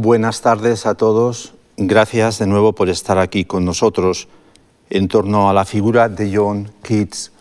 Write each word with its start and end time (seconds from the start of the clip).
Buenas 0.00 0.42
tardes 0.42 0.86
a 0.86 0.94
todos. 0.94 1.54
Gracias 1.76 2.38
de 2.38 2.46
nuevo 2.46 2.72
por 2.72 2.88
estar 2.88 3.18
aquí 3.18 3.44
con 3.44 3.64
nosotros 3.64 4.28
en 4.90 5.08
torno 5.08 5.50
a 5.50 5.52
la 5.52 5.64
figura 5.64 6.08
de 6.08 6.36
John 6.36 6.70
Keats 6.84 7.32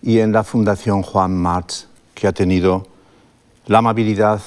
y 0.00 0.20
en 0.20 0.30
la 0.30 0.44
Fundación 0.44 1.02
Juan 1.02 1.36
March, 1.36 1.88
que 2.14 2.28
ha 2.28 2.32
tenido 2.32 2.86
la 3.66 3.78
amabilidad 3.78 4.40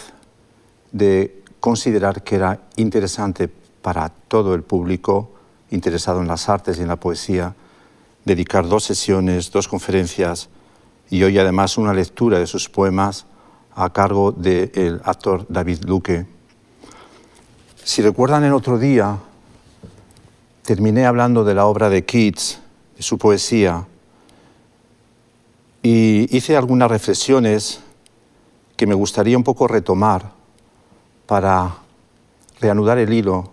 de 0.93 1.43
considerar 1.59 2.23
que 2.23 2.35
era 2.35 2.61
interesante 2.77 3.49
para 3.81 4.07
todo 4.07 4.55
el 4.55 4.63
público 4.63 5.31
interesado 5.71 6.21
en 6.21 6.29
las 6.29 6.47
artes 6.47 6.77
y 6.77 6.83
en 6.83 6.87
la 6.87 7.01
poesía 7.01 7.53
dedicar 8.23 8.65
dos 8.65 8.85
sesiones, 8.85 9.51
dos 9.51 9.67
conferencias 9.67 10.47
y 11.09 11.21
hoy 11.23 11.37
además 11.37 11.77
una 11.77 11.93
lectura 11.93 12.39
de 12.39 12.47
sus 12.47 12.69
poemas 12.69 13.25
a 13.75 13.91
cargo 13.91 14.31
del 14.31 15.01
actor 15.03 15.45
David 15.49 15.79
Luque. 15.83 16.39
Si 17.91 18.01
recuerdan 18.01 18.45
el 18.45 18.53
otro 18.53 18.79
día, 18.79 19.17
terminé 20.61 21.05
hablando 21.05 21.43
de 21.43 21.53
la 21.53 21.65
obra 21.65 21.89
de 21.89 22.05
Keats, 22.05 22.61
de 22.95 23.03
su 23.03 23.17
poesía, 23.17 23.85
y 25.83 26.33
hice 26.33 26.55
algunas 26.55 26.89
reflexiones 26.89 27.81
que 28.77 28.87
me 28.87 28.95
gustaría 28.95 29.37
un 29.37 29.43
poco 29.43 29.67
retomar 29.67 30.31
para 31.25 31.79
reanudar 32.61 32.97
el 32.97 33.11
hilo 33.11 33.51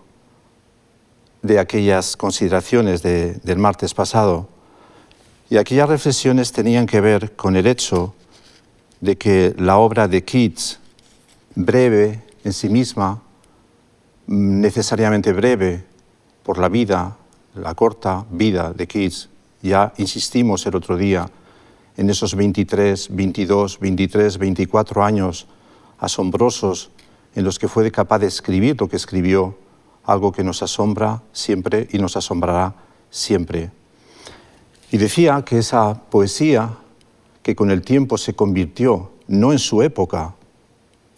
de 1.43 1.59
aquellas 1.59 2.17
consideraciones 2.17 3.03
del 3.03 3.59
martes 3.59 3.93
pasado. 3.93 4.47
Y 5.51 5.57
aquellas 5.57 5.89
reflexiones 5.89 6.53
tenían 6.53 6.87
que 6.87 7.01
ver 7.01 7.35
con 7.35 7.57
el 7.57 7.67
hecho 7.67 8.15
de 9.01 9.19
que 9.19 9.57
la 9.59 9.79
obra 9.79 10.07
de 10.07 10.23
Keats, 10.23 10.79
breve 11.57 12.23
en 12.45 12.53
sí 12.53 12.69
misma, 12.69 13.23
necesariamente 14.29 15.33
breve 15.33 15.85
por 16.43 16.59
la 16.59 16.69
vida, 16.69 17.17
la 17.55 17.75
corta 17.75 18.27
vida 18.31 18.73
de 18.73 18.87
Keats, 18.87 19.31
ya 19.63 19.93
insistimos 19.97 20.65
el 20.67 20.77
otro 20.77 20.97
día 20.97 21.29
en 21.97 22.11
esos 22.11 22.35
23, 22.37 23.09
22, 23.11 23.81
23, 23.81 24.39
24 24.39 25.05
años 25.05 25.47
asombrosos 25.99 26.91
en 27.35 27.45
los 27.45 27.59
que 27.59 27.69
fue 27.69 27.91
capaz 27.91 28.21
de 28.21 28.27
escribir 28.27 28.77
lo 28.79 28.89
que 28.89 28.97
escribió, 28.97 29.57
algo 30.05 30.31
que 30.31 30.45
nos 30.45 30.63
asombra 30.63 31.23
siempre 31.33 31.89
y 31.91 31.99
nos 31.99 32.17
asombrará 32.17 32.75
siempre. 33.11 33.71
Y 34.91 34.99
decía 34.99 35.43
que 35.45 35.59
esa 35.59 35.95
poesía, 35.95 36.77
que 37.43 37.57
con 37.57 37.71
el 37.71 37.83
tiempo 37.83 38.19
se 38.19 38.35
convirtió, 38.35 39.11
no 39.27 39.53
en 39.53 39.59
su 39.59 39.83
época, 39.83 40.35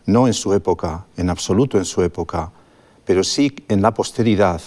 no 0.07 0.27
en 0.27 0.35
su 0.35 0.55
época, 0.55 1.07
en 1.17 1.29
absoluto 1.29 1.77
en 1.79 1.85
su 1.85 2.03
época, 2.03 2.53
pero 3.11 3.25
sí 3.25 3.53
en 3.67 3.83
la 3.83 3.93
posteridad, 3.93 4.63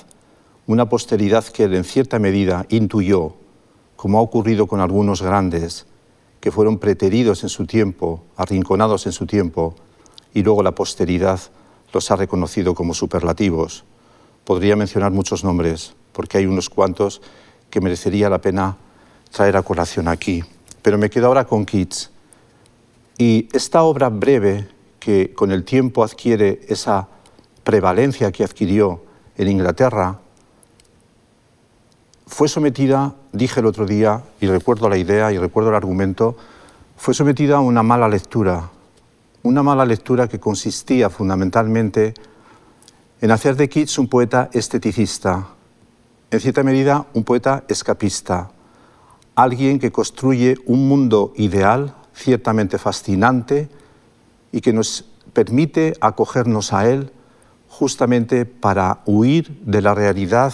una 0.67 0.89
posteridad 0.89 1.45
que 1.45 1.63
en 1.63 1.85
cierta 1.85 2.19
medida 2.19 2.65
intuyó, 2.67 3.35
como 3.95 4.17
ha 4.17 4.21
ocurrido 4.21 4.67
con 4.67 4.81
algunos 4.81 5.21
grandes, 5.21 5.85
que 6.41 6.51
fueron 6.51 6.77
preteridos 6.77 7.43
en 7.43 7.47
su 7.47 7.65
tiempo, 7.65 8.25
arrinconados 8.35 9.05
en 9.05 9.13
su 9.13 9.25
tiempo, 9.25 9.75
y 10.33 10.43
luego 10.43 10.61
la 10.61 10.75
posteridad 10.75 11.39
los 11.93 12.11
ha 12.11 12.17
reconocido 12.17 12.75
como 12.75 12.93
superlativos. 12.93 13.85
Podría 14.43 14.75
mencionar 14.75 15.13
muchos 15.13 15.45
nombres, 15.45 15.95
porque 16.11 16.39
hay 16.39 16.45
unos 16.45 16.69
cuantos 16.69 17.21
que 17.69 17.79
merecería 17.79 18.29
la 18.29 18.41
pena 18.41 18.75
traer 19.31 19.55
a 19.55 19.63
colación 19.63 20.09
aquí. 20.09 20.43
Pero 20.81 20.97
me 20.97 21.09
quedo 21.09 21.27
ahora 21.27 21.45
con 21.45 21.63
Keats. 21.63 22.11
Y 23.17 23.47
esta 23.53 23.83
obra 23.83 24.09
breve, 24.09 24.67
que 24.99 25.33
con 25.33 25.53
el 25.53 25.63
tiempo 25.63 26.03
adquiere 26.03 26.59
esa 26.67 27.07
prevalencia 27.63 28.31
que 28.31 28.43
adquirió 28.43 29.03
en 29.37 29.47
Inglaterra, 29.47 30.19
fue 32.27 32.47
sometida, 32.47 33.13
dije 33.31 33.59
el 33.59 33.65
otro 33.65 33.85
día, 33.85 34.23
y 34.41 34.47
recuerdo 34.47 34.89
la 34.89 34.97
idea 34.97 35.31
y 35.31 35.37
recuerdo 35.37 35.69
el 35.69 35.75
argumento, 35.75 36.35
fue 36.97 37.13
sometida 37.13 37.57
a 37.57 37.59
una 37.59 37.83
mala 37.83 38.07
lectura, 38.07 38.69
una 39.43 39.61
mala 39.61 39.85
lectura 39.85 40.27
que 40.27 40.39
consistía 40.39 41.09
fundamentalmente 41.09 42.13
en 43.21 43.31
hacer 43.31 43.55
de 43.55 43.69
Keats 43.69 43.99
un 43.99 44.07
poeta 44.07 44.49
esteticista, 44.53 45.47
en 46.31 46.39
cierta 46.39 46.63
medida 46.63 47.05
un 47.13 47.23
poeta 47.23 47.63
escapista, 47.67 48.51
alguien 49.35 49.79
que 49.79 49.91
construye 49.91 50.57
un 50.65 50.87
mundo 50.87 51.33
ideal, 51.35 51.95
ciertamente 52.15 52.77
fascinante, 52.77 53.69
y 54.51 54.61
que 54.61 54.73
nos 54.73 55.05
permite 55.33 55.93
acogernos 55.99 56.73
a 56.73 56.89
él 56.89 57.11
justamente 57.73 58.45
para 58.45 59.01
huir 59.07 59.59
de 59.65 59.81
la 59.81 59.95
realidad, 59.95 60.53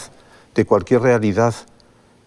de 0.56 0.66
cualquier 0.66 1.02
realidad 1.02 1.53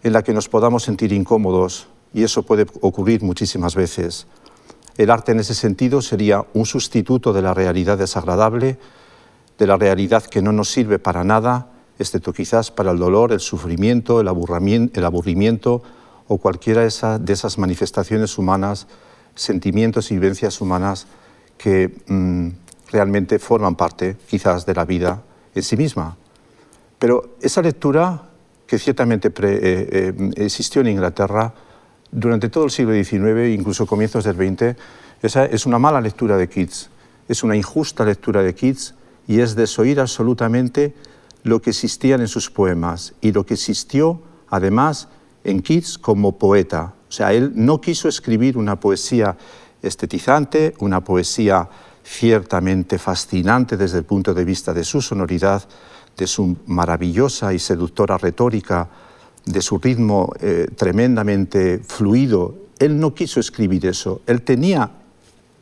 en 0.03 0.13
la 0.13 0.23
que 0.23 0.35
nos 0.35 0.51
podamos 0.51 0.83
sentir 0.83 1.13
incómodos, 1.13 1.89
y 2.13 2.25
eso 2.25 2.43
puede 2.43 2.67
ocurrir 2.83 3.23
muchísimas 3.23 3.75
veces. 3.75 4.27
El 4.99 5.11
arte 5.11 5.33
en 5.33 5.41
ese 5.41 5.55
sentido 5.55 6.03
sería 6.03 6.45
un 6.53 6.67
sustituto 6.67 7.33
de 7.33 7.41
la 7.41 7.55
realidad 7.55 7.97
desagradable, 7.97 8.79
de 9.59 9.67
la 9.67 9.79
realidad 9.79 10.25
que 10.25 10.43
no 10.43 10.53
nos 10.53 10.71
sirve 10.71 10.99
para 10.99 11.25
nada, 11.25 11.69
excepto 11.99 12.35
quizás 12.35 12.71
para 12.71 12.91
el 12.91 12.99
dolor, 12.99 13.33
el 13.33 13.41
sufrimiento, 13.41 14.21
el 14.21 14.29
aburrimiento, 14.29 15.83
o 16.29 16.37
cualquiera 16.37 16.83
de 16.83 17.33
esas 17.33 17.57
manifestaciones 17.57 18.37
humanas, 18.37 18.87
sentimientos 19.35 20.11
y 20.11 20.15
vivencias 20.15 20.61
humanas 20.61 21.07
que 21.57 21.95
mm, 22.07 22.49
realmente 22.93 23.39
forman 23.39 23.75
parte 23.75 24.17
quizás 24.29 24.67
de 24.67 24.75
la 24.75 24.85
vida 24.85 25.23
en 25.55 25.63
sí 25.63 25.77
misma. 25.77 26.17
Pero 26.99 27.37
esa 27.41 27.63
lectura 27.63 28.31
que 28.67 28.79
ciertamente 28.79 29.29
eh, 29.29 29.33
eh, 29.41 30.31
existió 30.37 30.83
en 30.83 30.89
Inglaterra 30.89 31.53
durante 32.11 32.49
todo 32.49 32.65
el 32.65 32.71
siglo 32.71 32.93
XIX, 32.93 33.49
incluso 33.49 33.87
comienzos 33.87 34.25
del 34.25 34.37
XX, 34.37 34.77
esa 35.23 35.47
es 35.47 35.67
una 35.67 35.79
mala 35.79 36.01
lectura 36.01 36.37
de 36.37 36.49
Keats, 36.49 36.91
es 37.29 37.43
una 37.43 37.57
injusta 37.57 38.05
lectura 38.05 38.43
de 38.43 38.55
Keats 38.55 38.95
y 39.27 39.41
es 39.41 39.57
desoír 39.57 39.99
absolutamente 40.01 40.95
lo 41.43 41.61
que 41.61 41.71
existía 41.71 42.17
en 42.17 42.29
sus 42.29 42.51
poemas 42.51 43.15
y 43.21 43.33
lo 43.33 43.45
que 43.45 43.55
existió 43.55 44.21
además 44.49 45.09
en 45.45 45.63
Keats 45.63 45.99
como 45.99 46.39
poeta. 46.39 46.95
O 47.09 47.13
sea, 47.13 47.33
él 47.33 47.53
no 47.55 47.81
quiso 47.81 48.09
escribir 48.09 48.57
una 48.57 48.79
poesía 48.79 49.37
estetizante, 49.83 50.75
una 50.79 51.03
poesía 51.03 51.69
ciertamente 52.05 52.99
fascinante 52.99 53.77
desde 53.77 53.99
el 53.99 54.05
punto 54.05 54.35
de 54.35 54.45
vista 54.45 54.73
de 54.73 54.85
su 54.85 55.01
sonoridad, 55.01 55.63
de 56.17 56.27
su 56.27 56.57
maravillosa 56.67 57.55
y 57.55 57.59
seductora 57.59 58.19
retórica, 58.19 58.89
de 59.45 59.63
su 59.63 59.79
ritmo 59.79 60.33
eh, 60.41 60.69
tremendamente 60.77 61.81
fluido. 61.87 62.55
Él 62.79 62.99
no 62.99 63.15
quiso 63.15 63.41
escribir 63.41 63.87
eso. 63.87 64.23
Él 64.27 64.43
tenía, 64.43 64.91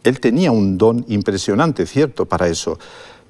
él 0.04 0.20
tenía 0.20 0.52
un 0.52 0.78
don 0.78 1.04
impresionante, 1.08 1.86
cierto, 1.86 2.26
para 2.26 2.48
eso. 2.48 2.78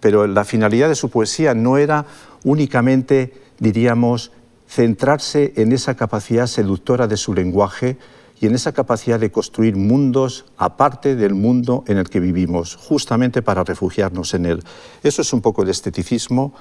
Pero 0.01 0.27
la 0.27 0.45
finalidad 0.45 0.89
de 0.89 0.95
su 0.95 1.11
poesía 1.11 1.55
no 1.55 1.77
era 1.77 2.07
únicamente, 2.45 3.35
diríamos, 3.59 4.33
centrarse 4.69 5.53
en 5.57 5.73
esa 5.73 5.97
capacidad 5.97 6.47
seductora 6.47 7.07
de 7.07 7.17
su 7.17 7.35
lenguaje 7.35 7.99
y 8.41 8.47
en 8.47 8.55
esa 8.55 8.73
capacidad 8.73 9.21
de 9.21 9.31
construir 9.31 9.77
mundos 9.77 10.47
aparte 10.57 11.15
del 11.15 11.35
mundo 11.35 11.85
en 11.87 11.99
el 11.99 12.09
que 12.09 12.21
vivimos, 12.21 12.75
justamente 12.75 13.43
para 13.43 13.65
refugiarnos 13.65 14.33
en 14.33 14.47
él. 14.47 14.65
Eso 15.03 15.21
es 15.21 15.33
un 15.35 15.43
poco 15.43 15.63
el 15.63 15.69
esteticismo 15.69 16.55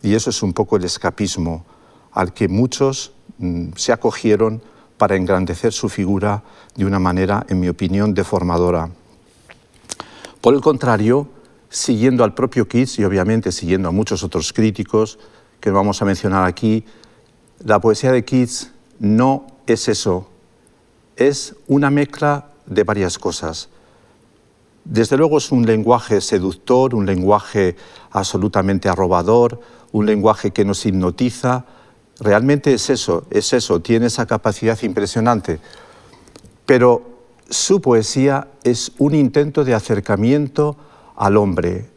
y 0.00 0.14
eso 0.14 0.30
es 0.30 0.42
un 0.44 0.52
poco 0.52 0.76
el 0.76 0.84
escapismo 0.84 1.64
al 2.12 2.32
que 2.32 2.46
muchos 2.46 3.12
mm, 3.38 3.70
se 3.74 3.92
acogieron 3.92 4.62
para 4.96 5.16
engrandecer 5.16 5.72
su 5.72 5.88
figura 5.88 6.44
de 6.76 6.84
una 6.84 7.00
manera, 7.00 7.44
en 7.48 7.58
mi 7.58 7.68
opinión, 7.68 8.14
deformadora. 8.14 8.90
Por 10.40 10.54
el 10.54 10.60
contrario, 10.60 11.26
siguiendo 11.68 12.22
al 12.22 12.34
propio 12.34 12.68
Keats 12.68 13.00
y 13.00 13.04
obviamente 13.04 13.50
siguiendo 13.50 13.88
a 13.88 13.92
muchos 13.92 14.22
otros 14.22 14.52
críticos 14.52 15.18
que 15.58 15.72
vamos 15.72 16.00
a 16.00 16.04
mencionar 16.04 16.44
aquí, 16.44 16.84
la 17.58 17.80
poesía 17.80 18.12
de 18.12 18.24
Keats 18.24 18.70
no 19.00 19.48
es 19.66 19.88
eso, 19.88 20.30
es 21.16 21.54
una 21.66 21.90
mezcla 21.90 22.48
de 22.66 22.84
varias 22.84 23.18
cosas. 23.18 23.68
Desde 24.84 25.16
luego 25.16 25.38
es 25.38 25.50
un 25.50 25.64
lenguaje 25.64 26.20
seductor, 26.20 26.94
un 26.94 27.06
lenguaje 27.06 27.76
absolutamente 28.10 28.88
arrobador, 28.88 29.60
un 29.92 30.06
lenguaje 30.06 30.50
que 30.50 30.64
nos 30.64 30.84
hipnotiza. 30.84 31.64
Realmente 32.20 32.74
es 32.74 32.90
eso, 32.90 33.26
es 33.30 33.52
eso, 33.52 33.80
tiene 33.80 34.06
esa 34.06 34.26
capacidad 34.26 34.80
impresionante. 34.82 35.58
Pero 36.66 37.02
su 37.48 37.80
poesía 37.80 38.48
es 38.62 38.92
un 38.98 39.14
intento 39.14 39.64
de 39.64 39.74
acercamiento 39.74 40.76
al 41.16 41.36
hombre, 41.36 41.88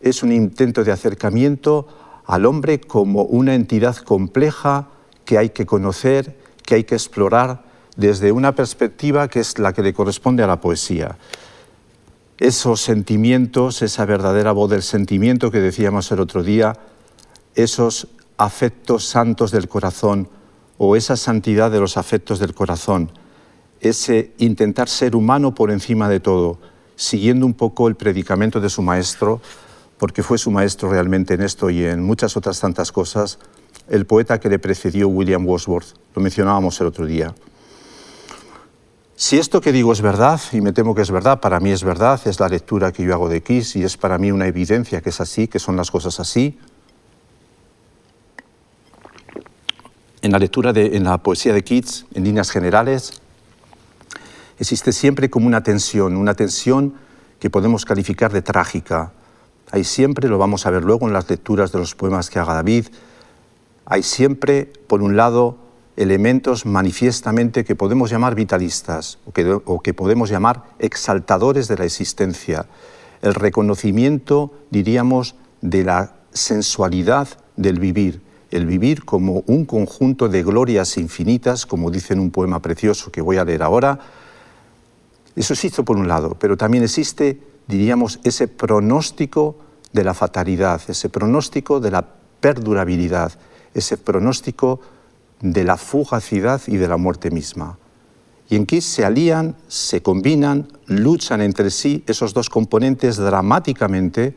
es 0.00 0.22
un 0.22 0.32
intento 0.32 0.84
de 0.84 0.92
acercamiento 0.92 1.86
al 2.26 2.46
hombre 2.46 2.80
como 2.80 3.22
una 3.22 3.54
entidad 3.54 3.96
compleja, 3.96 4.88
que 5.24 5.38
hay 5.38 5.50
que 5.50 5.66
conocer, 5.66 6.36
que 6.64 6.76
hay 6.76 6.84
que 6.84 6.94
explorar 6.94 7.69
desde 7.96 8.32
una 8.32 8.54
perspectiva 8.54 9.28
que 9.28 9.40
es 9.40 9.58
la 9.58 9.72
que 9.72 9.82
le 9.82 9.92
corresponde 9.92 10.42
a 10.42 10.46
la 10.46 10.60
poesía. 10.60 11.16
esos 12.38 12.80
sentimientos, 12.80 13.82
esa 13.82 14.06
verdadera 14.06 14.52
voz 14.52 14.70
del 14.70 14.82
sentimiento 14.82 15.50
que 15.50 15.60
decíamos 15.60 16.10
el 16.10 16.20
otro 16.20 16.42
día, 16.42 16.74
esos 17.54 18.08
afectos 18.38 19.04
santos 19.04 19.50
del 19.50 19.68
corazón 19.68 20.28
o 20.78 20.96
esa 20.96 21.16
santidad 21.16 21.70
de 21.70 21.80
los 21.80 21.98
afectos 21.98 22.38
del 22.38 22.54
corazón, 22.54 23.10
ese 23.80 24.32
intentar 24.38 24.88
ser 24.88 25.14
humano 25.14 25.54
por 25.54 25.70
encima 25.70 26.08
de 26.08 26.20
todo, 26.20 26.58
siguiendo 26.96 27.44
un 27.44 27.52
poco 27.52 27.88
el 27.88 27.96
predicamento 27.96 28.60
de 28.60 28.70
su 28.70 28.80
maestro, 28.80 29.42
porque 29.98 30.22
fue 30.22 30.38
su 30.38 30.50
maestro 30.50 30.90
realmente 30.90 31.34
en 31.34 31.42
esto 31.42 31.68
y 31.68 31.84
en 31.84 32.02
muchas 32.02 32.34
otras 32.38 32.58
tantas 32.58 32.92
cosas, 32.92 33.38
el 33.90 34.06
poeta 34.06 34.40
que 34.40 34.48
le 34.48 34.58
precedió, 34.58 35.08
William 35.08 35.46
Wordsworth, 35.46 35.94
lo 36.14 36.22
mencionábamos 36.22 36.80
el 36.80 36.86
otro 36.86 37.04
día. 37.04 37.34
Si 39.20 39.36
esto 39.36 39.60
que 39.60 39.70
digo 39.70 39.92
es 39.92 40.00
verdad, 40.00 40.40
y 40.50 40.62
me 40.62 40.72
temo 40.72 40.94
que 40.94 41.02
es 41.02 41.10
verdad, 41.10 41.40
para 41.40 41.60
mí 41.60 41.70
es 41.70 41.84
verdad, 41.84 42.18
es 42.24 42.40
la 42.40 42.48
lectura 42.48 42.90
que 42.90 43.04
yo 43.04 43.12
hago 43.12 43.28
de 43.28 43.42
Kiss 43.42 43.76
y 43.76 43.84
es 43.84 43.98
para 43.98 44.16
mí 44.16 44.32
una 44.32 44.46
evidencia 44.46 45.02
que 45.02 45.10
es 45.10 45.20
así, 45.20 45.46
que 45.46 45.58
son 45.58 45.76
las 45.76 45.90
cosas 45.90 46.18
así. 46.20 46.58
En 50.22 50.32
la 50.32 50.38
lectura, 50.38 50.72
de, 50.72 50.96
en 50.96 51.04
la 51.04 51.18
poesía 51.18 51.52
de 51.52 51.62
Keats, 51.62 52.06
en 52.14 52.24
líneas 52.24 52.50
generales, 52.50 53.20
existe 54.58 54.90
siempre 54.90 55.28
como 55.28 55.46
una 55.46 55.62
tensión, 55.62 56.16
una 56.16 56.32
tensión 56.32 56.94
que 57.38 57.50
podemos 57.50 57.84
calificar 57.84 58.32
de 58.32 58.40
trágica. 58.40 59.12
Hay 59.70 59.84
siempre, 59.84 60.30
lo 60.30 60.38
vamos 60.38 60.64
a 60.64 60.70
ver 60.70 60.82
luego 60.82 61.06
en 61.06 61.12
las 61.12 61.28
lecturas 61.28 61.72
de 61.72 61.78
los 61.78 61.94
poemas 61.94 62.30
que 62.30 62.38
haga 62.38 62.54
David, 62.54 62.86
hay 63.84 64.02
siempre, 64.02 64.72
por 64.86 65.02
un 65.02 65.14
lado, 65.14 65.58
elementos 66.00 66.64
manifiestamente 66.64 67.62
que 67.62 67.76
podemos 67.76 68.10
llamar 68.10 68.34
vitalistas 68.34 69.18
o 69.66 69.80
que, 69.82 69.92
podemos 69.92 70.30
llamar 70.30 70.64
exaltadores 70.78 71.68
de 71.68 71.76
la 71.76 71.84
existencia. 71.84 72.64
El 73.20 73.34
reconocimiento, 73.34 74.50
diríamos, 74.70 75.34
de 75.60 75.84
la 75.84 76.14
sensualidad 76.32 77.28
del 77.56 77.78
vivir, 77.78 78.22
el 78.50 78.64
vivir 78.64 79.04
como 79.04 79.44
un 79.46 79.66
conjunto 79.66 80.30
de 80.30 80.42
glorias 80.42 80.96
infinitas, 80.96 81.66
como 81.66 81.90
dice 81.90 82.14
en 82.14 82.20
un 82.20 82.30
poema 82.30 82.62
precioso 82.62 83.12
que 83.12 83.20
voy 83.20 83.36
a 83.36 83.44
leer 83.44 83.62
ahora. 83.62 83.98
Eso 85.36 85.52
existe 85.52 85.82
por 85.82 85.98
un 85.98 86.08
lado, 86.08 86.34
pero 86.40 86.56
también 86.56 86.82
existe, 86.82 87.38
diríamos, 87.68 88.20
ese 88.24 88.48
pronóstico 88.48 89.58
de 89.92 90.04
la 90.04 90.14
fatalidad, 90.14 90.80
ese 90.88 91.10
pronóstico 91.10 91.78
de 91.78 91.90
la 91.90 92.06
perdurabilidad, 92.40 93.32
ese 93.74 93.98
pronóstico 93.98 94.80
de 95.40 95.64
la 95.64 95.76
fugacidad 95.76 96.60
y 96.66 96.76
de 96.76 96.88
la 96.88 96.96
muerte 96.96 97.30
misma. 97.30 97.78
Y 98.48 98.56
en 98.56 98.66
Kiss 98.66 98.84
se 98.84 99.04
alían, 99.04 99.56
se 99.68 100.02
combinan, 100.02 100.68
luchan 100.86 101.40
entre 101.40 101.70
sí 101.70 102.02
esos 102.06 102.34
dos 102.34 102.50
componentes 102.50 103.16
dramáticamente 103.16 104.34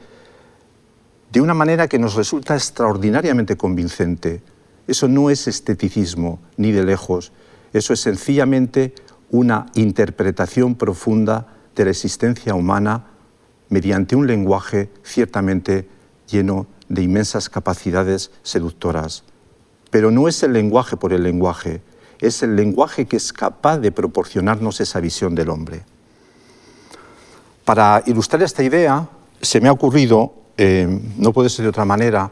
de 1.31 1.41
una 1.41 1.55
manera 1.55 1.87
que 1.87 1.97
nos 1.97 2.13
resulta 2.13 2.53
extraordinariamente 2.53 3.57
convincente. 3.57 4.43
Eso 4.87 5.07
no 5.07 5.31
es 5.31 5.47
esteticismo, 5.47 6.39
ni 6.57 6.71
de 6.71 6.83
lejos. 6.83 7.31
Eso 7.73 7.93
es 7.93 8.01
sencillamente 8.01 8.93
una 9.31 9.65
interpretación 9.73 10.75
profunda 10.75 11.47
de 11.75 11.85
la 11.85 11.89
existencia 11.89 12.53
humana 12.53 13.07
mediante 13.69 14.15
un 14.15 14.27
lenguaje 14.27 14.91
ciertamente 15.01 15.89
lleno 16.29 16.67
de 16.87 17.01
inmensas 17.01 17.49
capacidades 17.49 18.29
seductoras. 18.43 19.23
Pero 19.93 20.09
no 20.09 20.27
es 20.27 20.41
el 20.41 20.53
lenguaje 20.53 20.97
por 20.97 21.13
el 21.13 21.21
lenguaje, 21.21 21.79
es 22.19 22.41
el 22.41 22.55
lenguaje 22.55 23.05
que 23.05 23.15
es 23.15 23.31
capaz 23.31 23.77
de 23.77 23.91
proporcionarnos 23.91 24.81
esa 24.81 24.99
visión 24.99 25.35
del 25.35 25.51
hombre. 25.51 25.83
Para 27.63 28.01
ilustrar 28.07 28.41
esta 28.41 28.63
idea, 28.63 29.07
se 29.39 29.61
me 29.61 29.69
ha 29.69 29.71
ocurrido, 29.71 30.33
eh, 30.57 30.99
no 31.19 31.31
puede 31.31 31.47
ser 31.47 31.61
de 31.61 31.69
otra 31.69 31.85
manera, 31.85 32.31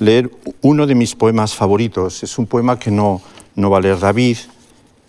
leer 0.00 0.30
uno 0.60 0.86
de 0.86 0.94
mis 0.94 1.14
poemas 1.14 1.54
favoritos. 1.54 2.22
Es 2.22 2.36
un 2.36 2.46
poema 2.46 2.78
que 2.78 2.90
no, 2.90 3.22
no 3.54 3.70
va 3.70 3.78
a 3.78 3.80
leer 3.80 3.98
David, 3.98 4.36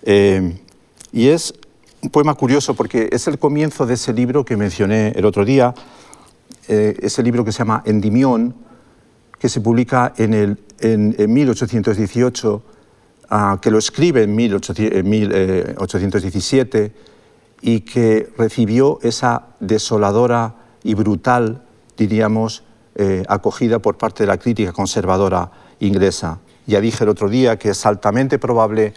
eh, 0.04 0.58
y 1.12 1.28
es 1.28 1.54
un 2.02 2.12
poema 2.12 2.34
curioso 2.34 2.76
porque 2.76 3.10
es 3.12 3.28
el 3.28 3.38
comienzo 3.38 3.86
de 3.86 3.96
ese 3.96 4.14
libro 4.14 4.46
que 4.46 4.56
mencioné 4.56 5.10
el 5.18 5.26
otro 5.26 5.44
día, 5.44 5.74
eh, 6.70 6.96
ese 7.02 7.22
libro 7.24 7.44
que 7.44 7.52
se 7.52 7.58
llama 7.58 7.84
Endimión, 7.86 8.56
que 9.40 9.50
se 9.50 9.62
publica 9.62 10.14
en, 10.18 10.34
el, 10.34 10.58
en, 10.80 11.34
1818, 11.34 12.64
ah, 13.30 13.60
que 13.62 13.72
lo 13.72 13.78
escribe 13.78 14.24
en, 14.24 14.36
1817 14.36 16.84
eh, 16.84 16.92
y 17.62 17.82
que 17.82 18.32
recibió 18.38 19.00
esa 19.02 19.48
desoladora 19.60 20.56
y 20.84 20.94
brutal, 20.94 21.64
diríamos, 21.98 22.64
eh, 22.96 23.24
acogida 23.28 23.80
por 23.80 23.98
parte 23.98 24.24
de 24.24 24.28
la 24.28 24.38
crítica 24.38 24.72
conservadora 24.74 25.52
inglesa. 25.80 26.40
Ya 26.68 26.82
dije 26.82 27.04
el 27.04 27.10
otro 27.10 27.30
día 27.30 27.58
que 27.58 27.70
es 27.70 27.86
altamente 27.86 28.40
probable 28.40 28.94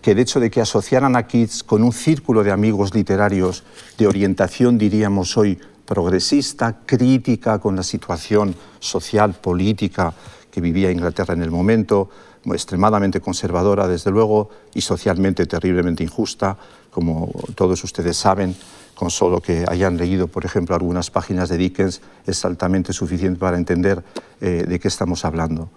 que 0.00 0.12
el 0.12 0.18
hecho 0.18 0.40
de 0.40 0.50
que 0.50 0.60
asociaran 0.60 1.16
a 1.16 1.26
Keats 1.26 1.62
con 1.62 1.82
un 1.82 1.92
círculo 1.92 2.42
de 2.42 2.50
amigos 2.50 2.94
literarios 2.94 3.64
de 3.98 4.06
orientación, 4.06 4.78
diríamos 4.78 5.36
hoy, 5.36 5.58
progresista, 5.84 6.78
crítica 6.86 7.58
con 7.58 7.76
la 7.76 7.82
situación 7.82 8.54
social, 8.80 9.34
política 9.34 10.14
que 10.50 10.60
vivía 10.60 10.90
Inglaterra 10.90 11.34
en 11.34 11.42
el 11.42 11.50
momento, 11.50 12.10
extremadamente 12.46 13.20
conservadora, 13.20 13.86
desde 13.86 14.10
luego, 14.10 14.50
y 14.74 14.80
socialmente 14.80 15.46
terriblemente 15.46 16.02
injusta, 16.02 16.56
como 16.90 17.30
todos 17.54 17.82
ustedes 17.84 18.16
saben, 18.16 18.54
con 18.94 19.10
solo 19.10 19.40
que 19.40 19.64
hayan 19.68 19.96
leído, 19.96 20.28
por 20.28 20.44
ejemplo, 20.44 20.74
algunas 20.74 21.10
páginas 21.10 21.48
de 21.48 21.56
Dickens, 21.56 22.02
es 22.26 22.44
altamente 22.44 22.92
suficiente 22.92 23.38
para 23.38 23.56
entender 23.56 24.04
eh, 24.40 24.64
de 24.68 24.78
qué 24.78 24.88
estamos 24.88 25.24
hablando. 25.24 25.70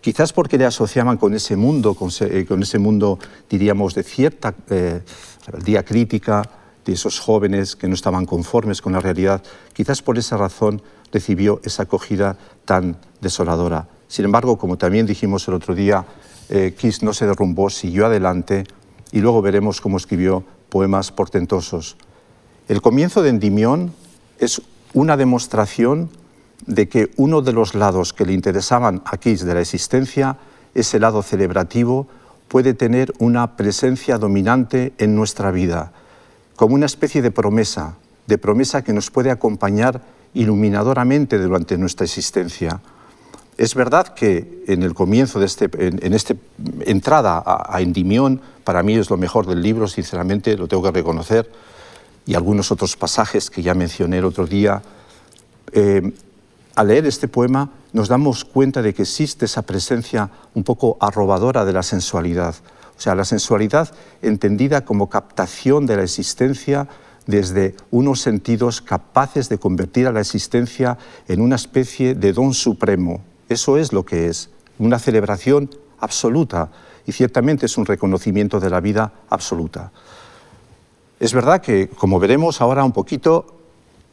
Quizás 0.00 0.32
porque 0.32 0.58
le 0.58 0.64
asociaban 0.64 1.16
con 1.16 1.34
ese 1.34 1.56
mundo, 1.56 1.94
con, 1.94 2.10
eh, 2.20 2.46
ese 2.60 2.78
mundo, 2.78 3.18
diríamos, 3.48 3.94
de 3.94 4.02
cierta 4.02 4.54
eh, 4.70 5.00
rebeldía 5.46 5.84
crítica, 5.84 6.42
de 6.86 6.92
esos 6.92 7.18
jóvenes 7.18 7.74
que 7.74 7.88
no 7.88 7.94
estaban 7.94 8.24
conformes 8.24 8.80
con 8.80 8.92
la 8.92 9.00
realidad, 9.00 9.42
quizás 9.72 10.02
por 10.02 10.16
esa 10.18 10.36
razón 10.36 10.80
recibió 11.12 11.60
esa 11.64 11.82
acogida 11.82 12.38
tan 12.64 12.96
desoladora. 13.20 13.88
Sin 14.08 14.24
embargo, 14.24 14.56
como 14.56 14.78
también 14.78 15.04
dijimos 15.04 15.46
el 15.48 15.54
otro 15.54 15.74
día, 15.74 16.06
eh, 16.48 16.74
Kiss 16.78 17.02
no 17.02 17.12
se 17.12 17.26
derrumbó, 17.26 17.70
siguió 17.70 18.06
adelante 18.06 18.64
y 19.10 19.20
luego 19.20 19.42
veremos 19.42 19.80
cómo 19.80 19.96
escribió 19.96 20.44
poemas 20.68 21.10
portentosos. 21.10 21.96
El 22.68 22.80
comienzo 22.80 23.22
de 23.22 23.30
Endimión 23.30 23.92
es 24.38 24.62
una 24.94 25.16
demostración 25.16 26.08
de 26.66 26.88
que 26.88 27.10
uno 27.16 27.42
de 27.42 27.52
los 27.52 27.74
lados 27.74 28.12
que 28.12 28.24
le 28.24 28.32
interesaban 28.32 29.02
a 29.04 29.16
Kiss 29.16 29.44
de 29.44 29.54
la 29.54 29.60
existencia, 29.60 30.38
ese 30.74 31.00
lado 31.00 31.22
celebrativo, 31.22 32.06
puede 32.46 32.74
tener 32.74 33.12
una 33.18 33.56
presencia 33.56 34.18
dominante 34.18 34.92
en 34.98 35.16
nuestra 35.16 35.50
vida 35.50 35.92
como 36.56 36.74
una 36.74 36.86
especie 36.86 37.22
de 37.22 37.30
promesa, 37.30 37.96
de 38.26 38.38
promesa 38.38 38.82
que 38.82 38.92
nos 38.92 39.10
puede 39.10 39.30
acompañar 39.30 40.02
iluminadoramente 40.34 41.38
durante 41.38 41.78
nuestra 41.78 42.04
existencia. 42.04 42.80
Es 43.56 43.74
verdad 43.74 44.08
que 44.08 44.64
en 44.66 44.82
el 44.82 44.92
comienzo 44.92 45.38
de 45.40 45.46
este, 45.46 45.70
en, 45.78 46.12
esta 46.12 46.34
entrada 46.80 47.42
a, 47.46 47.80
Endimión, 47.80 48.40
para 48.64 48.82
mí 48.82 48.94
es 48.94 49.08
lo 49.08 49.16
mejor 49.16 49.46
del 49.46 49.62
libro, 49.62 49.88
sinceramente, 49.88 50.56
lo 50.56 50.68
tengo 50.68 50.82
que 50.82 50.90
reconocer, 50.90 51.50
y 52.26 52.34
algunos 52.34 52.70
otros 52.70 52.96
pasajes 52.96 53.50
que 53.50 53.62
ya 53.62 53.74
mencioné 53.74 54.18
el 54.18 54.24
otro 54.24 54.46
día. 54.46 54.82
Eh, 55.72 56.12
al 56.74 56.88
leer 56.88 57.06
este 57.06 57.28
poema 57.28 57.70
nos 57.92 58.08
damos 58.08 58.44
cuenta 58.44 58.82
de 58.82 58.92
que 58.92 59.02
existe 59.02 59.46
esa 59.46 59.62
presencia 59.62 60.28
un 60.54 60.64
poco 60.64 60.98
arrobadora 61.00 61.64
de 61.64 61.72
la 61.72 61.82
sensualidad, 61.82 62.54
o 62.96 63.00
sea, 63.00 63.14
la 63.14 63.24
sensualidad 63.24 63.92
entendida 64.22 64.84
como 64.84 65.10
captación 65.10 65.86
de 65.86 65.96
la 65.96 66.02
existencia 66.02 66.88
desde 67.26 67.74
unos 67.90 68.20
sentidos 68.20 68.80
capaces 68.80 69.48
de 69.48 69.58
convertir 69.58 70.06
a 70.06 70.12
la 70.12 70.20
existencia 70.20 70.96
en 71.28 71.40
una 71.40 71.56
especie 71.56 72.14
de 72.14 72.32
don 72.32 72.54
supremo. 72.54 73.22
Eso 73.48 73.76
es 73.76 73.92
lo 73.92 74.04
que 74.04 74.28
es, 74.28 74.50
una 74.78 74.98
celebración 74.98 75.70
absoluta 75.98 76.70
y 77.06 77.12
ciertamente 77.12 77.66
es 77.66 77.76
un 77.76 77.86
reconocimiento 77.86 78.60
de 78.60 78.70
la 78.70 78.80
vida 78.80 79.12
absoluta. 79.28 79.92
Es 81.18 81.32
verdad 81.32 81.60
que, 81.60 81.88
como 81.88 82.18
veremos 82.18 82.60
ahora 82.60 82.84
un 82.84 82.92
poquito, 82.92 83.55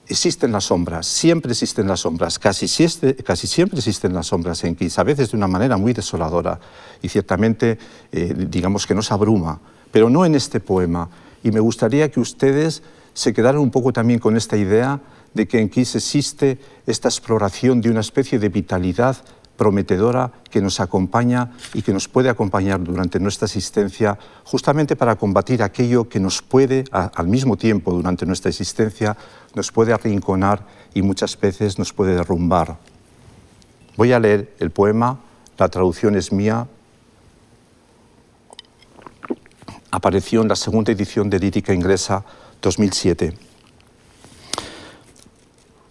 existen 0.07 0.51
las 0.51 0.65
sombras, 0.65 1.07
siempre 1.07 1.51
existen 1.51 1.87
las 1.87 2.01
sombras, 2.01 2.39
casi, 2.39 2.67
siempre 2.67 3.79
existen 3.79 4.13
las 4.13 4.27
sombras 4.27 4.63
en 4.63 4.75
Kiss, 4.75 4.99
a 4.99 5.03
veces 5.03 5.31
de 5.31 5.37
una 5.37 5.47
manera 5.47 5.77
muy 5.77 5.93
desoladora 5.93 6.59
y 7.01 7.09
ciertamente 7.09 7.77
eh, 8.11 8.33
digamos 8.49 8.85
que 8.85 8.95
nos 8.95 9.11
abruma, 9.11 9.59
pero 9.91 10.09
no 10.09 10.25
en 10.25 10.35
este 10.35 10.59
poema. 10.59 11.09
Y 11.43 11.51
me 11.51 11.59
gustaría 11.59 12.09
que 12.11 12.19
ustedes 12.19 12.83
se 13.13 13.33
quedaran 13.33 13.61
un 13.61 13.71
poco 13.71 13.93
también 13.93 14.19
con 14.19 14.35
esta 14.35 14.57
idea 14.57 15.01
de 15.33 15.47
que 15.47 15.59
en 15.59 15.69
Kiss 15.69 15.95
existe 15.95 16.59
esta 16.85 17.07
exploración 17.07 17.81
de 17.81 17.89
una 17.89 18.01
especie 18.01 18.39
de 18.39 18.49
vitalidad 18.49 19.17
prometedora 19.57 20.31
que 20.49 20.61
nos 20.61 20.79
acompaña 20.79 21.51
y 21.73 21.81
que 21.81 21.93
nos 21.93 22.07
puede 22.07 22.29
acompañar 22.29 22.83
durante 22.83 23.19
nuestra 23.19 23.45
existencia 23.45 24.17
justamente 24.43 24.95
para 24.95 25.15
combatir 25.15 25.61
aquello 25.61 26.09
que 26.09 26.19
nos 26.19 26.41
puede, 26.41 26.85
al 26.91 27.27
mismo 27.27 27.57
tiempo 27.57 27.93
durante 27.93 28.25
nuestra 28.25 28.49
existencia, 28.49 29.15
nos 29.53 29.71
puede 29.71 29.93
arrinconar 29.93 30.65
y 30.93 31.01
muchas 31.01 31.39
veces 31.39 31.77
nos 31.77 31.93
puede 31.93 32.15
derrumbar. 32.15 32.77
Voy 33.95 34.11
a 34.11 34.19
leer 34.19 34.55
el 34.59 34.71
poema, 34.71 35.19
la 35.57 35.69
traducción 35.69 36.15
es 36.15 36.31
mía, 36.31 36.67
apareció 39.91 40.41
en 40.41 40.47
la 40.47 40.55
segunda 40.55 40.91
edición 40.91 41.29
de 41.29 41.37
Lírica 41.37 41.73
Inglesa 41.73 42.25
2007. 42.61 43.37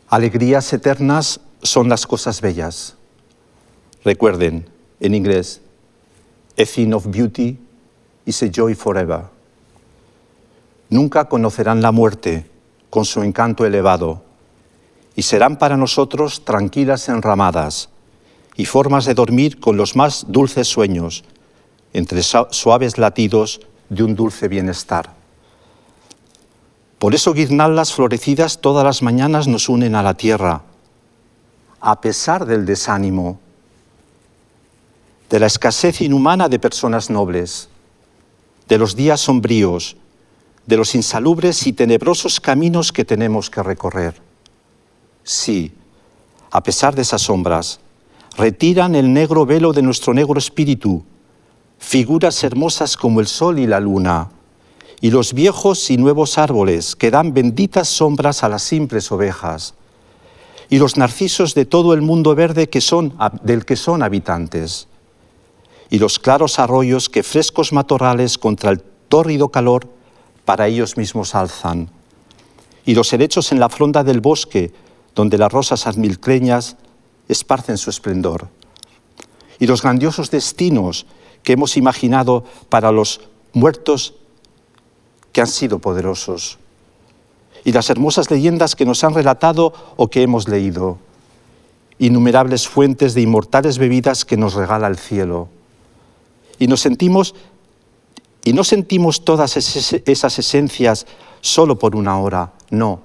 Alegrías 0.08 0.72
eternas 0.72 1.40
son 1.62 1.88
las 1.88 2.06
cosas 2.06 2.40
bellas. 2.40 2.96
Recuerden, 4.04 4.68
en 5.00 5.14
inglés, 5.14 5.60
a 6.58 6.64
thing 6.64 6.92
of 6.92 7.06
beauty 7.06 7.58
is 8.26 8.42
a 8.42 8.50
joy 8.50 8.74
forever. 8.74 9.24
Nunca 10.90 11.28
conocerán 11.28 11.80
la 11.80 11.92
muerte 11.92 12.50
con 12.90 13.04
su 13.04 13.22
encanto 13.22 13.64
elevado 13.64 14.22
y 15.14 15.22
serán 15.22 15.56
para 15.56 15.76
nosotros 15.76 16.44
tranquilas 16.44 17.08
enramadas 17.08 17.88
y 18.56 18.66
formas 18.66 19.04
de 19.04 19.14
dormir 19.14 19.60
con 19.60 19.76
los 19.76 19.96
más 19.96 20.26
dulces 20.28 20.68
sueños, 20.68 21.24
entre 21.92 22.22
suaves 22.22 22.98
latidos 22.98 23.60
de 23.88 24.02
un 24.02 24.14
dulce 24.16 24.48
bienestar. 24.48 25.14
Por 26.98 27.14
eso 27.14 27.34
guirnaldas 27.34 27.92
florecidas 27.92 28.60
todas 28.60 28.84
las 28.84 29.02
mañanas 29.02 29.48
nos 29.48 29.68
unen 29.68 29.94
a 29.94 30.02
la 30.02 30.14
tierra, 30.14 30.62
a 31.80 32.00
pesar 32.00 32.46
del 32.46 32.64
desánimo, 32.64 33.40
de 35.32 35.40
la 35.40 35.46
escasez 35.46 36.02
inhumana 36.02 36.50
de 36.50 36.58
personas 36.58 37.08
nobles, 37.08 37.70
de 38.68 38.76
los 38.76 38.94
días 38.94 39.18
sombríos, 39.18 39.96
de 40.66 40.76
los 40.76 40.94
insalubres 40.94 41.66
y 41.66 41.72
tenebrosos 41.72 42.38
caminos 42.38 42.92
que 42.92 43.06
tenemos 43.06 43.48
que 43.48 43.62
recorrer. 43.62 44.20
Sí, 45.24 45.72
a 46.50 46.62
pesar 46.62 46.94
de 46.94 47.00
esas 47.00 47.22
sombras, 47.22 47.80
retiran 48.36 48.94
el 48.94 49.10
negro 49.10 49.46
velo 49.46 49.72
de 49.72 49.80
nuestro 49.80 50.12
negro 50.12 50.38
espíritu, 50.38 51.02
figuras 51.78 52.44
hermosas 52.44 52.98
como 52.98 53.20
el 53.20 53.26
sol 53.26 53.58
y 53.58 53.66
la 53.66 53.80
luna, 53.80 54.28
y 55.00 55.10
los 55.10 55.32
viejos 55.32 55.90
y 55.90 55.96
nuevos 55.96 56.36
árboles 56.36 56.94
que 56.94 57.10
dan 57.10 57.32
benditas 57.32 57.88
sombras 57.88 58.44
a 58.44 58.50
las 58.50 58.64
simples 58.64 59.10
ovejas, 59.10 59.72
y 60.68 60.76
los 60.76 60.98
narcisos 60.98 61.54
de 61.54 61.64
todo 61.64 61.94
el 61.94 62.02
mundo 62.02 62.34
verde 62.34 62.68
que 62.68 62.82
son, 62.82 63.14
del 63.42 63.64
que 63.64 63.76
son 63.76 64.02
habitantes, 64.02 64.88
y 65.92 65.98
los 65.98 66.18
claros 66.18 66.58
arroyos 66.58 67.10
que 67.10 67.22
frescos 67.22 67.74
matorrales 67.74 68.38
contra 68.38 68.70
el 68.70 68.80
tórrido 68.80 69.50
calor 69.50 69.86
para 70.46 70.66
ellos 70.66 70.96
mismos 70.96 71.34
alzan, 71.34 71.90
y 72.86 72.94
los 72.94 73.12
helechos 73.12 73.52
en 73.52 73.60
la 73.60 73.68
fronda 73.68 74.02
del 74.02 74.22
bosque, 74.22 74.72
donde 75.14 75.36
las 75.36 75.52
rosas 75.52 75.86
admilcreñas 75.86 76.78
esparcen 77.28 77.76
su 77.76 77.90
esplendor, 77.90 78.48
y 79.58 79.66
los 79.66 79.82
grandiosos 79.82 80.30
destinos 80.30 81.04
que 81.42 81.52
hemos 81.52 81.76
imaginado 81.76 82.44
para 82.70 82.90
los 82.90 83.20
muertos 83.52 84.14
que 85.32 85.42
han 85.42 85.46
sido 85.46 85.78
poderosos, 85.78 86.58
y 87.64 87.72
las 87.72 87.90
hermosas 87.90 88.30
leyendas 88.30 88.76
que 88.76 88.86
nos 88.86 89.04
han 89.04 89.12
relatado 89.12 89.74
o 89.96 90.08
que 90.08 90.22
hemos 90.22 90.48
leído, 90.48 90.96
innumerables 91.98 92.66
fuentes 92.66 93.12
de 93.12 93.20
inmortales 93.20 93.76
bebidas 93.76 94.24
que 94.24 94.38
nos 94.38 94.54
regala 94.54 94.86
el 94.86 94.96
cielo. 94.96 95.50
Y 96.62 96.68
nos 96.68 96.80
sentimos 96.80 97.34
y 98.44 98.52
no 98.52 98.62
sentimos 98.62 99.24
todas 99.24 99.56
esas 99.56 100.38
esencias 100.38 101.06
solo 101.40 101.76
por 101.76 101.96
una 101.96 102.20
hora, 102.20 102.52
no. 102.70 103.00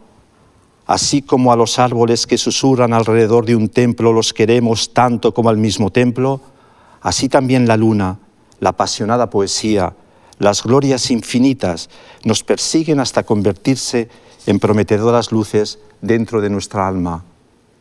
Así 0.86 1.24
como 1.24 1.52
a 1.52 1.56
los 1.56 1.80
árboles 1.80 2.28
que 2.28 2.38
susurran 2.38 2.94
alrededor 2.94 3.48
de 3.48 3.56
un 3.56 3.70
templo 3.70 4.14
los 4.14 4.32
queremos 4.32 4.94
tanto 4.94 5.34
como 5.34 5.50
al 5.50 5.58
mismo 5.58 5.90
templo, 5.90 6.40
así 7.02 7.30
también 7.30 7.68
la 7.68 7.78
luna, 7.78 8.20
la 8.60 8.70
apasionada 8.70 9.32
poesía, 9.32 9.96
las 10.38 10.62
glorias 10.62 11.10
infinitas 11.10 11.90
nos 12.26 12.44
persiguen 12.44 13.00
hasta 13.00 13.24
convertirse 13.24 14.08
en 14.46 14.60
prometedoras 14.60 15.32
luces 15.32 15.80
dentro 16.00 16.42
de 16.42 16.52
nuestra 16.52 16.88
alma 16.88 17.24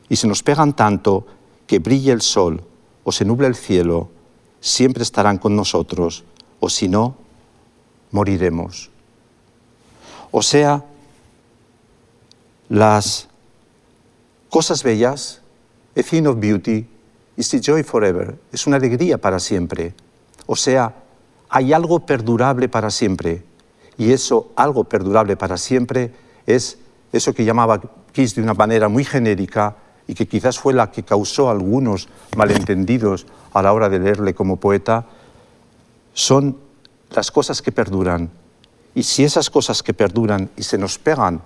y 0.09 0.17
se 0.17 0.27
nos 0.27 0.43
pegan 0.43 0.75
tanto 0.75 1.27
que 1.67 1.81
brille 1.81 2.13
el 2.13 2.23
sol 2.23 2.65
o 3.05 3.13
se 3.13 3.27
nuble 3.27 3.47
el 3.47 3.55
cielo, 3.55 4.16
siempre 4.61 5.03
estarán 5.03 5.39
con 5.39 5.55
nosotros, 5.57 6.25
o 6.61 6.69
si 6.69 6.89
no, 6.89 7.17
moriremos. 8.11 8.91
O 10.31 10.43
sea, 10.43 10.85
las 12.69 13.29
cosas 14.51 14.83
bellas, 14.83 15.41
a 15.97 16.03
thing 16.03 16.27
of 16.27 16.39
beauty, 16.39 16.87
is 17.37 17.55
a 17.55 17.61
joy 17.61 17.83
forever, 17.83 18.39
es 18.53 18.67
una 18.67 18.77
alegría 18.77 19.19
para 19.19 19.39
siempre. 19.39 19.95
O 20.47 20.57
sea, 20.57 20.95
hay 21.49 21.73
algo 21.73 22.01
perdurable 22.01 22.69
para 22.69 22.91
siempre. 22.91 23.45
Y 23.99 24.13
eso, 24.13 24.53
algo 24.57 24.85
perdurable 24.85 25.37
para 25.37 25.57
siempre, 25.57 26.13
es 26.47 26.79
eso 27.13 27.33
que 27.33 27.45
llamaba 27.45 27.81
Kiss 28.13 28.35
de 28.35 28.43
una 28.43 28.55
manera 28.55 28.89
muy 28.89 29.05
genérica 29.05 29.77
y 30.09 30.15
que 30.15 30.27
quizás 30.27 30.59
fue 30.59 30.73
la 30.73 30.91
que 30.91 31.03
causó 31.03 31.51
algunos 31.51 32.09
malentendidos 32.37 33.27
a 33.53 33.63
la 33.63 33.73
hora 33.73 33.89
de 33.89 33.99
leerle 33.99 34.35
como 34.35 34.57
poeta, 34.57 35.07
son 36.15 36.59
las 37.11 37.31
cosas 37.31 37.63
que 37.63 37.73
perduran. 37.73 38.31
Y 38.95 39.03
si 39.03 39.25
esas 39.25 39.51
cosas 39.51 39.83
que 39.83 39.95
perduran 39.95 40.51
y 40.57 40.63
se 40.63 40.79
nos 40.79 40.99
pegan 40.99 41.43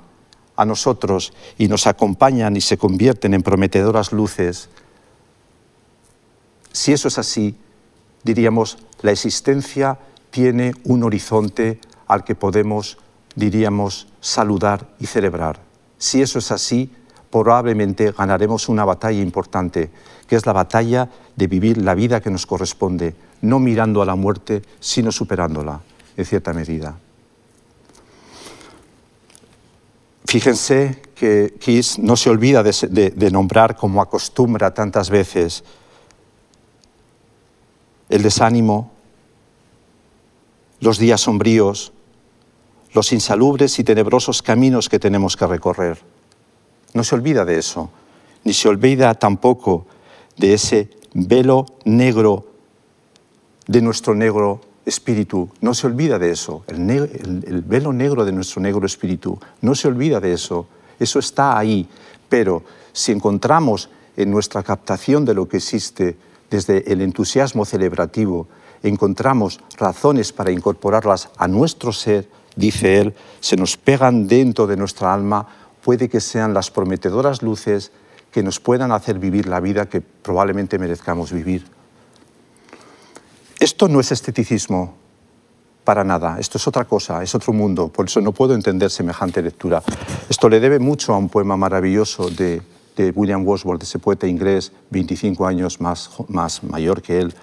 a 0.56 0.64
nosotros 0.64 1.32
y 1.58 1.68
nos 1.68 1.86
acompañan 1.86 2.56
y 2.56 2.60
se 2.60 2.76
convierten 2.76 3.34
en 3.34 3.42
prometedoras 3.42 4.12
luces, 4.12 4.68
si 6.72 6.92
eso 6.92 7.08
es 7.08 7.18
así, 7.18 7.56
diríamos, 8.22 8.78
la 9.02 9.10
existencia 9.10 9.98
tiene 10.30 10.72
un 10.84 11.02
horizonte 11.02 11.80
al 12.06 12.24
que 12.24 12.34
podemos, 12.34 12.98
diríamos, 13.34 14.06
saludar 14.20 14.88
y 15.00 15.06
celebrar. 15.06 15.60
Si 15.98 16.22
eso 16.22 16.38
es 16.38 16.52
así, 16.52 16.92
probablemente 17.30 18.12
ganaremos 18.12 18.68
una 18.68 18.84
batalla 18.84 19.20
importante, 19.20 19.90
que 20.26 20.36
es 20.36 20.46
la 20.46 20.52
batalla 20.52 21.08
de 21.36 21.46
vivir 21.46 21.78
la 21.78 21.94
vida 21.94 22.20
que 22.20 22.30
nos 22.30 22.46
corresponde, 22.46 23.14
no 23.42 23.58
mirando 23.58 24.02
a 24.02 24.06
la 24.06 24.16
muerte, 24.16 24.62
sino 24.80 25.12
superándola, 25.12 25.80
en 26.16 26.24
cierta 26.24 26.52
medida. 26.52 26.96
Fíjense 30.30 31.02
que 31.16 31.54
Kiss 31.58 31.98
no 31.98 32.16
se 32.16 32.30
olvida 32.30 32.62
de, 32.62 33.30
nombrar, 33.32 33.76
como 33.76 34.00
acostumbra 34.00 34.72
tantas 34.72 35.10
veces, 35.10 35.64
el 38.08 38.22
desánimo, 38.22 38.92
los 40.78 40.98
días 40.98 41.22
sombríos, 41.22 41.92
los 42.92 43.12
insalubres 43.12 43.78
y 43.80 43.84
tenebrosos 43.84 44.40
caminos 44.40 44.88
que 44.88 44.98
tenemos 44.98 45.36
que 45.36 45.46
recorrer. 45.48 45.98
No 46.94 47.04
se 47.04 47.14
olvida 47.14 47.44
de 47.44 47.58
eso, 47.58 47.90
ni 48.44 48.52
se 48.52 48.68
olvida 48.68 49.14
tampoco 49.14 49.86
de 50.36 50.54
ese 50.54 50.90
velo 51.14 51.66
negro 51.84 52.46
de 53.66 53.82
nuestro 53.82 54.14
negro 54.14 54.60
espíritu. 54.84 55.48
No 55.60 55.74
se 55.74 55.86
olvida 55.86 56.18
de 56.18 56.30
eso. 56.30 56.64
El, 56.66 57.62
velo 57.66 57.92
negro 57.92 58.24
de 58.24 58.32
nuestro 58.32 58.60
negro 58.60 58.86
espíritu. 58.86 59.38
No 59.60 59.74
se 59.74 59.88
olvida 59.88 60.20
de 60.20 60.32
eso. 60.32 60.66
Eso 60.98 61.18
está 61.18 61.56
ahí. 61.58 61.88
Pero 62.28 62.64
si 62.92 63.12
encontramos 63.12 63.90
en 64.16 64.30
nuestra 64.30 64.62
captación 64.62 65.24
de 65.24 65.34
lo 65.34 65.48
que 65.48 65.58
existe 65.58 66.16
desde 66.50 66.92
el 66.92 67.00
entusiasmo 67.00 67.64
celebrativo, 67.64 68.48
encontramos 68.82 69.60
razones 69.76 70.32
para 70.32 70.50
incorporarlas 70.50 71.28
a 71.36 71.46
nuestro 71.46 71.92
ser, 71.92 72.28
dice 72.56 72.98
él, 72.98 73.14
se 73.40 73.56
nos 73.56 73.76
pegan 73.76 74.26
dentro 74.26 74.66
de 74.66 74.76
nuestra 74.76 75.14
alma, 75.14 75.46
puede 75.82 76.08
que 76.08 76.20
sean 76.20 76.54
las 76.54 76.70
prometedoras 76.70 77.42
luces 77.42 77.92
que 78.30 78.42
nos 78.42 78.60
puedan 78.60 78.92
hacer 78.92 79.18
vivir 79.18 79.46
la 79.46 79.60
vida 79.60 79.88
que 79.88 80.00
probablemente 80.00 80.78
merezcamos 80.78 81.32
vivir. 81.32 81.64
Esto 83.58 83.88
no 83.88 84.00
es 84.00 84.12
esteticismo 84.12 84.94
para 85.84 86.04
nada, 86.04 86.38
esto 86.38 86.58
es 86.58 86.66
otra 86.68 86.84
cosa, 86.84 87.22
es 87.22 87.34
otro 87.34 87.52
mundo, 87.52 87.88
por 87.88 88.06
eso 88.06 88.20
no 88.20 88.32
puedo 88.32 88.54
entender 88.54 88.90
semejante 88.90 89.42
lectura. 89.42 89.82
Esto 90.28 90.48
le 90.48 90.60
debe 90.60 90.78
mucho 90.78 91.12
a 91.14 91.18
un 91.18 91.28
poema 91.28 91.56
maravilloso 91.56 92.30
de, 92.30 92.62
William 93.14 93.46
Wordsworth, 93.46 93.82
ese 93.82 93.98
poeta 93.98 94.26
inglés, 94.26 94.72
25 94.90 95.46
años 95.46 95.80
más, 95.80 96.10
más 96.28 96.62
mayor 96.62 97.00
que 97.00 97.18
él, 97.18 97.34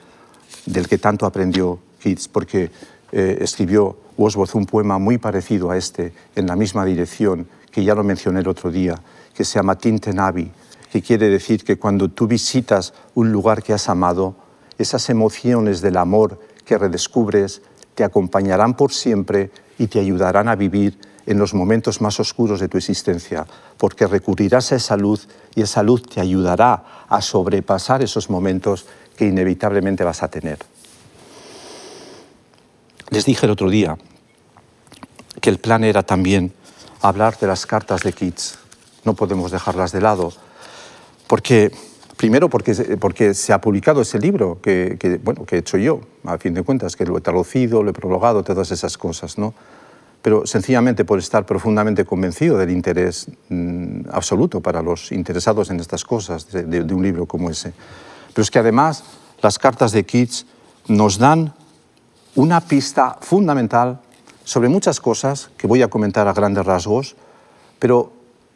del 0.68 0.88
que 0.88 1.00
tanto 1.00 1.26
aprendió 1.26 1.80
Keats, 2.00 2.28
porque 2.28 2.70
eh, 3.12 3.40
escribió 3.42 3.98
Wordsworth 4.18 4.54
un 4.54 4.68
poema 4.68 5.00
muy 5.00 5.18
parecido 5.18 5.72
a 5.72 5.78
este, 5.78 6.14
en 6.36 6.46
la 6.46 6.56
misma 6.56 6.86
dirección, 6.86 7.48
que 7.78 7.84
ya 7.84 7.94
lo 7.94 8.04
mencioné 8.04 8.40
el 8.40 8.48
otro 8.48 8.72
día, 8.72 9.00
que 9.36 9.46
se 9.46 9.60
llama 9.60 9.78
Tinten 9.78 10.20
Abbey, 10.20 10.52
que 10.92 11.00
quiere 11.00 11.30
decir 11.30 11.64
que 11.64 11.78
cuando 11.78 12.10
tú 12.10 12.26
visitas 12.26 12.92
un 13.14 13.32
lugar 13.32 13.62
que 13.62 13.72
has 13.72 13.88
amado, 13.88 14.36
esas 14.80 15.12
emociones 15.12 15.80
del 15.80 15.98
amor 15.98 16.40
que 16.66 16.76
redescubres 16.76 17.62
te 17.94 18.04
acompañarán 18.04 18.74
por 18.74 18.92
siempre 18.92 19.52
y 19.78 19.86
te 19.86 20.00
ayudarán 20.00 20.48
a 20.48 20.56
vivir 20.56 20.98
en 21.28 21.38
los 21.38 21.54
momentos 21.54 22.02
más 22.02 22.20
oscuros 22.20 22.60
de 22.60 22.68
tu 22.68 22.80
existencia, 22.80 23.46
porque 23.78 24.08
recurrirás 24.08 24.72
a 24.72 24.78
esa 24.78 24.98
luz 24.98 25.28
y 25.54 25.62
esa 25.62 25.84
luz 25.84 26.02
te 26.02 26.20
ayudará 26.20 27.06
a 27.08 27.22
sobrepasar 27.22 28.02
esos 28.02 28.32
momentos 28.32 28.88
que 29.16 29.28
inevitablemente 29.28 30.04
vas 30.04 30.24
a 30.24 30.30
tener. 30.30 30.58
Les 33.12 33.26
dije 33.26 33.46
el 33.46 33.52
otro 33.52 33.70
día 33.70 34.00
que 35.40 35.52
el 35.52 35.60
plan 35.60 35.84
era 35.84 36.02
también 36.02 36.54
hablar 37.02 37.38
de 37.38 37.48
las 37.48 37.66
cartas 37.66 38.02
de 38.02 38.14
Keats. 38.14 38.58
No 39.04 39.14
podemos 39.14 39.52
dejarlas 39.52 39.92
de 39.92 40.02
lado, 40.02 40.34
porque 41.28 41.72
primero 42.18 42.50
porque, 42.50 42.98
porque 43.00 43.34
se 43.34 43.54
ha 43.54 43.62
publicado 43.62 44.02
ese 44.02 44.20
libro 44.20 44.60
que, 44.62 45.20
bueno, 45.24 45.46
que 45.46 45.56
he 45.56 45.60
hecho 45.60 45.78
yo, 45.78 46.02
a 46.26 46.38
fin 46.38 46.54
de 46.54 46.64
cuentas, 46.64 46.96
que 46.96 47.06
lo 47.06 47.18
he 47.18 47.22
traducido, 47.22 47.84
lo 47.84 47.92
he 47.92 47.94
prologado, 47.94 48.44
todas 48.44 48.72
esas 48.72 48.98
cosas, 48.98 49.38
¿no? 49.38 49.54
pero 50.22 50.46
sencillamente 50.46 51.06
por 51.06 51.20
estar 51.20 51.46
profundamente 51.46 52.04
convencido 52.04 52.58
del 52.58 52.72
interés 52.72 53.28
mm, 53.48 54.10
absoluto 54.12 54.60
para 54.60 54.82
los 54.82 55.12
interesados 55.12 55.70
en 55.70 55.80
estas 55.80 56.04
cosas 56.04 56.52
de, 56.52 56.64
de, 56.64 56.94
un 56.94 57.04
libro 57.04 57.26
como 57.28 57.50
ese. 57.50 57.72
Pero 58.34 58.42
es 58.42 58.52
que 58.52 58.60
además 58.60 59.04
las 59.42 59.58
cartas 59.58 59.94
de 59.94 60.04
Keats 60.04 60.46
nos 60.88 61.18
dan 61.18 61.54
una 62.36 62.60
pista 62.62 63.18
fundamental 63.22 64.02
sobre 64.48 64.70
muchas 64.70 65.02
cosas 65.02 65.52
que 65.58 65.68
voy 65.68 65.82
a 65.82 65.90
comentar 65.90 66.26
a 66.26 66.32
grandes 66.32 66.66
rasgos, 66.66 67.18
pero 67.80 68.14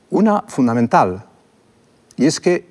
una 0.10 0.44
fundamental, 0.48 1.26
y 2.16 2.28
es 2.28 2.40
que 2.40 2.66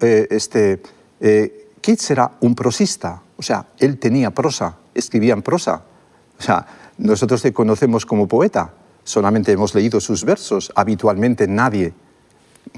eh, 0.00 0.26
este, 0.28 0.82
eh, 1.20 1.70
Keats 1.80 2.10
era 2.10 2.32
un 2.40 2.56
prosista, 2.56 3.22
o 3.36 3.42
sea, 3.44 3.68
él 3.78 4.00
tenía 4.00 4.32
prosa, 4.32 4.76
escribía 4.92 5.34
en 5.34 5.42
prosa. 5.42 5.84
O 6.36 6.42
sea, 6.42 6.66
nosotros 6.98 7.44
le 7.44 7.52
conocemos 7.52 8.04
como 8.04 8.26
poeta, 8.26 8.72
solamente 9.04 9.52
hemos 9.52 9.72
leído 9.72 10.00
sus 10.00 10.24
versos, 10.24 10.72
habitualmente 10.74 11.46
nadie, 11.46 11.94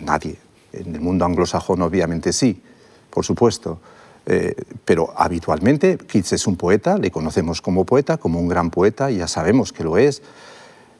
nadie, 0.03 0.37
en 0.75 0.95
el 0.95 1.01
mundo 1.01 1.25
anglosajón 1.25 1.81
obviamente 1.81 2.35
sí, 2.35 2.63
por 3.09 3.25
supuesto, 3.25 3.81
eh, 4.27 4.55
pero 4.85 5.15
habitualmente 5.17 5.97
Keats 5.99 6.33
es 6.33 6.47
un 6.49 6.57
poeta, 6.57 6.99
le 6.99 7.13
conocemos 7.13 7.63
como 7.63 7.85
poeta, 7.85 8.17
como 8.17 8.41
un 8.41 8.49
gran 8.49 8.71
poeta, 8.71 9.09
ya 9.11 9.29
sabemos 9.29 9.73
que 9.73 9.85
lo 9.85 9.99
es, 9.99 10.21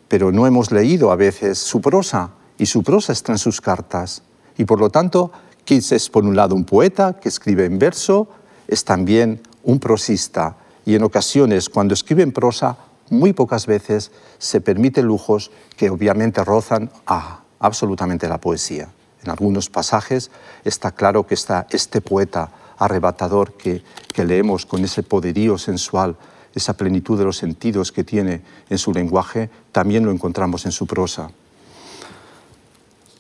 pero 0.07 0.31
no 0.31 0.47
hemos 0.47 0.71
leído 0.71 1.11
a 1.11 1.17
veces 1.17 1.59
su 1.59 1.81
prosa, 1.81 2.31
y 2.57 2.67
su 2.67 2.85
prosa 2.85 3.13
está 3.13 3.33
en 3.33 3.39
sus 3.39 3.61
cartas, 3.61 4.23
y 4.57 4.65
por 4.65 4.79
lo 4.79 4.91
tanto 4.91 5.33
Keats 5.65 5.93
es 5.93 6.09
por 6.09 6.25
un 6.25 6.37
lado 6.37 6.55
un 6.55 6.65
poeta 6.65 7.19
que 7.21 7.29
escribe 7.29 7.65
en 7.65 7.81
verso, 7.81 8.29
es 8.69 8.85
también 8.85 9.41
un 9.65 9.81
prosista, 9.81 10.57
y 10.85 10.95
en 10.95 11.03
ocasiones 11.03 11.69
cuando 11.69 11.95
escribe 11.95 12.23
en 12.23 12.31
prosa, 12.31 12.79
muy 13.11 13.33
pocas 13.33 13.67
veces 13.67 14.13
se 14.39 14.61
permite 14.61 15.03
lujos 15.03 15.51
que 15.77 15.91
obviamente 15.91 16.45
rozan 16.45 16.91
a 17.07 17.41
absolutamente 17.59 18.29
la 18.29 18.39
poesía. 18.39 18.89
En 19.25 19.31
algunos 19.31 19.69
pasajes 19.69 20.31
está 20.65 20.93
claro 20.93 21.27
que 21.27 21.35
está 21.35 21.67
este 21.71 22.01
poeta 22.01 22.51
arrebatador 22.79 23.53
que, 23.55 23.83
leemos 24.17 24.65
con 24.65 24.83
ese 24.83 25.03
poderío 25.03 25.59
sensual, 25.59 26.17
esa 26.55 26.75
plenitud 26.75 27.19
de 27.19 27.25
los 27.25 27.37
sentidos 27.37 27.93
que 27.93 28.03
tiene 28.03 28.41
en 28.71 28.79
su 28.79 28.93
lenguaje, 28.93 29.51
también 29.73 30.07
lo 30.07 30.11
encontramos 30.11 30.65
en 30.65 30.73
su 30.73 30.87
prosa. 30.87 31.31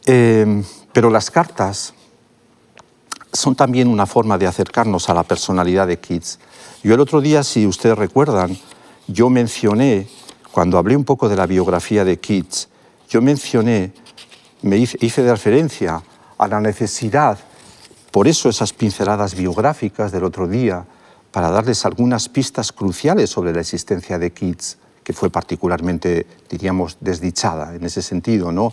Em, 0.06 0.64
pero 0.92 1.10
las 1.10 1.30
cartas 1.30 1.92
son 3.32 3.54
también 3.54 3.88
una 3.88 4.06
forma 4.06 4.38
de 4.38 4.46
acercarnos 4.46 5.10
a 5.10 5.14
la 5.14 5.22
personalidad 5.22 5.86
de 5.86 5.98
Keats. 5.98 6.38
Yo 6.82 6.94
el 6.94 7.00
otro 7.00 7.20
día, 7.20 7.42
si 7.42 7.66
ustedes 7.66 7.98
recuerdan, 7.98 8.56
yo 9.06 9.28
mencioné, 9.28 10.08
cuando 10.50 10.78
hablé 10.78 10.96
un 10.96 11.04
poco 11.04 11.28
de 11.28 11.36
la 11.36 11.46
biografía 11.46 12.04
de 12.04 12.18
Keats, 12.18 12.68
yo 13.10 13.20
mencioné, 13.20 13.92
me 14.62 14.78
hice, 14.78 14.96
hice 15.02 15.22
de 15.22 15.32
referencia 15.32 16.02
a 16.38 16.48
la 16.48 16.60
necesidad 16.60 17.38
por 18.16 18.28
eso 18.28 18.48
esas 18.48 18.72
pinceladas 18.72 19.34
biográficas 19.34 20.10
del 20.10 20.24
otro 20.24 20.48
día, 20.48 20.86
para 21.32 21.50
darles 21.50 21.84
algunas 21.84 22.30
pistas 22.30 22.72
cruciales 22.72 23.28
sobre 23.28 23.52
la 23.52 23.60
existencia 23.60 24.18
de 24.18 24.30
Keats, 24.30 24.78
que 25.04 25.12
fue 25.12 25.28
particularmente, 25.28 26.26
diríamos, 26.48 26.96
desdichada 26.98 27.74
en 27.74 27.84
ese 27.84 28.00
sentido, 28.00 28.52
¿no? 28.52 28.72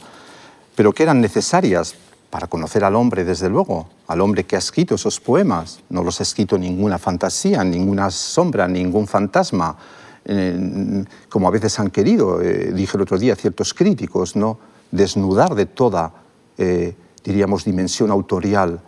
pero 0.77 0.93
que 0.93 1.03
eran 1.03 1.19
necesarias 1.19 1.93
para 2.29 2.47
conocer 2.47 2.85
al 2.85 2.95
hombre, 2.95 3.25
desde 3.25 3.49
luego, 3.49 3.89
al 4.07 4.21
hombre 4.21 4.45
que 4.45 4.55
ha 4.55 4.59
escrito 4.59 4.95
esos 4.95 5.19
poemas. 5.19 5.81
No 5.89 6.05
los 6.05 6.21
ha 6.21 6.23
escrito 6.23 6.57
ninguna 6.57 6.97
fantasía, 6.97 7.65
ninguna 7.65 8.11
sombra, 8.11 8.65
ningún 8.69 9.07
fantasma, 9.07 9.75
eh, 10.23 11.03
como 11.27 11.49
a 11.49 11.51
veces 11.51 11.77
han 11.79 11.89
querido, 11.89 12.41
eh, 12.41 12.71
dije 12.71 12.95
el 12.95 13.01
otro 13.01 13.17
día, 13.17 13.35
ciertos 13.35 13.73
críticos, 13.73 14.37
¿no? 14.37 14.57
desnudar 14.89 15.53
de 15.53 15.65
toda, 15.65 16.13
eh, 16.57 16.95
diríamos, 17.25 17.65
dimensión 17.65 18.09
autorial 18.09 18.79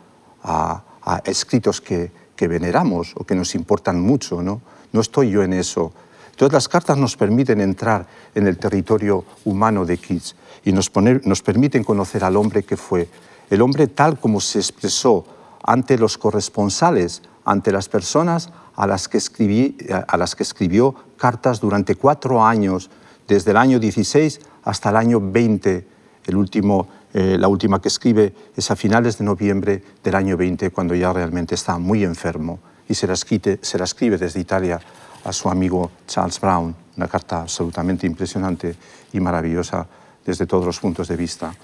a, 0.45 0.83
escritos 1.25 1.81
que, 1.81 2.11
veneramos 2.37 3.13
o 3.15 3.25
que 3.25 3.35
nos 3.35 3.55
importan 3.55 3.99
mucho. 3.99 4.41
¿no? 4.41 4.61
no 4.91 5.01
estoy 5.01 5.31
yo 5.31 5.43
en 5.43 5.53
eso. 5.53 5.91
Entonces 6.31 6.53
las 6.53 6.67
cartas 6.67 6.97
nos 6.97 7.15
permiten 7.15 7.61
entrar 7.61 8.07
en 8.33 8.47
el 8.47 8.57
territorio 8.57 9.23
humano 9.45 9.85
de 9.85 9.97
Keats 9.97 10.35
y 10.65 10.71
nos, 10.71 10.91
nos 11.23 11.41
permiten 11.41 11.83
conocer 11.83 12.23
al 12.23 12.35
hombre 12.35 12.63
que 12.63 12.75
fue, 12.75 13.07
el 13.49 13.61
hombre 13.61 13.87
tal 13.87 14.19
como 14.19 14.41
se 14.41 14.59
expresó 14.59 15.25
ante 15.63 15.97
los 15.97 16.17
corresponsales, 16.17 17.21
ante 17.45 17.71
las 17.71 17.87
personas 17.87 18.49
a 18.75 18.85
las 18.85 19.07
que, 19.07 19.17
escribí, 19.17 19.77
a 20.07 20.17
las 20.17 20.35
que 20.35 20.43
escribió 20.43 20.95
cartas 21.17 21.61
durante 21.61 21.95
cuatro 21.95 22.43
años, 22.43 22.89
desde 23.27 23.51
el 23.51 23.57
año 23.57 23.79
16 23.79 24.41
hasta 24.63 24.89
el 24.89 24.97
año 24.97 25.21
20, 25.21 25.87
el 26.25 26.35
último 26.35 26.87
eh, 27.17 27.37
la 27.39 27.47
última 27.47 27.81
que 27.81 27.87
escribe 27.87 28.33
es 28.57 28.69
a 28.71 28.75
finales 28.75 29.17
de 29.17 29.23
noviembre 29.23 29.81
del 30.03 30.15
año 30.15 30.35
20, 30.35 30.69
cuando 30.71 30.93
ya 30.95 31.13
realmente 31.13 31.55
está 31.55 31.77
muy 31.77 32.03
enfermo, 32.03 32.59
y 32.89 32.93
se 32.93 33.07
la, 33.07 33.13
escribe, 33.13 34.17
desde 34.17 34.41
Italia 34.41 34.81
a 35.23 35.31
su 35.31 35.47
amigo 35.47 35.91
Charles 36.05 36.41
Brown, 36.41 36.75
una 36.97 37.07
carta 37.07 37.43
absolutamente 37.43 38.05
impresionante 38.05 38.75
y 39.13 39.21
maravillosa 39.21 39.87
desde 40.25 40.45
todos 40.45 40.65
los 40.65 40.77
puntos 40.77 41.07
de 41.07 41.15
vista. 41.15 41.55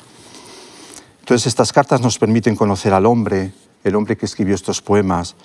Entonces 1.19 1.47
estas 1.47 1.73
cartas 1.73 1.99
nos 1.99 2.17
permiten 2.17 2.55
conocer 2.55 2.93
al 2.93 3.05
hombre, 3.05 3.51
el 3.83 3.95
hombre 3.97 4.15
que 4.15 4.27
escribió 4.27 4.55
estos 4.55 4.81
poemas, 4.81 5.35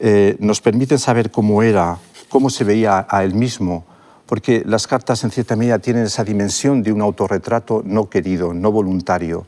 eh, 0.00 0.34
nos 0.40 0.60
permiten 0.60 0.98
saber 0.98 1.30
cómo 1.30 1.62
era, 1.62 1.96
cómo 2.28 2.50
se 2.50 2.64
veía 2.64 3.06
a 3.08 3.22
él 3.22 3.34
mismo, 3.34 3.84
porque 4.26 4.62
las 4.64 4.86
cartas 4.86 5.24
en 5.24 5.30
cierta 5.30 5.56
medida 5.56 5.78
tienen 5.78 6.04
esa 6.04 6.24
dimensión 6.24 6.82
de 6.82 6.92
un 6.92 7.02
autorretrato 7.02 7.82
no 7.84 8.08
querido, 8.08 8.54
no 8.54 8.72
voluntario, 8.72 9.46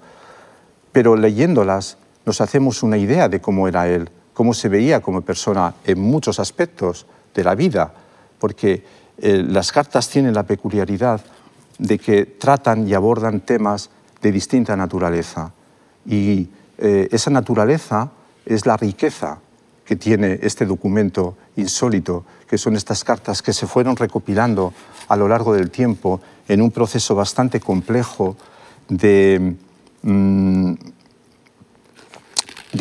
pero 0.93 1.17
leyéndolas 1.17 1.99
nos 2.25 2.41
hacemos 2.41 2.83
una 2.83 2.97
idea 2.97 3.29
de 3.29 3.41
cómo 3.41 3.69
era 3.69 3.89
él, 3.89 4.11
cómo 4.35 4.53
se 4.53 4.69
veía 4.69 5.01
como 5.01 5.23
persona 5.23 5.75
en 5.85 6.01
muchos 6.01 6.41
aspectos 6.41 7.07
de 7.35 7.45
la 7.45 7.55
vida, 7.55 7.93
porque 8.39 8.85
eh, 9.19 9.45
las 9.47 9.73
cartas 9.73 10.09
tienen 10.11 10.35
la 10.35 10.43
peculiaridad 10.43 11.21
de 11.79 11.99
que 11.99 12.27
tratan 12.27 12.89
y 12.89 12.95
abordan 12.95 13.41
temas 13.41 13.91
de 14.21 14.33
distinta 14.33 14.77
naturaleza. 14.77 15.53
Y 16.05 16.49
eh, 16.79 17.09
esa 17.11 17.31
naturaleza 17.31 18.11
es 18.45 18.67
la 18.67 18.77
riqueza 18.77 19.39
que 19.87 19.97
tiene 19.97 20.41
este 20.43 20.67
documento 20.67 21.37
insólito, 21.57 22.25
que 22.49 22.59
son 22.59 22.77
estas 22.77 23.05
cartas 23.05 23.41
que 23.41 23.53
se 23.53 23.67
fueron 23.67 23.97
recopilando 23.97 24.75
a 25.09 25.17
lo 25.17 25.29
largo 25.29 25.55
del 25.55 25.71
tiempo 25.71 26.21
en 26.49 26.61
un 26.61 26.73
proceso 26.73 27.15
bastante 27.15 27.61
complejo 27.61 28.37
de, 28.89 29.55
mm, 30.03 30.75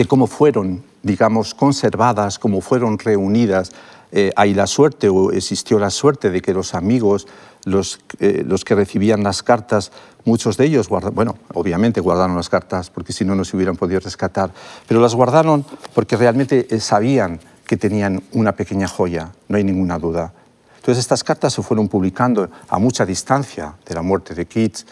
cómo 0.07 0.27
fueron, 0.27 0.83
digamos, 1.03 1.53
conservadas, 1.53 2.39
cómo 2.39 2.59
fueron 2.59 2.97
reunidas. 2.97 3.71
Eh, 4.17 4.31
hay 4.35 4.53
la 4.53 4.65
suerte 4.65 5.09
o 5.09 5.31
existió 5.31 5.77
la 5.77 5.89
suerte 5.89 6.31
de 6.31 6.41
que 6.41 6.53
los 6.53 6.73
amigos, 6.73 7.27
los, 7.65 7.99
eh, 8.19 8.43
los 8.47 8.63
que 8.63 8.73
recibían 8.73 9.23
las 9.23 9.43
cartas, 9.43 9.91
Muchos 10.25 10.57
de 10.57 10.65
ellos, 10.65 10.89
bueno, 10.89 11.37
obviamente 11.53 12.01
guardaron 12.01 12.35
las 12.35 12.49
cartas 12.49 12.89
porque 12.89 13.13
si 13.13 13.23
no, 13.23 13.35
no 13.35 13.45
se 13.45 13.55
hubieran 13.55 13.77
podido 13.77 13.99
rescatar, 13.99 14.49
pero 14.87 14.99
las 14.99 15.13
guardaron 15.13 15.63
porque 15.93 16.17
realmente 16.17 16.65
eh, 16.67 16.79
sabían 16.79 17.39
que 17.67 17.77
tenían 17.77 18.23
una 18.31 18.53
pequeña 18.53 18.87
joya, 18.87 19.31
no 19.47 19.57
hay 19.57 19.63
ninguna 19.63 19.99
duda. 19.99 20.33
Entonces 20.77 21.03
estas 21.03 21.23
cartas 21.23 21.53
se 21.53 21.61
fueron 21.61 21.89
publicando 21.89 22.49
a 22.69 22.79
mucha 22.79 23.05
distancia 23.05 23.75
de 23.85 23.93
la 23.93 24.01
muerte 24.01 24.33
de 24.33 24.47
Keats. 24.47 24.87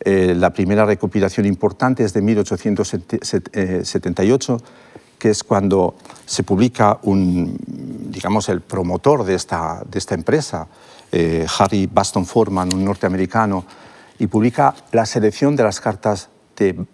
Eh, 0.00 0.34
la 0.36 0.50
primera 0.50 0.84
recopilación 0.84 1.46
importante 1.46 2.04
es 2.04 2.12
de 2.12 2.20
1878, 2.20 4.58
que 5.18 5.30
es 5.30 5.42
cuando 5.42 5.94
se 6.24 6.42
publica 6.42 6.98
un, 7.02 7.56
digamos, 8.10 8.48
el 8.48 8.60
promotor 8.60 9.24
de 9.24 9.34
esta, 9.34 9.82
de 9.88 9.98
esta 9.98 10.14
empresa, 10.14 10.66
eh, 11.12 11.46
Harry 11.58 11.86
Baston 11.86 12.26
Forman, 12.26 12.72
un 12.74 12.84
norteamericano, 12.84 13.64
y 14.18 14.26
publica 14.26 14.74
la 14.92 15.06
selección 15.06 15.56
de 15.56 15.62
las 15.62 15.80
cartas 15.80 16.28
de 16.56 16.86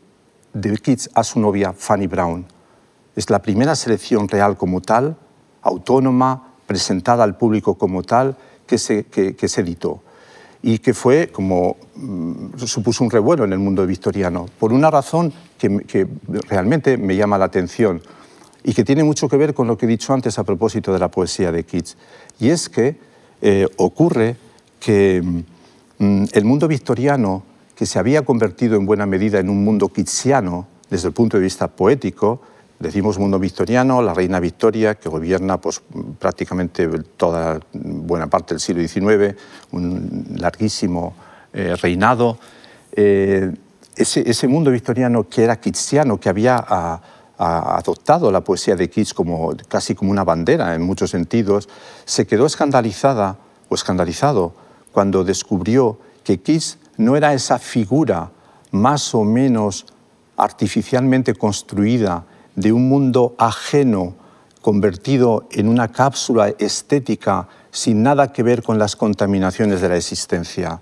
de 0.52 0.76
Keats 0.76 1.10
a 1.14 1.24
su 1.24 1.40
novia 1.40 1.72
Fanny 1.72 2.06
Brown. 2.06 2.46
Es 3.16 3.30
la 3.30 3.40
primera 3.42 3.74
selección 3.74 4.28
real 4.28 4.56
como 4.56 4.80
tal, 4.80 5.16
autónoma, 5.62 6.54
presentada 6.66 7.24
al 7.24 7.36
público 7.36 7.76
como 7.76 8.02
tal, 8.02 8.36
que 8.66 8.78
se, 8.78 9.04
que, 9.04 9.48
se 9.48 9.60
editó 9.60 10.02
y 10.62 10.78
que 10.78 10.94
fue 10.94 11.28
como 11.28 11.76
mm, 11.96 12.58
supuso 12.64 13.02
un 13.02 13.10
revuelo 13.10 13.44
en 13.44 13.52
el 13.52 13.58
mundo 13.58 13.86
victoriano, 13.86 14.46
por 14.58 14.72
una 14.72 14.90
razón 14.90 15.32
que, 15.58 16.06
realmente 16.48 16.96
me 16.96 17.16
llama 17.16 17.38
la 17.38 17.46
atención 17.46 18.00
y 18.64 18.72
que 18.72 18.84
tiene 18.84 19.04
mucho 19.04 19.28
que 19.28 19.36
ver 19.36 19.54
con 19.54 19.66
lo 19.66 19.76
que 19.76 19.86
he 19.86 19.88
dicho 19.88 20.12
antes 20.12 20.38
a 20.38 20.44
propósito 20.44 20.92
de 20.92 20.98
la 20.98 21.08
poesía 21.08 21.50
de 21.50 21.64
Keats. 21.64 21.96
Y 22.38 22.50
es 22.50 22.68
que 22.68 22.96
eh, 23.40 23.66
ocurre 23.76 24.36
que 24.78 25.22
mm, 25.98 26.24
el 26.32 26.44
mundo 26.44 26.68
victoriano, 26.68 27.42
que 27.74 27.86
se 27.86 27.98
había 27.98 28.22
convertido 28.22 28.76
en 28.76 28.86
buena 28.86 29.06
medida 29.06 29.40
en 29.40 29.48
un 29.48 29.64
mundo 29.64 29.88
keatsiano 29.88 30.66
desde 30.90 31.08
el 31.08 31.14
punto 31.14 31.38
de 31.38 31.42
vista 31.42 31.68
poético, 31.68 32.42
decimos 32.82 33.18
mundo 33.18 33.38
victoriano, 33.38 34.02
la 34.02 34.12
reina 34.12 34.40
Victoria, 34.40 34.96
que 34.96 35.08
gobierna 35.08 35.58
pues, 35.58 35.80
prácticamente 36.18 36.88
toda 37.16 37.60
buena 37.72 38.26
parte 38.26 38.54
del 38.54 38.60
siglo 38.60 38.86
XIX, 38.86 39.36
un 39.70 40.34
larguísimo 40.36 41.14
eh, 41.52 41.76
reinado. 41.80 42.38
Eh, 42.92 43.52
ese, 43.94 44.48
mundo 44.48 44.70
victoriano 44.70 45.28
que 45.28 45.44
era 45.44 45.60
keatsiano, 45.60 46.18
que 46.18 46.28
había 46.28 46.56
adoptado 47.38 48.30
la 48.32 48.40
poesía 48.40 48.74
de 48.74 48.88
Keats 48.88 49.14
como, 49.14 49.54
casi 49.68 49.94
como 49.94 50.10
una 50.10 50.24
bandera 50.24 50.74
en 50.74 50.82
muchos 50.82 51.10
sentidos, 51.10 51.68
se 52.04 52.26
quedó 52.26 52.46
escandalizada 52.46 53.36
o 53.68 53.74
escandalizado 53.74 54.54
cuando 54.92 55.24
descubrió 55.24 55.98
que 56.24 56.40
Keats 56.40 56.78
no 56.96 57.16
era 57.16 57.34
esa 57.34 57.58
figura 57.58 58.30
más 58.70 59.14
o 59.14 59.24
menos 59.24 59.86
artificialmente 60.36 61.34
construida 61.34 62.24
de 62.54 62.72
un 62.72 62.88
mundo 62.88 63.34
ajeno 63.38 64.14
convertido 64.60 65.48
en 65.50 65.68
una 65.68 65.88
cápsula 65.88 66.54
estética 66.58 67.48
sin 67.70 68.02
nada 68.02 68.32
que 68.32 68.42
ver 68.42 68.62
con 68.62 68.78
las 68.78 68.96
contaminaciones 68.96 69.80
de 69.80 69.88
la 69.88 69.96
existencia. 69.96 70.80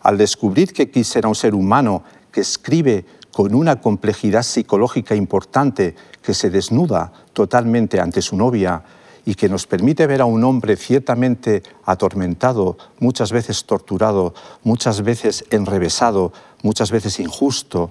Al 0.00 0.18
descubrir 0.18 0.72
que 0.72 0.90
Keats 0.90 1.16
era 1.16 1.28
un 1.28 1.34
ser 1.34 1.54
humano 1.54 2.02
que 2.30 2.40
escribe 2.40 3.04
con 3.32 3.54
una 3.54 3.80
complejidad 3.80 4.42
psicológica 4.42 5.14
importante 5.14 5.94
que 6.22 6.34
se 6.34 6.50
desnuda 6.50 7.12
totalmente 7.32 8.00
ante 8.00 8.22
su 8.22 8.36
novia 8.36 8.82
y 9.26 9.34
que 9.34 9.48
nos 9.48 9.66
permite 9.66 10.06
ver 10.06 10.20
a 10.20 10.26
un 10.26 10.44
hombre 10.44 10.76
ciertamente 10.76 11.62
atormentado, 11.84 12.76
muchas 13.00 13.32
veces 13.32 13.64
torturado, 13.64 14.34
muchas 14.62 15.02
veces 15.02 15.44
enrevesado, 15.50 16.32
muchas 16.62 16.90
veces 16.90 17.18
injusto 17.20 17.90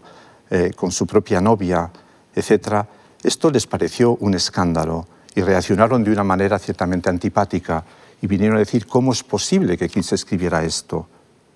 eh, 0.50 0.72
con 0.76 0.92
su 0.92 1.08
propia 1.08 1.42
novia, 1.42 1.92
etc., 2.36 2.86
esto 3.24 3.50
les 3.50 3.68
pareció 3.68 4.16
un 4.16 4.34
escándalo 4.34 5.08
y 5.36 5.42
reaccionaron 5.42 6.04
de 6.04 6.12
una 6.12 6.24
manera 6.24 6.60
ciertamente 6.60 7.10
antipática 7.10 7.84
y 8.22 8.28
vinieron 8.28 8.58
a 8.58 8.60
decir 8.60 8.86
cómo 8.86 9.14
es 9.14 9.24
posible 9.24 9.78
que 9.78 9.90
Keats 9.90 10.14
escribiera 10.14 10.64
esto 10.64 11.08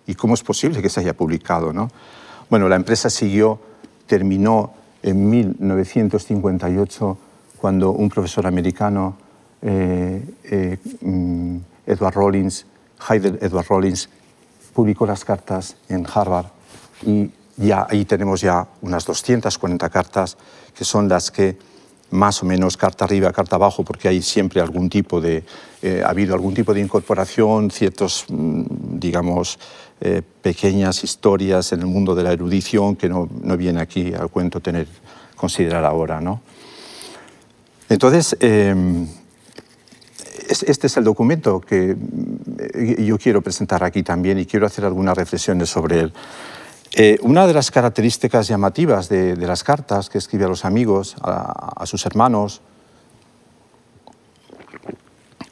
y 0.06 0.16
cómo 0.16 0.34
es 0.34 0.44
posible 0.44 0.82
que 0.82 0.90
se 0.90 1.02
haya 1.02 1.16
publicado. 1.16 1.74
¿no? 1.74 1.90
Bueno, 2.50 2.70
la 2.70 2.78
empresa 2.78 3.10
siguió 3.10 3.60
terminó 4.06 4.74
en 5.04 5.30
1958 5.30 7.18
cuando 7.58 7.92
un 7.92 8.10
profesor 8.10 8.48
americano, 8.48 9.18
eh, 9.62 10.24
eh, 10.44 10.78
mm, 11.02 11.58
Edward 11.86 12.16
Rollins, 12.16 12.66
Heider 13.10 13.40
Edward 13.42 13.68
Rollins, 13.68 14.10
publicó 14.74 15.06
las 15.06 15.26
cartas 15.26 15.76
en 15.90 16.06
Harvard 16.12 16.48
y 17.06 17.30
ya 17.58 17.88
ahí 17.90 18.06
tenemos 18.06 18.42
ya 18.42 18.68
unas 18.82 19.06
240 19.06 19.90
cartas 19.90 20.38
que 20.76 20.86
son 20.86 21.10
las 21.10 21.32
que 21.32 21.58
más 22.10 22.42
o 22.42 22.46
menos 22.46 22.78
carta 22.78 23.06
arriba, 23.06 23.34
carta 23.34 23.58
abajo, 23.58 23.84
porque 23.84 24.08
hay 24.08 24.22
siempre 24.22 24.62
algún 24.62 24.90
tipo 24.90 25.20
de, 25.20 25.44
eh, 25.82 26.02
ha 26.06 26.10
habido 26.10 26.34
algún 26.34 26.54
tipo 26.54 26.74
de 26.74 26.80
incorporación, 26.80 27.70
ciertos, 27.70 28.26
mm, 28.30 28.64
digamos, 28.98 29.60
eh, 30.00 30.22
pequeñas 30.42 31.04
historias 31.04 31.74
en 31.74 31.82
el 31.82 31.88
mundo 31.88 32.16
de 32.16 32.24
la 32.24 32.32
erudición 32.32 32.96
que 32.96 33.10
no, 33.10 33.28
no 33.42 33.58
viene 33.58 33.82
aquí 33.82 34.14
al 34.14 34.30
cuento 34.30 34.62
tener, 34.62 34.88
considerar 35.36 35.84
ahora. 35.84 36.22
¿no? 36.22 36.42
Entonces, 37.90 38.38
em, 38.40 39.08
este 40.48 40.88
es 40.88 40.98
el 40.98 41.04
documento 41.04 41.60
que 41.60 41.96
eh, 42.74 43.04
yo 43.04 43.18
quiero 43.18 43.42
presentar 43.42 43.84
aquí 43.84 44.04
también 44.04 44.40
y 44.40 44.46
quiero 44.46 44.66
hacer 44.66 44.86
algunas 44.86 45.18
reflexiones 45.18 45.70
sobre 45.70 46.00
él. 46.00 46.14
Eh, 47.00 47.20
una 47.22 47.46
de 47.46 47.54
las 47.54 47.70
características 47.70 48.48
llamativas 48.48 49.08
de, 49.08 49.36
las 49.38 49.64
cartas 49.64 50.10
que 50.10 50.18
escribe 50.18 50.46
a 50.46 50.48
los 50.48 50.66
amigos, 50.66 51.16
a, 51.22 51.86
sus 51.86 52.04
hermanos, 52.08 52.64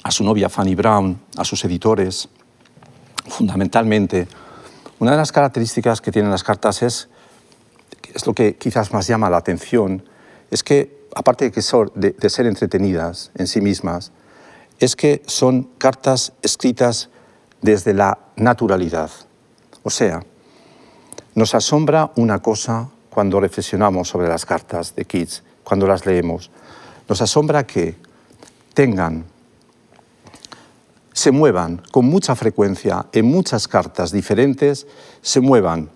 a 0.01 0.09
su 0.09 0.23
novia 0.23 0.49
Fanny 0.49 0.73
Brown, 0.73 1.21
a 1.37 1.45
sus 1.45 1.63
editores, 1.63 2.29
fundamentalmente, 3.27 4.27
una 4.97 5.11
de 5.11 5.17
las 5.17 5.31
características 5.31 6.01
que 6.01 6.11
tienen 6.11 6.31
las 6.31 6.43
cartas 6.43 6.81
es, 6.81 7.09
es 8.11 8.25
lo 8.25 8.33
que 8.33 8.55
quizás 8.55 8.91
más 8.91 9.05
llama 9.05 9.29
la 9.29 9.37
atención, 9.37 10.03
es 10.49 10.63
que, 10.63 11.05
aparte 11.13 11.45
de, 11.45 11.51
que 11.51 11.61
de, 11.93 12.29
ser 12.31 12.47
entretenidas 12.47 13.29
en 13.35 13.45
sí 13.45 13.61
mismas, 13.61 14.11
es 14.79 14.95
que 14.95 15.21
son 15.27 15.69
cartas 15.77 16.33
escritas 16.41 17.11
desde 17.61 17.93
la 17.93 18.17
naturalidad. 18.35 19.11
O 19.83 19.91
sea, 19.91 20.23
nos 21.35 21.53
asombra 21.53 22.11
una 22.15 22.39
cosa 22.39 22.89
cuando 23.09 23.39
reflexionamos 23.39 24.07
sobre 24.09 24.27
las 24.27 24.45
cartas 24.45 24.95
de 24.95 25.05
Keats, 25.05 25.43
cuando 25.63 25.85
las 25.87 26.05
leemos. 26.05 26.49
Nos 27.07 27.21
asombra 27.21 27.67
que 27.67 27.95
tengan 28.73 29.25
se 31.15 31.31
muevan 31.31 31.81
con 31.91 32.05
mucha 32.05 32.35
frecuencia 32.35 33.05
en 33.13 33.25
muchas 33.25 33.69
cartas 33.69 34.11
diferentes, 34.11 34.85
se 35.21 35.39
muevan 35.39 35.89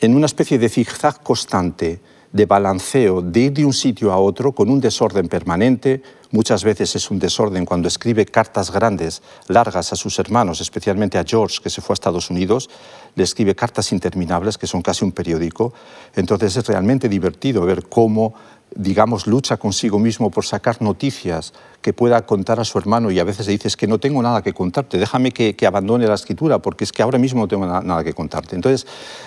en 0.00 0.16
una 0.16 0.24
especie 0.24 0.58
de 0.58 0.70
zigzag 0.70 1.22
constante 1.22 2.00
de 2.32 2.46
balanceo, 2.46 3.22
de 3.22 3.40
ir 3.40 3.52
de 3.52 3.64
un 3.64 3.72
sitio 3.72 4.12
a 4.12 4.18
otro 4.18 4.52
con 4.52 4.70
un 4.70 4.80
desorden 4.80 5.28
permanente. 5.28 6.02
Muchas 6.30 6.62
veces 6.62 6.94
es 6.94 7.10
un 7.10 7.18
desorden 7.18 7.64
cuando 7.64 7.88
escribe 7.88 8.26
cartas 8.26 8.70
grandes, 8.70 9.22
largas 9.48 9.92
a 9.92 9.96
sus 9.96 10.18
hermanos, 10.18 10.60
especialmente 10.60 11.18
a 11.18 11.24
George, 11.24 11.60
que 11.62 11.70
se 11.70 11.80
fue 11.80 11.94
a 11.94 11.94
Estados 11.94 12.30
Unidos, 12.30 12.68
le 13.14 13.24
escribe 13.24 13.54
cartas 13.54 13.92
interminables, 13.92 14.58
que 14.58 14.66
son 14.66 14.82
casi 14.82 15.04
un 15.04 15.12
periódico. 15.12 15.72
Entonces 16.14 16.56
es 16.56 16.66
realmente 16.66 17.08
divertido 17.08 17.64
ver 17.64 17.88
cómo 17.88 18.34
digamos, 18.74 19.26
lucha 19.26 19.56
consigo 19.56 19.98
mismo 19.98 20.30
por 20.30 20.44
sacar 20.44 20.82
noticias 20.82 21.52
que 21.80 21.92
pueda 21.92 22.26
contar 22.26 22.60
a 22.60 22.64
su 22.64 22.78
hermano 22.78 23.10
y 23.10 23.18
a 23.18 23.24
veces 23.24 23.46
le 23.46 23.52
dices 23.52 23.76
que 23.76 23.86
no 23.86 23.98
tengo 23.98 24.22
nada 24.22 24.42
que 24.42 24.52
contarte, 24.52 24.98
déjame 24.98 25.32
que, 25.32 25.56
abandone 25.66 26.06
la 26.06 26.14
escritura 26.14 26.58
porque 26.58 26.84
es 26.84 26.92
que 26.92 27.02
ahora 27.02 27.18
mismo 27.18 27.40
no 27.40 27.48
tengo 27.48 27.66
nada 27.66 28.04
que 28.04 28.12
contarte. 28.12 28.56
Entonces, 28.56 28.86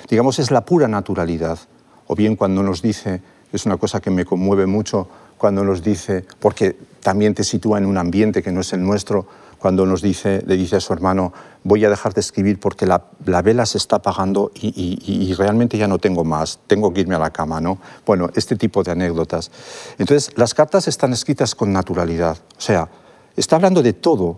digamos, 0.09 0.39
es 0.39 0.51
la 0.51 0.61
pura 0.63 0.87
naturalidad. 0.87 1.59
O 2.11 2.15
bien 2.15 2.35
cuando 2.35 2.61
nos 2.61 2.81
dice, 2.81 3.21
es 3.53 3.65
una 3.65 3.77
cosa 3.77 4.01
que 4.01 4.11
me 4.11 4.25
conmueve 4.25 4.65
mucho, 4.65 5.07
cuando 5.37 5.63
nos 5.63 5.81
dice, 5.81 6.25
porque 6.41 6.75
también 6.99 7.33
te 7.33 7.45
sitúa 7.45 7.77
en 7.77 7.85
un 7.85 7.97
ambiente 7.97 8.43
que 8.43 8.51
no 8.51 8.59
es 8.59 8.73
el 8.73 8.83
nuestro, 8.83 9.25
cuando 9.57 9.85
nos 9.85 10.01
dice, 10.01 10.43
le 10.45 10.57
dice 10.57 10.75
a 10.75 10.81
su 10.81 10.91
hermano, 10.91 11.31
voy 11.63 11.85
a 11.85 11.89
dejar 11.89 12.13
de 12.13 12.19
escribir 12.19 12.59
porque 12.59 12.85
la, 12.85 13.01
vela 13.41 13.65
se 13.65 13.77
está 13.77 13.95
apagando 13.95 14.51
y, 14.55 15.33
realmente 15.37 15.77
ya 15.77 15.87
no 15.87 15.99
tengo 15.99 16.25
más, 16.25 16.59
tengo 16.67 16.91
que 16.91 16.99
irme 16.99 17.15
a 17.15 17.19
la 17.19 17.29
cama, 17.29 17.61
¿no? 17.61 17.77
Bueno, 18.05 18.29
este 18.35 18.57
tipo 18.57 18.83
de 18.83 18.91
anécdotas. 18.91 19.49
Entonces, 19.97 20.37
las 20.37 20.53
cartas 20.53 20.89
están 20.89 21.13
escritas 21.13 21.55
con 21.55 21.71
naturalidad, 21.71 22.37
o 22.57 22.61
sea, 22.61 22.89
está 23.37 23.55
hablando 23.55 23.81
de 23.81 23.93
todo, 23.93 24.35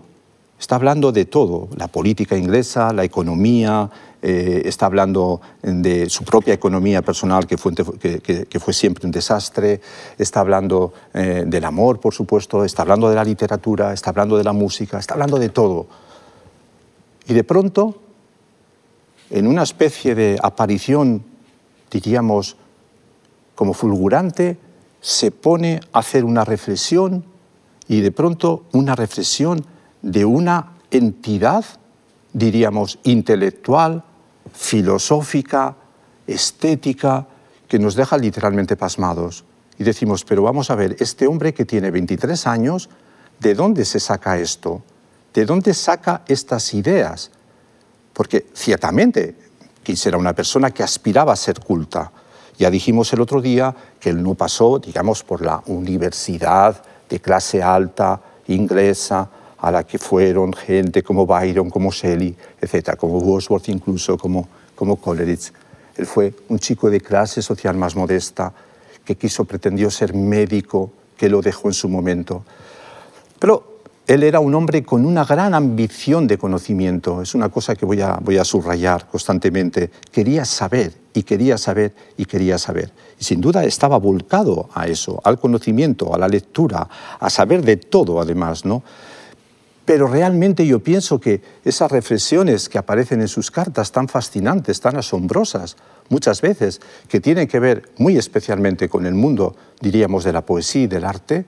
está 0.60 0.76
hablando 0.76 1.10
de 1.10 1.24
todo, 1.24 1.68
la 1.76 1.88
política 1.88 2.36
inglesa, 2.36 2.92
la 2.92 3.02
economía, 3.02 3.90
eh, 4.26 4.62
está 4.64 4.86
hablando 4.86 5.42
de 5.60 6.08
su 6.08 6.24
propia 6.24 6.54
economía 6.54 7.02
personal, 7.02 7.46
que 7.46 7.58
fue, 7.58 7.74
que, 7.74 8.58
fue 8.58 8.72
siempre 8.72 9.04
un 9.04 9.10
desastre, 9.10 9.82
está 10.16 10.40
hablando 10.40 10.94
eh, 11.12 11.44
del 11.46 11.62
amor, 11.62 12.00
por 12.00 12.14
supuesto, 12.14 12.64
está 12.64 12.80
hablando 12.80 13.10
de 13.10 13.16
la 13.16 13.22
literatura, 13.22 13.92
está 13.92 14.08
hablando 14.08 14.38
de 14.38 14.44
la 14.44 14.54
música, 14.54 14.98
está 14.98 15.12
hablando 15.12 15.38
de 15.38 15.50
todo. 15.50 15.88
Y 17.26 17.34
de 17.34 17.44
pronto, 17.44 18.00
en 19.28 19.46
una 19.46 19.62
especie 19.62 20.14
de 20.14 20.38
aparición, 20.42 21.22
diríamos, 21.90 22.56
como 23.54 23.74
fulgurante, 23.74 24.56
se 25.02 25.32
pone 25.32 25.80
a 25.92 25.98
hacer 25.98 26.24
una 26.24 26.46
reflexión 26.46 27.26
y 27.88 28.00
de 28.00 28.10
pronto 28.10 28.64
una 28.72 28.96
reflexión 28.96 29.66
de 30.00 30.24
una 30.24 30.78
entidad, 30.90 31.66
diríamos, 32.32 32.98
intelectual, 33.02 34.02
filosófica, 34.52 35.76
estética, 36.26 37.26
que 37.68 37.78
nos 37.78 37.94
deja 37.94 38.16
literalmente 38.16 38.76
pasmados. 38.76 39.44
Y 39.78 39.84
decimos, 39.84 40.24
pero 40.24 40.42
vamos 40.42 40.70
a 40.70 40.74
ver, 40.74 40.96
este 41.00 41.26
hombre 41.26 41.52
que 41.52 41.64
tiene 41.64 41.90
23 41.90 42.46
años, 42.46 42.88
¿de 43.40 43.54
dónde 43.54 43.84
se 43.84 43.98
saca 44.00 44.38
esto? 44.38 44.82
¿De 45.32 45.44
dónde 45.44 45.74
saca 45.74 46.22
estas 46.28 46.72
ideas? 46.74 47.30
Porque 48.12 48.46
ciertamente 48.54 49.34
Kiss 49.82 50.06
era 50.06 50.16
una 50.16 50.32
persona 50.32 50.70
que 50.70 50.82
aspiraba 50.82 51.32
a 51.32 51.36
ser 51.36 51.60
culta 51.60 52.10
Ya 52.58 52.70
dijimos 52.70 53.12
el 53.12 53.20
otro 53.20 53.42
día 53.42 53.74
que 54.00 54.10
él 54.10 54.22
no 54.22 54.34
pasó, 54.34 54.78
digamos, 54.78 55.24
por 55.24 55.42
la 55.42 55.62
universidad 55.66 56.82
de 57.08 57.20
clase 57.20 57.62
alta 57.62 58.20
inglesa 58.46 59.28
a 59.64 59.70
la 59.70 59.84
que 59.84 59.98
fueron 59.98 60.52
gente 60.52 61.02
como 61.02 61.24
Byron, 61.24 61.70
como 61.70 61.90
Shelley, 61.90 62.36
etc., 62.60 62.96
como 62.98 63.16
Wordsworth 63.16 63.70
incluso, 63.70 64.18
como, 64.18 64.46
como 64.74 64.96
Coleridge. 64.96 65.54
Él 65.96 66.04
fue 66.04 66.34
un 66.48 66.58
chico 66.58 66.90
de 66.90 67.00
clase 67.00 67.40
social 67.40 67.74
más 67.74 67.96
modesta 67.96 68.52
que 69.06 69.16
quiso, 69.16 69.46
pretendió 69.46 69.90
ser 69.90 70.12
médico, 70.12 70.92
que 71.16 71.30
lo 71.30 71.40
dejó 71.40 71.68
en 71.68 71.74
su 71.74 71.88
momento. 71.88 72.44
Pero 73.38 73.78
él 74.06 74.22
era 74.22 74.38
un 74.38 74.54
hombre 74.54 74.82
con 74.82 75.06
una 75.06 75.24
gran 75.24 75.54
ambición 75.54 76.26
de 76.26 76.36
conocimiento, 76.36 77.22
es 77.22 77.34
una 77.34 77.48
cosa 77.48 77.74
que 77.74 77.86
voy 77.86 78.02
a, 78.02 78.18
voy 78.20 78.36
a 78.36 78.44
subrayar 78.44 79.08
constantemente. 79.08 79.90
Quería 80.12 80.44
saber 80.44 80.92
y 81.14 81.22
quería 81.22 81.56
saber 81.56 81.94
y 82.18 82.26
quería 82.26 82.58
saber. 82.58 82.92
Y 83.18 83.24
sin 83.24 83.40
duda 83.40 83.64
estaba 83.64 83.96
volcado 83.96 84.68
a 84.74 84.88
eso, 84.88 85.22
al 85.24 85.38
conocimiento, 85.38 86.14
a 86.14 86.18
la 86.18 86.28
lectura, 86.28 86.86
a 87.18 87.30
saber 87.30 87.62
de 87.64 87.78
todo 87.78 88.20
además, 88.20 88.66
¿no? 88.66 88.82
Pero 89.84 90.06
realmente 90.06 90.66
yo 90.66 90.80
pienso 90.80 91.20
que 91.20 91.42
esas 91.64 91.90
reflexiones 91.90 92.68
que 92.68 92.78
aparecen 92.78 93.20
en 93.20 93.28
sus 93.28 93.50
cartas 93.50 93.92
tan 93.92 94.08
fascinantes, 94.08 94.80
tan 94.80 94.96
asombrosas, 94.96 95.76
muchas 96.08 96.40
veces, 96.40 96.80
que 97.08 97.20
tienen 97.20 97.48
que 97.48 97.60
ver 97.60 97.90
muy 97.98 98.16
especialmente 98.16 98.88
con 98.88 99.04
el 99.04 99.14
mundo, 99.14 99.54
diríamos, 99.80 100.24
de 100.24 100.32
la 100.32 100.46
poesía 100.46 100.82
y 100.82 100.86
del 100.86 101.04
arte, 101.04 101.44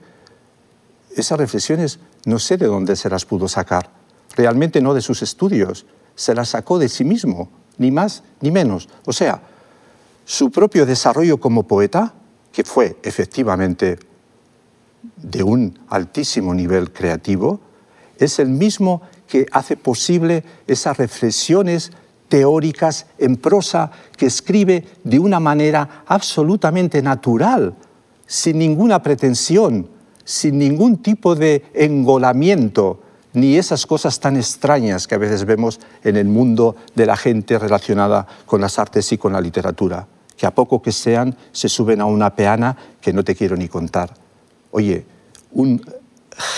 esas 1.15 1.39
reflexiones 1.39 1.99
no 2.25 2.37
sé 2.37 2.57
de 2.57 2.67
dónde 2.67 2.95
se 2.95 3.09
las 3.09 3.25
pudo 3.25 3.47
sacar. 3.47 3.89
Realmente 4.35 4.81
no 4.81 4.93
de 4.93 5.01
sus 5.01 5.23
estudios, 5.23 5.87
se 6.15 6.35
las 6.35 6.49
sacó 6.49 6.77
de 6.77 6.89
sí 6.89 7.03
mismo, 7.03 7.49
ni 7.79 7.89
más 7.89 8.23
ni 8.41 8.51
menos. 8.51 8.87
O 9.05 9.13
sea, 9.13 9.41
su 10.25 10.51
propio 10.51 10.85
desarrollo 10.85 11.39
como 11.39 11.63
poeta, 11.63 12.13
que 12.51 12.63
fue 12.63 12.97
efectivamente 13.01 13.97
de 15.15 15.41
un 15.41 15.79
altísimo 15.89 16.53
nivel 16.53 16.91
creativo, 16.91 17.61
es 18.19 18.39
el 18.39 18.49
mismo 18.49 19.01
que 19.27 19.45
hace 19.51 19.77
posible 19.77 20.43
esas 20.67 20.97
reflexiones 20.97 21.91
teóricas 22.29 23.07
en 23.17 23.37
prosa 23.37 23.91
que 24.15 24.25
escribe 24.25 24.85
de 25.03 25.19
una 25.19 25.39
manera 25.39 26.03
absolutamente 26.07 27.01
natural, 27.01 27.73
sin 28.25 28.59
ninguna 28.59 29.01
pretensión, 29.01 29.87
sin 30.23 30.57
ningún 30.57 30.97
tipo 30.97 31.35
de 31.35 31.63
engolamiento, 31.73 33.01
ni 33.33 33.55
esas 33.55 33.85
cosas 33.85 34.19
tan 34.19 34.35
extrañas 34.35 35.07
que 35.07 35.15
a 35.15 35.19
veces 35.19 35.45
vemos 35.45 35.79
en 36.03 36.17
el 36.17 36.25
mundo 36.25 36.75
de 36.95 37.05
la 37.05 37.15
gente 37.15 37.59
relacionada 37.59 38.25
con 38.45 38.61
las 38.61 38.79
artes 38.79 39.11
y 39.11 39.17
con 39.17 39.31
la 39.33 39.41
literatura, 39.41 40.07
que 40.35 40.45
a 40.45 40.53
poco 40.53 40.81
que 40.81 40.91
sean 40.91 41.35
se 41.51 41.69
suben 41.69 42.01
a 42.01 42.05
una 42.05 42.35
peana 42.35 42.75
que 42.99 43.13
no 43.13 43.23
te 43.23 43.35
quiero 43.35 43.55
ni 43.55 43.67
contar. 43.67 44.13
Oye, 44.71 45.05
un 45.51 45.81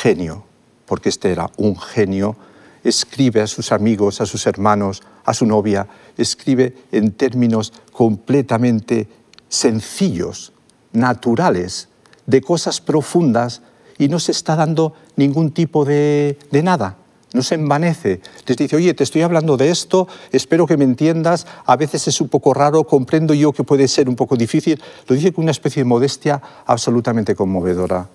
genio, 0.02 0.46
porque 0.90 1.10
este 1.10 1.32
era 1.32 1.52
un 1.58 1.80
genio, 1.80 2.36
escribe 2.84 3.42
a 3.42 3.48
sus 3.48 3.72
amigos, 3.72 4.22
a 4.22 4.26
sus 4.26 4.48
hermanos, 4.48 5.04
a 5.24 5.36
su 5.36 5.46
novia, 5.46 5.88
escribe 6.18 6.76
en 6.92 7.12
términos 7.12 7.72
completamente 7.92 9.08
sencillos, 9.50 10.52
naturales, 10.92 11.90
de 12.26 12.42
cosas 12.42 12.82
profundas 12.82 13.62
y 14.00 14.08
no 14.08 14.18
se 14.18 14.32
está 14.32 14.56
dando 14.56 14.96
ningún 15.16 15.52
tipo 15.52 15.86
de, 15.86 16.40
nada. 16.64 16.98
No 17.32 17.44
se 17.44 17.54
envanece. 17.54 18.22
Les 18.48 18.58
dice, 18.58 18.76
oye, 18.76 18.96
te 18.96 19.04
estoy 19.04 19.22
hablando 19.22 19.58
de 19.58 19.70
esto, 19.70 20.08
espero 20.32 20.66
que 20.66 20.78
me 20.78 20.86
entiendas, 20.86 21.46
a 21.68 21.76
veces 21.76 22.08
es 22.08 22.20
un 22.20 22.30
poco 22.30 22.56
raro, 22.56 22.84
comprendo 22.86 23.36
yo 23.36 23.54
que 23.54 23.64
puede 23.64 23.88
ser 23.88 24.10
un 24.10 24.16
poco 24.16 24.36
difícil. 24.36 24.82
Lo 25.08 25.16
dice 25.16 25.32
con 25.32 25.44
una 25.44 25.52
especie 25.52 25.84
de 25.84 25.86
modestia 25.86 26.42
absolutamente 26.66 27.36
conmovedora. 27.36 28.10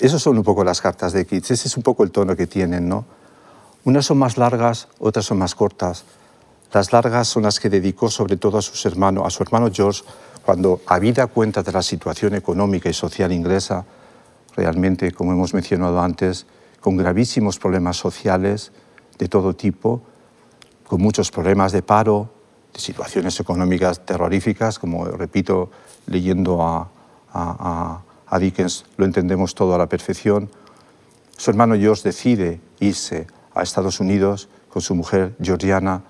Esas 0.00 0.22
son 0.22 0.36
un 0.36 0.44
poco 0.44 0.62
las 0.62 0.80
cartas 0.80 1.12
de 1.12 1.24
Keats, 1.26 1.52
ese 1.52 1.68
es 1.68 1.76
un 1.76 1.82
poco 1.82 2.04
el 2.04 2.10
tono 2.10 2.36
que 2.36 2.46
tienen, 2.46 2.88
¿no? 2.88 3.04
Unas 3.84 4.04
son 4.04 4.18
más 4.18 4.36
largas, 4.36 4.88
otras 4.98 5.24
son 5.24 5.38
más 5.38 5.54
cortas. 5.54 6.04
Las 6.72 6.92
largas 6.92 7.28
son 7.28 7.44
las 7.44 7.60
que 7.60 7.70
dedicó 7.70 8.10
sobre 8.10 8.36
todo 8.36 8.58
a, 8.58 8.62
sus 8.62 8.84
hermanos, 8.84 9.24
a 9.26 9.30
su 9.30 9.42
hermano 9.42 9.70
George, 9.72 10.02
cuando, 10.44 10.80
habida 10.86 11.26
cuenta 11.28 11.62
de 11.62 11.72
la 11.72 11.82
situación 11.82 12.34
económica 12.34 12.88
y 12.88 12.92
social 12.92 13.32
inglesa, 13.32 13.84
realmente, 14.56 15.12
como 15.12 15.32
hemos 15.32 15.54
mencionado 15.54 16.00
antes, 16.00 16.46
con 16.80 16.96
gravísimos 16.96 17.58
problemas 17.58 17.96
sociales 17.96 18.72
de 19.18 19.28
todo 19.28 19.54
tipo, 19.54 20.02
con 20.86 21.00
muchos 21.00 21.30
problemas 21.30 21.72
de 21.72 21.82
paro, 21.82 22.30
de 22.72 22.80
situaciones 22.80 23.40
económicas 23.40 24.04
terroríficas, 24.04 24.78
como 24.78 25.04
repito, 25.06 25.70
leyendo 26.06 26.62
a, 26.62 26.88
a, 27.32 28.02
Dickens 28.38 28.84
lo 28.96 29.04
entendemos 29.04 29.54
todo 29.54 29.74
a 29.74 29.78
la 29.78 29.88
perfección. 29.88 30.50
Su 31.36 31.50
hermano 31.50 31.76
George 31.76 32.02
decide 32.04 32.60
irse 32.80 33.26
a 33.54 33.62
Estados 33.62 34.00
Unidos 34.00 34.48
con 34.68 34.82
su 34.82 34.94
mujer 34.94 35.34
Georgiana, 35.40 36.02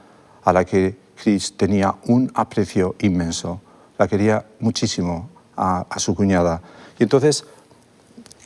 a 0.45 0.53
la 0.53 0.65
que 0.65 0.97
Chris 1.15 1.57
tenía 1.57 1.95
un 2.07 2.31
aprecio 2.35 2.95
inmenso 3.01 3.61
la 3.99 4.09
quería 4.09 4.47
muchísimo 4.61 5.31
a, 5.57 5.87
su 5.97 6.15
cuñada. 6.15 6.61
Y 6.99 7.03
entonces, 7.03 7.45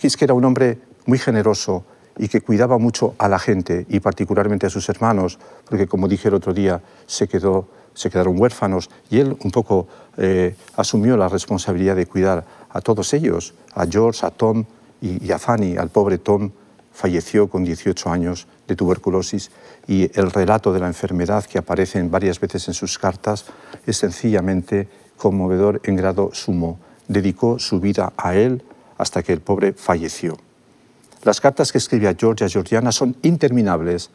que 0.00 0.24
era 0.24 0.34
un 0.34 0.44
hombre 0.44 0.78
muy 1.06 1.18
generoso 1.18 1.84
y 2.16 2.28
que 2.28 2.40
cuidaba 2.40 2.78
mucho 2.78 3.14
a 3.18 3.28
la 3.28 3.38
gente 3.38 3.86
y 3.88 4.00
particularmente 4.00 4.66
a 4.66 4.70
sus 4.70 4.88
hermanos, 4.88 5.38
porque 5.68 5.86
como 5.86 6.08
dije 6.08 6.28
el 6.28 6.34
otro 6.34 6.52
día, 6.52 6.82
se, 7.06 7.28
quedó, 7.28 7.68
se 7.94 8.10
quedaron 8.10 8.38
huérfanos 8.38 8.90
y 9.10 9.18
él 9.18 9.36
un 9.42 9.50
poco 9.50 9.88
eh, 10.16 10.54
asumió 10.76 11.16
la 11.16 11.28
responsabilidad 11.28 11.96
de 11.96 12.06
cuidar 12.06 12.44
a 12.70 12.80
todos 12.80 13.12
ellos, 13.14 13.54
a 13.74 13.86
George, 13.86 14.24
a 14.24 14.30
Tom 14.30 14.64
y, 15.00 15.24
y 15.26 15.32
a 15.32 15.38
Fanny, 15.38 15.76
al 15.76 15.90
pobre 15.90 16.18
Tom 16.18 16.50
falleció 16.92 17.48
con 17.48 17.64
18 17.64 18.10
años 18.10 18.46
de 18.68 18.76
tuberculosis 18.76 19.50
y 19.86 20.10
el 20.18 20.30
relato 20.30 20.72
de 20.72 20.80
la 20.80 20.86
enfermedad 20.86 21.44
que 21.44 21.58
aparece 21.58 22.02
varias 22.02 22.38
veces 22.40 22.68
en 22.68 22.74
sus 22.74 22.98
cartas 22.98 23.46
es 23.86 23.96
sencillamente 23.96 24.88
conmovedor 25.16 25.80
en 25.84 25.96
grado 25.96 26.30
sumo. 26.32 26.78
Dedicó 27.08 27.58
su 27.58 27.80
vida 27.80 28.12
a 28.16 28.34
él 28.34 28.62
hasta 28.98 29.22
que 29.22 29.32
el 29.32 29.40
pobre 29.40 29.72
falleció. 29.72 30.36
Las 31.24 31.40
cartas 31.40 31.72
que 31.72 31.78
escribe 31.78 32.08
a 32.08 32.14
Georgia 32.14 32.48
Georgiana 32.48 32.92
son 32.92 33.16
interminables, 33.22 34.10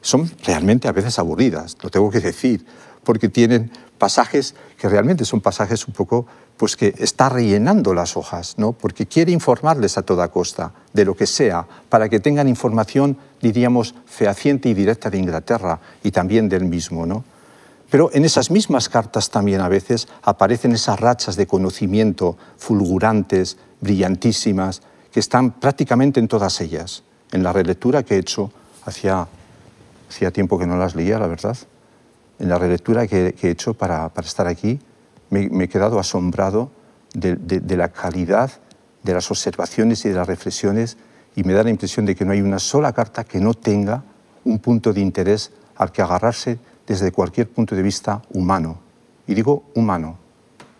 son 0.00 0.30
realmente 0.44 0.88
a 0.88 0.92
veces 0.92 1.18
aburridas, 1.18 1.76
lo 1.82 1.90
tengo 1.90 2.10
que 2.10 2.20
decir, 2.20 2.64
porque 3.04 3.28
tienen 3.28 3.70
pasajes 4.00 4.56
que 4.76 4.88
realmente 4.88 5.24
son 5.24 5.40
pasajes 5.40 5.86
un 5.86 5.94
poco 5.94 6.26
pues 6.56 6.74
que 6.74 6.94
está 6.98 7.28
rellenando 7.28 7.94
las 7.94 8.16
hojas, 8.16 8.54
¿no? 8.58 8.72
Porque 8.72 9.06
quiere 9.06 9.30
informarles 9.30 9.96
a 9.96 10.02
toda 10.02 10.28
costa 10.28 10.72
de 10.92 11.04
lo 11.04 11.14
que 11.14 11.26
sea 11.26 11.66
para 11.88 12.08
que 12.08 12.18
tengan 12.18 12.48
información, 12.48 13.16
diríamos, 13.40 13.94
fehaciente 14.06 14.68
y 14.68 14.74
directa 14.74 15.10
de 15.10 15.18
Inglaterra 15.18 15.80
y 16.02 16.10
también 16.10 16.48
del 16.48 16.64
mismo, 16.64 17.06
¿no? 17.06 17.24
Pero 17.90 18.10
en 18.12 18.24
esas 18.24 18.50
mismas 18.50 18.88
cartas 18.88 19.30
también 19.30 19.60
a 19.60 19.68
veces 19.68 20.08
aparecen 20.22 20.72
esas 20.72 20.98
rachas 20.98 21.36
de 21.36 21.46
conocimiento 21.46 22.36
fulgurantes, 22.56 23.58
brillantísimas, 23.80 24.82
que 25.12 25.20
están 25.20 25.52
prácticamente 25.52 26.20
en 26.20 26.28
todas 26.28 26.60
ellas. 26.60 27.02
En 27.32 27.42
la 27.42 27.52
relectura 27.52 28.02
que 28.02 28.14
he 28.14 28.18
hecho, 28.18 28.52
hacía, 28.84 29.26
hacía 30.08 30.30
tiempo 30.30 30.58
que 30.58 30.66
no 30.66 30.76
las 30.76 30.94
leía, 30.94 31.18
la 31.18 31.26
verdad, 31.26 31.56
en 32.40 32.48
la 32.48 32.58
relectura 32.58 33.06
que, 33.06 33.34
he 33.40 33.48
hecho 33.48 33.74
para, 33.74 34.08
para 34.08 34.26
estar 34.26 34.46
aquí, 34.46 34.80
me, 35.30 35.48
he 35.64 35.68
quedado 35.68 35.98
asombrado 36.00 36.70
de, 37.14 37.36
de 37.36 37.76
la 37.76 37.90
calidad 37.90 38.50
de 39.02 39.14
las 39.14 39.30
observaciones 39.30 40.04
y 40.04 40.08
de 40.08 40.14
las 40.16 40.26
reflexiones 40.26 40.96
y 41.36 41.44
me 41.44 41.52
da 41.52 41.62
la 41.62 41.70
impresión 41.70 42.06
de 42.06 42.14
que 42.14 42.24
no 42.24 42.32
hay 42.32 42.40
una 42.40 42.58
sola 42.58 42.92
carta 42.92 43.24
que 43.24 43.38
no 43.40 43.54
tenga 43.54 44.02
un 44.44 44.58
punto 44.58 44.92
de 44.92 45.00
interés 45.00 45.52
al 45.76 45.92
que 45.92 46.02
agarrarse 46.02 46.58
desde 46.86 47.12
cualquier 47.12 47.48
punto 47.48 47.74
de 47.74 47.82
vista 47.82 48.22
humano. 48.30 48.78
Y 49.26 49.34
digo 49.34 49.64
humano, 49.74 50.18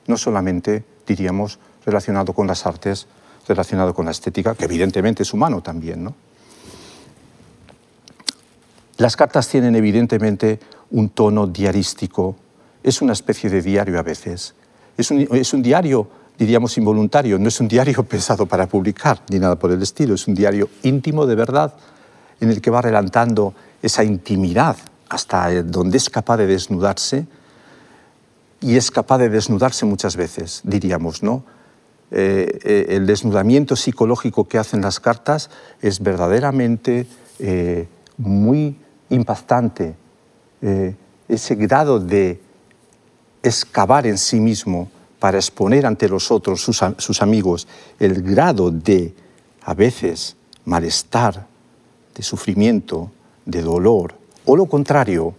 no 0.06 0.16
solamente, 0.16 0.84
diríamos, 1.06 1.58
relacionado 1.84 2.32
con 2.32 2.46
las 2.46 2.66
artes, 2.66 3.06
relacionado 3.46 3.94
con 3.94 4.06
la 4.06 4.10
estética, 4.10 4.54
que 4.54 4.64
evidentemente 4.64 5.22
es 5.22 5.32
humano 5.32 5.62
también. 5.62 6.04
¿no? 6.04 6.14
Las 8.96 9.16
cartas 9.16 9.48
tienen 9.48 9.76
evidentemente 9.76 10.58
un 10.90 11.10
tono 11.10 11.46
diarístico, 11.46 12.36
es 12.82 13.02
una 13.02 13.12
especie 13.12 13.50
de 13.50 13.62
diario 13.62 13.98
a 13.98 14.02
veces. 14.02 14.54
Es 14.96 15.10
un, 15.10 15.62
diario, 15.62 16.08
diríamos, 16.38 16.76
involuntario, 16.76 17.38
no 17.38 17.48
es 17.48 17.60
un 17.60 17.68
diario 17.68 18.02
pensado 18.08 18.46
para 18.46 18.66
publicar, 18.66 19.22
ni 19.30 19.38
nada 19.38 19.56
por 19.56 19.70
el 19.70 19.82
estilo, 19.82 20.14
es 20.14 20.26
un 20.26 20.34
diario 20.34 20.68
íntimo 20.82 21.26
de 21.26 21.34
verdad, 21.34 21.74
en 22.40 22.50
el 22.50 22.60
que 22.60 22.70
va 22.70 22.82
relatando 22.82 23.54
esa 23.82 24.04
intimidad 24.04 24.76
hasta 25.08 25.62
donde 25.62 25.98
es 25.98 26.08
capaz 26.08 26.38
de 26.38 26.46
desnudarse 26.46 27.26
y 28.60 28.76
es 28.76 28.90
capaz 28.90 29.18
de 29.18 29.28
desnudarse 29.28 29.84
muchas 29.86 30.16
veces, 30.16 30.60
diríamos, 30.64 31.22
¿no? 31.22 31.44
Eh, 32.12 32.58
eh, 32.64 32.86
el 32.96 33.06
desnudamiento 33.06 33.76
psicológico 33.76 34.48
que 34.48 34.58
hacen 34.58 34.80
las 34.80 34.98
cartas 34.98 35.48
es 35.80 36.00
verdaderamente 36.00 37.06
eh, 37.38 37.88
muy 38.16 38.76
impactante. 39.10 39.94
Ese 40.60 41.54
grado 41.54 41.98
de 41.98 42.40
excavar 43.42 44.06
en 44.06 44.18
sí 44.18 44.40
mismo 44.40 44.90
para 45.18 45.38
exponer 45.38 45.86
ante 45.86 46.08
los 46.08 46.30
otros, 46.30 46.62
sus, 46.62 46.82
sus 46.98 47.22
amigos, 47.22 47.68
el 47.98 48.22
grado 48.22 48.70
de, 48.70 49.14
a 49.62 49.74
veces, 49.74 50.36
malestar, 50.64 51.46
de 52.14 52.22
sufrimiento, 52.22 53.10
de 53.44 53.62
dolor, 53.62 54.14
o 54.44 54.56
lo 54.56 54.66
contrario, 54.66 55.34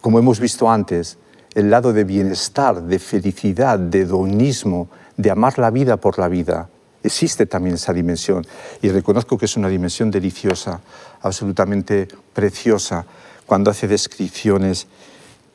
como 0.00 0.18
hemos 0.18 0.40
visto 0.40 0.70
antes, 0.70 1.18
el 1.54 1.70
lado 1.70 1.92
de 1.92 2.04
bienestar, 2.04 2.82
de 2.82 2.98
felicidad, 2.98 3.78
de 3.78 4.02
hedonismo, 4.02 4.88
de 5.16 5.30
amar 5.30 5.58
la 5.58 5.70
vida 5.70 5.96
por 5.96 6.18
la 6.18 6.28
vida. 6.28 6.68
Existe 7.02 7.46
también 7.46 7.74
esa 7.74 7.92
dimensión 7.92 8.46
y 8.82 8.88
reconozco 8.88 9.36
que 9.36 9.46
es 9.46 9.56
una 9.56 9.68
dimensión 9.68 10.10
deliciosa, 10.10 10.80
absolutamente 11.22 12.08
preciosa, 12.32 13.04
cuando 13.50 13.72
hace 13.72 13.88
descripciones 13.88 14.86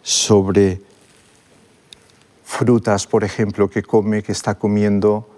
sobre 0.03 0.81
frutas, 2.43 3.07
por 3.07 3.23
ejemplo, 3.23 3.69
que 3.69 3.83
come, 3.83 4.21
que 4.21 4.33
está 4.33 4.55
comiendo 4.55 5.29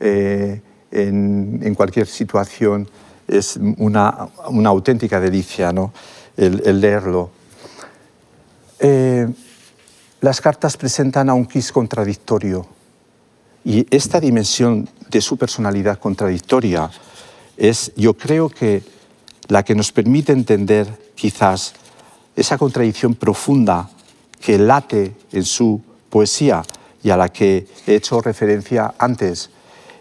eh, 0.00 0.62
en, 0.90 1.74
cualquier 1.74 2.06
situación. 2.06 2.88
Es 3.28 3.58
una, 3.76 4.30
auténtica 4.64 5.20
delicia 5.20 5.74
¿no? 5.74 5.92
el, 6.38 6.80
leerlo. 6.80 7.28
Eh, 8.78 9.28
las 10.22 10.40
cartas 10.40 10.78
presentan 10.78 11.28
a 11.28 11.34
un 11.34 11.44
Kiss 11.44 11.70
contradictorio 11.70 12.66
y 13.62 13.86
esta 13.94 14.20
dimensión 14.20 14.88
de 15.10 15.20
su 15.20 15.36
personalidad 15.36 15.98
contradictoria 15.98 16.90
es, 17.58 17.92
yo 17.94 18.14
creo 18.14 18.48
que, 18.48 18.82
la 19.48 19.62
que 19.62 19.74
nos 19.74 19.92
permite 19.92 20.32
entender 20.32 20.88
quizás 21.14 21.74
esa 22.36 22.58
contradicción 22.58 23.14
profunda 23.14 23.88
que 24.38 24.58
late 24.58 25.16
en 25.32 25.44
su 25.44 25.80
poesía 26.10 26.62
y 27.02 27.10
a 27.10 27.16
la 27.16 27.30
que 27.30 27.66
he 27.86 27.94
hecho 27.94 28.20
referencia 28.20 28.94
antes. 28.98 29.50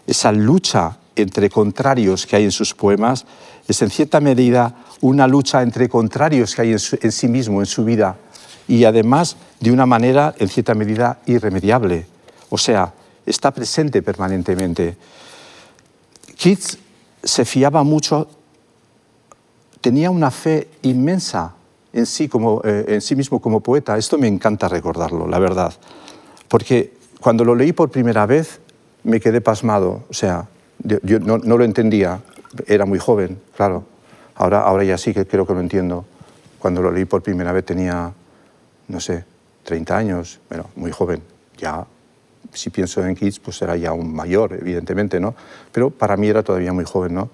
Esa 0.05 0.31
lucha 0.31 0.97
entre 1.15 1.49
contrarios 1.49 2.25
que 2.25 2.35
hay 2.35 2.43
en 2.43 2.51
sus 2.51 2.73
poemas 2.73 3.25
es 3.67 3.81
en 3.81 3.89
cierta 3.89 4.19
medida 4.19 4.75
una 5.01 5.27
lucha 5.27 5.61
entre 5.61 5.87
contrarios 5.87 6.53
que 6.53 6.61
hay 6.61 6.71
en, 6.73 7.11
sí 7.11 7.27
mismo, 7.27 7.61
en 7.61 7.65
su 7.65 7.85
vida, 7.85 8.17
y 8.67 8.83
además 8.83 9.37
de 9.59 9.71
una 9.71 9.85
manera 9.85 10.35
en 10.37 10.49
cierta 10.49 10.73
medida 10.73 11.19
irremediable. 11.25 12.05
O 12.49 12.57
sea, 12.57 12.93
está 13.25 13.51
presente 13.51 14.01
permanentemente. 14.01 14.97
Keats 16.37 16.77
se 17.23 17.45
fiaba 17.45 17.83
mucho, 17.83 18.27
tenía 19.81 20.11
una 20.11 20.31
fe 20.31 20.67
inmensa 20.83 21.53
en 21.95 22.05
sí, 22.05 22.27
como, 22.27 22.62
eh, 22.65 22.84
en 22.89 23.01
sí 23.01 23.15
mismo 23.15 23.39
como 23.39 23.62
poeta. 23.62 23.97
Esto 23.97 24.17
me 24.17 24.27
encanta 24.27 24.67
recordarlo, 24.67 25.27
la 25.27 25.39
verdad. 25.39 25.73
Porque 26.49 26.93
cuando 27.21 27.45
lo 27.45 27.55
leí 27.55 27.71
por 27.71 27.89
primera 27.89 28.25
vez 28.25 28.60
me 29.03 29.21
quedé 29.21 29.39
pasmado. 29.39 30.03
O 30.10 30.13
sea, 30.13 30.49
yo, 30.84 31.19
no, 31.19 31.38
lo 31.38 31.63
entendía. 31.63 32.19
Era 32.67 32.86
muy 32.86 32.99
joven, 32.99 33.39
claro. 33.55 33.86
Ahora, 34.36 34.62
ahora 34.62 34.84
ya 34.84 34.97
sí 34.97 35.13
que 35.13 35.25
creo 35.25 35.47
que 35.47 35.53
lo 35.53 35.62
entiendo. 35.62 36.05
Cuando 36.60 36.81
lo 36.81 36.91
leí 36.91 37.05
por 37.05 37.23
primera 37.23 37.53
vez 37.53 37.63
tenía, 37.63 38.12
no 38.89 38.99
sé, 38.99 39.23
30 39.63 39.97
años, 39.97 40.41
bueno, 40.49 40.69
muy 40.75 40.91
joven. 40.91 41.21
Ya 41.58 41.86
si 42.51 42.71
pienso 42.71 43.05
en 43.05 43.15
Keats, 43.15 43.39
pues 43.39 43.62
era 43.62 43.77
ya 43.77 43.93
un 43.93 44.13
mayor, 44.13 44.51
evidentemente, 44.51 45.21
¿no? 45.21 45.34
Pero 45.71 45.91
para 45.91 46.17
mí 46.17 46.27
era 46.27 46.43
todavía 46.43 46.73
muy 46.73 46.84
joven, 46.84 47.13
¿no? 47.13 47.29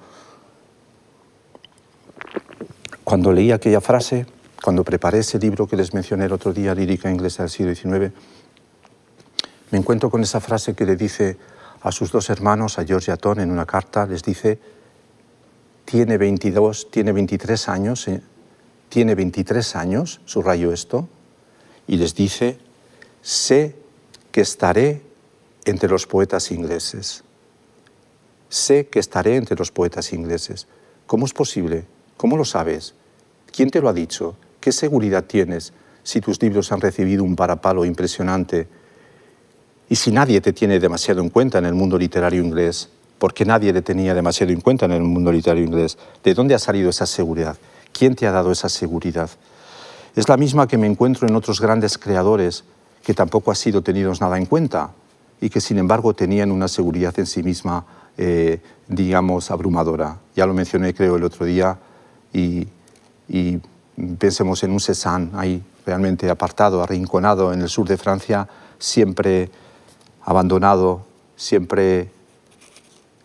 Cuando 3.03 3.33
leí 3.33 3.51
aquella 3.51 3.81
frase, 3.81 4.27
cuando 4.61 4.83
preparé 4.83 5.19
ese 5.19 5.39
libro 5.39 5.67
que 5.67 5.75
les 5.75 5.93
mencioné 5.93 6.25
el 6.25 6.33
otro 6.33 6.53
día, 6.53 6.75
Lírica 6.75 7.09
Inglesa 7.09 7.43
del 7.43 7.49
siglo 7.49 7.73
XIX, 7.73 8.13
me 9.71 9.77
encuentro 9.77 10.09
con 10.09 10.21
esa 10.21 10.39
frase 10.39 10.75
que 10.75 10.85
le 10.85 10.95
dice 10.95 11.37
a 11.81 11.91
sus 11.91 12.11
dos 12.11 12.29
hermanos, 12.29 12.77
a 12.77 12.85
George 12.85 13.09
y 13.09 13.13
a 13.13 13.17
Tom, 13.17 13.39
en 13.39 13.51
una 13.51 13.65
carta, 13.65 14.05
les 14.05 14.21
dice, 14.21 14.59
tiene 15.85 16.17
22, 16.17 16.91
tiene 16.91 17.11
23 17.11 17.69
años, 17.69 18.07
eh, 18.07 18.21
tiene 18.89 19.15
23 19.15 19.75
años, 19.75 20.21
subrayo 20.25 20.71
esto, 20.71 21.07
y 21.87 21.97
les 21.97 22.13
dice, 22.13 22.59
sé 23.21 23.75
que 24.31 24.41
estaré 24.41 25.01
entre 25.65 25.89
los 25.89 26.05
poetas 26.05 26.51
ingleses. 26.51 27.23
Sé 28.49 28.87
que 28.87 28.99
estaré 28.99 29.37
entre 29.37 29.55
los 29.55 29.71
poetas 29.71 30.13
ingleses. 30.13 30.67
¿Cómo 31.07 31.25
es 31.25 31.33
posible? 31.33 31.85
¿Cómo 32.17 32.37
lo 32.37 32.45
sabes? 32.45 32.93
¿Quién 33.51 33.69
te 33.69 33.81
lo 33.81 33.89
ha 33.89 33.93
dicho? 33.93 34.35
¿Qué 34.61 34.71
seguridad 34.71 35.25
tienes 35.25 35.73
si 36.03 36.21
tus 36.21 36.41
libros 36.41 36.71
han 36.71 36.79
recibido 36.79 37.23
un 37.23 37.35
parapalo 37.35 37.83
impresionante 37.83 38.67
y 39.89 39.95
si 39.95 40.11
nadie 40.11 40.39
te 40.39 40.53
tiene 40.53 40.79
demasiado 40.79 41.21
en 41.21 41.29
cuenta 41.29 41.57
en 41.57 41.65
el 41.65 41.73
mundo 41.73 41.97
literario 41.97 42.41
inglés? 42.41 42.87
Porque 43.17 43.43
nadie 43.43 43.73
le 43.73 43.81
tenía 43.81 44.13
demasiado 44.13 44.53
en 44.53 44.61
cuenta 44.61 44.85
en 44.85 44.93
el 44.93 45.01
mundo 45.01 45.31
literario 45.31 45.65
inglés. 45.65 45.97
¿De 46.23 46.33
dónde 46.33 46.55
ha 46.55 46.59
salido 46.59 46.91
esa 46.91 47.05
seguridad? 47.05 47.57
¿Quién 47.91 48.15
te 48.15 48.27
ha 48.27 48.31
dado 48.31 48.51
esa 48.51 48.69
seguridad? 48.69 49.29
Es 50.15 50.29
la 50.29 50.37
misma 50.37 50.67
que 50.67 50.77
me 50.77 50.87
encuentro 50.87 51.27
en 51.27 51.35
otros 51.35 51.59
grandes 51.59 51.97
creadores 51.97 52.63
que 53.03 53.13
tampoco 53.13 53.51
ha 53.51 53.55
sido 53.55 53.81
tenidos 53.81 54.21
nada 54.21 54.37
en 54.37 54.45
cuenta 54.45 54.91
y 55.39 55.49
que 55.49 55.59
sin 55.59 55.79
embargo 55.79 56.13
tenían 56.13 56.51
una 56.51 56.67
seguridad 56.67 57.17
en 57.17 57.25
sí 57.25 57.41
misma, 57.41 57.85
eh, 58.17 58.59
digamos, 58.87 59.49
abrumadora. 59.49 60.19
Ya 60.35 60.45
lo 60.45 60.53
mencioné 60.53 60.93
creo 60.93 61.15
el 61.15 61.23
otro 61.23 61.45
día 61.45 61.79
y, 62.31 62.67
pensemos 64.17 64.63
en 64.63 64.71
un 64.71 64.79
Cézanne 64.79 65.31
ahí 65.33 65.63
realmente 65.85 66.29
apartado, 66.29 66.81
arrinconado 66.81 67.53
en 67.53 67.61
el 67.61 67.69
sur 67.69 67.87
de 67.87 67.97
Francia, 67.97 68.47
siempre 68.79 69.49
abandonado, 70.23 71.05
siempre 71.35 72.11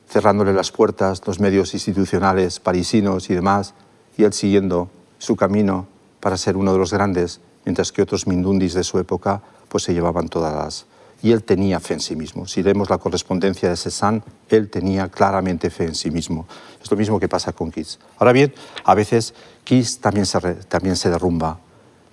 cerrándole 0.09 0.53
las 0.53 0.71
puertas, 0.71 1.23
los 1.27 1.41
medios 1.41 1.75
institucionales 1.75 2.61
parisinos 2.61 3.29
y 3.31 3.35
demás, 3.35 3.75
y 4.17 4.25
él 4.25 4.33
siguiendo 4.33 4.89
su 5.19 5.37
camino 5.37 5.87
para 6.21 6.37
ser 6.37 6.57
uno 6.57 6.73
de 6.73 6.79
los 6.79 6.93
grandes, 6.93 7.41
mientras 7.65 7.93
que 7.93 8.03
otros 8.03 8.27
mindundis 8.27 8.75
de 8.75 8.85
su 8.85 8.99
época 8.99 9.43
pues 9.69 9.85
se 9.85 9.93
llevaban 9.93 10.29
todas 10.29 10.55
las... 10.55 10.87
Y 11.23 11.33
él 11.33 11.43
tenía 11.43 11.81
fe 11.81 11.95
en 11.95 12.01
sí 12.01 12.15
mismo. 12.15 12.47
Si 12.47 12.63
leemos 12.63 12.91
la 12.91 12.99
correspondencia 12.99 13.71
de 13.71 13.77
Cézanne, 13.77 14.23
él 14.51 14.69
tenía 14.69 15.09
claramente 15.09 15.71
fe 15.71 15.85
en 15.85 15.95
sí 15.95 16.11
mismo. 16.11 16.47
Es 16.83 16.91
lo 16.91 16.97
mismo 16.97 17.19
que 17.19 17.27
pasa 17.27 17.53
con 17.53 17.71
Keats. 17.71 17.99
Ahora 18.19 18.33
bien, 18.33 18.55
a 18.85 18.95
veces 18.95 19.35
Keats 19.67 19.99
también 19.99 20.25
se, 20.25 20.41
también 20.69 20.97
se 20.97 21.11
derrumba 21.11 21.59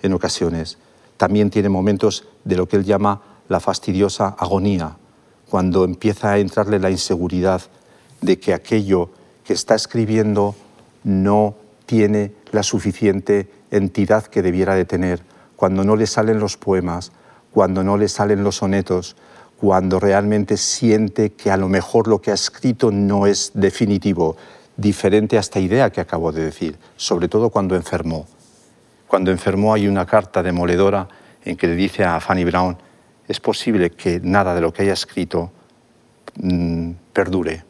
en 0.02 0.12
ocasiones. 0.12 0.76
También 1.16 1.50
tiene 1.50 1.68
momentos 1.68 2.26
de 2.44 2.56
lo 2.56 2.66
que 2.66 2.76
él 2.76 2.84
llama 2.84 3.22
la 3.48 3.60
fastidiosa 3.60 4.34
agonía, 4.38 4.96
cuando 5.48 5.84
empieza 5.84 6.32
a 6.32 6.38
entrarle 6.38 6.80
la 6.80 6.90
inseguridad 6.90 7.62
de 8.20 8.40
que 8.40 8.54
aquello 8.54 9.10
que 9.44 9.52
está 9.52 9.76
escribiendo 9.76 10.56
no 11.04 11.54
tiene 11.86 12.32
la 12.50 12.64
suficiente 12.64 13.48
entidad 13.70 14.24
que 14.24 14.42
debiera 14.42 14.74
de 14.74 14.84
tener, 14.84 15.22
cuando 15.54 15.84
no 15.84 15.94
le 15.94 16.08
salen 16.08 16.40
los 16.40 16.56
poemas, 16.56 17.12
cuando 17.52 17.84
no 17.84 17.96
le 17.96 18.08
salen 18.08 18.42
los 18.42 18.56
sonetos, 18.56 19.14
cuando 19.60 20.00
realmente 20.00 20.56
siente 20.56 21.32
que 21.32 21.52
a 21.52 21.56
lo 21.56 21.68
mejor 21.68 22.08
lo 22.08 22.20
que 22.20 22.32
ha 22.32 22.34
escrito 22.34 22.90
no 22.90 23.26
es 23.26 23.52
definitivo, 23.54 24.36
diferente 24.76 25.36
a 25.36 25.40
esta 25.40 25.60
idea 25.60 25.90
que 25.90 26.00
acabo 26.00 26.32
de 26.32 26.44
decir, 26.44 26.76
sobre 26.96 27.28
todo 27.28 27.50
cuando 27.50 27.76
enfermó. 27.76 28.26
Cuando 29.06 29.30
enfermó 29.30 29.72
hay 29.72 29.86
una 29.86 30.06
carta 30.06 30.42
demoledora 30.42 31.08
en 31.44 31.56
que 31.56 31.66
le 31.66 31.76
dice 31.76 32.04
a 32.04 32.20
Fanny 32.20 32.44
Brown, 32.44 32.76
es 33.28 33.40
posible 33.40 33.90
que 33.90 34.20
nada 34.20 34.54
de 34.54 34.60
lo 34.60 34.72
que 34.72 34.82
haya 34.82 34.92
escrito 34.92 35.50
mm, 36.36 36.90
perdure. 37.12 37.64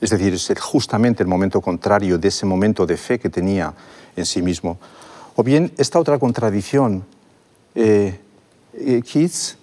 Es 0.00 0.10
decir, 0.10 0.34
es 0.34 0.52
justamente 0.60 1.22
el 1.22 1.28
momento 1.28 1.60
contrario 1.60 2.18
de 2.18 2.28
ese 2.28 2.44
momento 2.44 2.84
de 2.84 2.96
fe 2.96 3.18
que 3.18 3.30
tenía 3.30 3.72
en 4.16 4.26
sí 4.26 4.42
mismo. 4.42 4.78
O 5.36 5.42
bien 5.42 5.72
esta 5.78 5.98
otra 5.98 6.18
contradicción, 6.18 7.04
eh, 7.74 8.20
eh, 8.74 9.02
Keats 9.02 9.56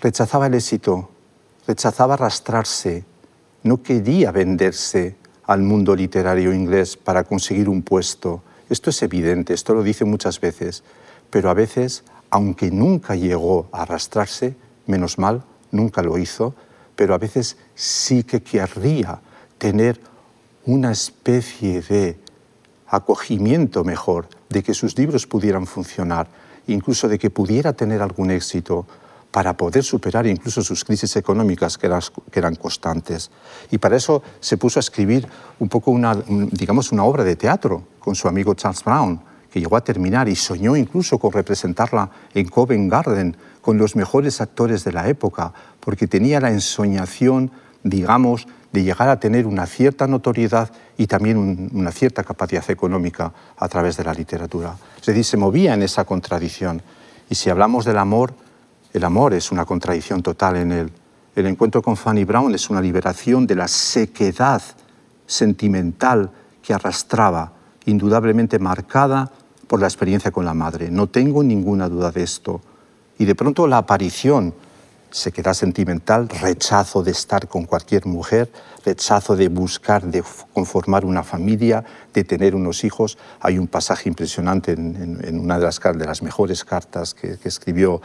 rechazaba 0.00 0.46
el 0.46 0.54
éxito, 0.54 1.10
rechazaba 1.66 2.14
arrastrarse, 2.14 3.04
no 3.62 3.82
quería 3.82 4.32
venderse 4.32 5.16
al 5.46 5.62
mundo 5.62 5.94
literario 5.94 6.52
inglés 6.52 6.96
para 6.96 7.24
conseguir 7.24 7.68
un 7.68 7.82
puesto. 7.82 8.42
Esto 8.68 8.90
es 8.90 9.02
evidente, 9.02 9.54
esto 9.54 9.74
lo 9.74 9.82
dice 9.82 10.04
muchas 10.04 10.40
veces, 10.40 10.82
pero 11.30 11.50
a 11.50 11.54
veces, 11.54 12.04
aunque 12.30 12.70
nunca 12.70 13.14
llegó 13.14 13.68
a 13.72 13.82
arrastrarse, 13.82 14.56
menos 14.86 15.18
mal, 15.18 15.44
nunca 15.70 16.02
lo 16.02 16.18
hizo, 16.18 16.54
pero 16.96 17.14
a 17.14 17.18
veces 17.18 17.56
sí 17.74 18.24
que 18.24 18.42
querría 18.42 19.20
tener 19.58 20.00
una 20.64 20.90
especie 20.90 21.80
de 21.82 22.18
acogimiento 22.88 23.84
mejor, 23.84 24.28
de 24.48 24.62
que 24.62 24.74
sus 24.74 24.96
libros 24.98 25.26
pudieran 25.26 25.66
funcionar, 25.66 26.28
incluso 26.66 27.08
de 27.08 27.18
que 27.18 27.30
pudiera 27.30 27.72
tener 27.72 28.02
algún 28.02 28.30
éxito 28.30 28.86
para 29.36 29.54
poder 29.54 29.84
superar 29.84 30.26
incluso 30.26 30.62
sus 30.62 30.82
crisis 30.82 31.14
económicas 31.16 31.76
que 31.76 31.88
eran, 31.88 32.00
que 32.30 32.38
eran 32.38 32.54
constantes. 32.54 33.30
Y 33.70 33.76
para 33.76 33.94
eso 33.94 34.22
se 34.40 34.56
puso 34.56 34.78
a 34.78 34.80
escribir 34.80 35.28
un 35.58 35.68
poco 35.68 35.90
una, 35.90 36.16
digamos, 36.52 36.90
una 36.90 37.04
obra 37.04 37.22
de 37.22 37.36
teatro 37.36 37.82
con 37.98 38.14
su 38.14 38.28
amigo 38.28 38.54
Charles 38.54 38.82
Brown, 38.82 39.20
que 39.50 39.60
llegó 39.60 39.76
a 39.76 39.84
terminar 39.84 40.26
y 40.26 40.36
soñó 40.36 40.74
incluso 40.74 41.18
con 41.18 41.32
representarla 41.32 42.10
en 42.32 42.48
Covent 42.48 42.90
Garden 42.90 43.36
con 43.60 43.76
los 43.76 43.94
mejores 43.94 44.40
actores 44.40 44.84
de 44.84 44.92
la 44.92 45.06
época, 45.06 45.52
porque 45.80 46.06
tenía 46.06 46.40
la 46.40 46.50
ensoñación, 46.50 47.50
digamos, 47.82 48.48
de 48.72 48.84
llegar 48.84 49.10
a 49.10 49.20
tener 49.20 49.46
una 49.46 49.66
cierta 49.66 50.06
notoriedad 50.06 50.72
y 50.96 51.08
también 51.08 51.68
una 51.74 51.92
cierta 51.92 52.24
capacidad 52.24 52.64
económica 52.70 53.34
a 53.58 53.68
través 53.68 53.98
de 53.98 54.04
la 54.04 54.14
literatura. 54.14 54.78
Es 54.98 55.04
decir, 55.04 55.26
se 55.26 55.36
movía 55.36 55.74
en 55.74 55.82
esa 55.82 56.06
contradicción. 56.06 56.80
Y 57.28 57.34
si 57.34 57.50
hablamos 57.50 57.84
del 57.84 57.98
amor, 57.98 58.32
el 58.98 59.04
amor 59.04 59.34
es 59.34 59.52
una 59.52 59.64
contradicción 59.64 60.22
total 60.22 60.56
en 60.56 60.72
él. 60.72 60.90
El 61.34 61.46
encuentro 61.46 61.82
con 61.82 61.96
Fanny 61.96 62.24
Brown 62.24 62.54
es 62.54 62.70
una 62.70 62.80
liberación 62.80 63.46
de 63.46 63.54
la 63.54 63.68
sequedad 63.68 64.62
sentimental 65.26 66.30
que 66.62 66.72
arrastraba, 66.72 67.52
indudablemente 67.84 68.58
marcada 68.58 69.30
por 69.66 69.80
la 69.80 69.86
experiencia 69.86 70.30
con 70.30 70.44
la 70.44 70.54
madre. 70.54 70.90
No 70.90 71.08
tengo 71.08 71.42
ninguna 71.42 71.88
duda 71.88 72.10
de 72.10 72.22
esto. 72.22 72.60
Y 73.18 73.24
de 73.26 73.34
pronto 73.34 73.66
la 73.66 73.78
aparición 73.78 74.54
se 75.10 75.32
queda 75.32 75.54
sentimental, 75.54 76.28
rechazo 76.28 77.02
de 77.02 77.10
estar 77.10 77.48
con 77.48 77.64
cualquier 77.64 78.06
mujer, 78.06 78.50
rechazo 78.84 79.34
de 79.36 79.48
buscar, 79.48 80.02
de 80.04 80.22
conformar 80.52 81.04
una 81.04 81.22
familia, 81.22 81.84
de 82.12 82.24
tener 82.24 82.54
unos 82.54 82.84
hijos. 82.84 83.16
Hay 83.40 83.58
un 83.58 83.66
pasaje 83.66 84.08
impresionante 84.08 84.72
en, 84.72 85.40
una 85.40 85.58
de 85.58 85.64
las, 85.64 85.80
de 85.80 86.04
las, 86.04 86.22
mejores 86.22 86.64
cartas 86.64 87.14
que, 87.14 87.38
escribió, 87.44 88.00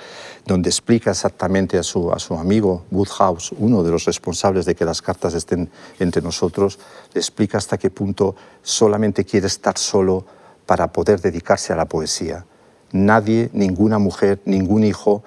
donde 0.46 0.70
explica 0.70 1.12
exactamente 1.12 1.78
a 1.78 1.84
su, 1.84 2.12
a 2.12 2.20
su 2.20 2.36
amigo 2.36 2.86
Woodhouse, 2.92 3.52
uno 3.58 3.84
de 3.84 3.92
los 3.92 4.06
responsables 4.06 4.66
de 4.66 4.76
que 4.76 4.86
las 4.86 5.02
cartas 5.02 5.34
estén 5.34 5.70
entre 6.00 6.22
nosotros, 6.22 6.80
le 7.14 7.20
explica 7.20 7.58
hasta 7.58 7.78
qué 7.78 7.90
punto 7.90 8.36
solamente 8.62 9.26
quiere 9.26 9.48
estar 9.48 9.78
solo 9.78 10.26
para 10.66 10.92
poder 10.92 11.20
dedicarse 11.20 11.74
a 11.74 11.76
la 11.76 11.86
poesía. 11.86 12.46
Nadie, 12.92 13.50
ninguna 13.54 14.00
mujer, 14.00 14.42
ningún 14.46 14.84
hijo 14.84 15.24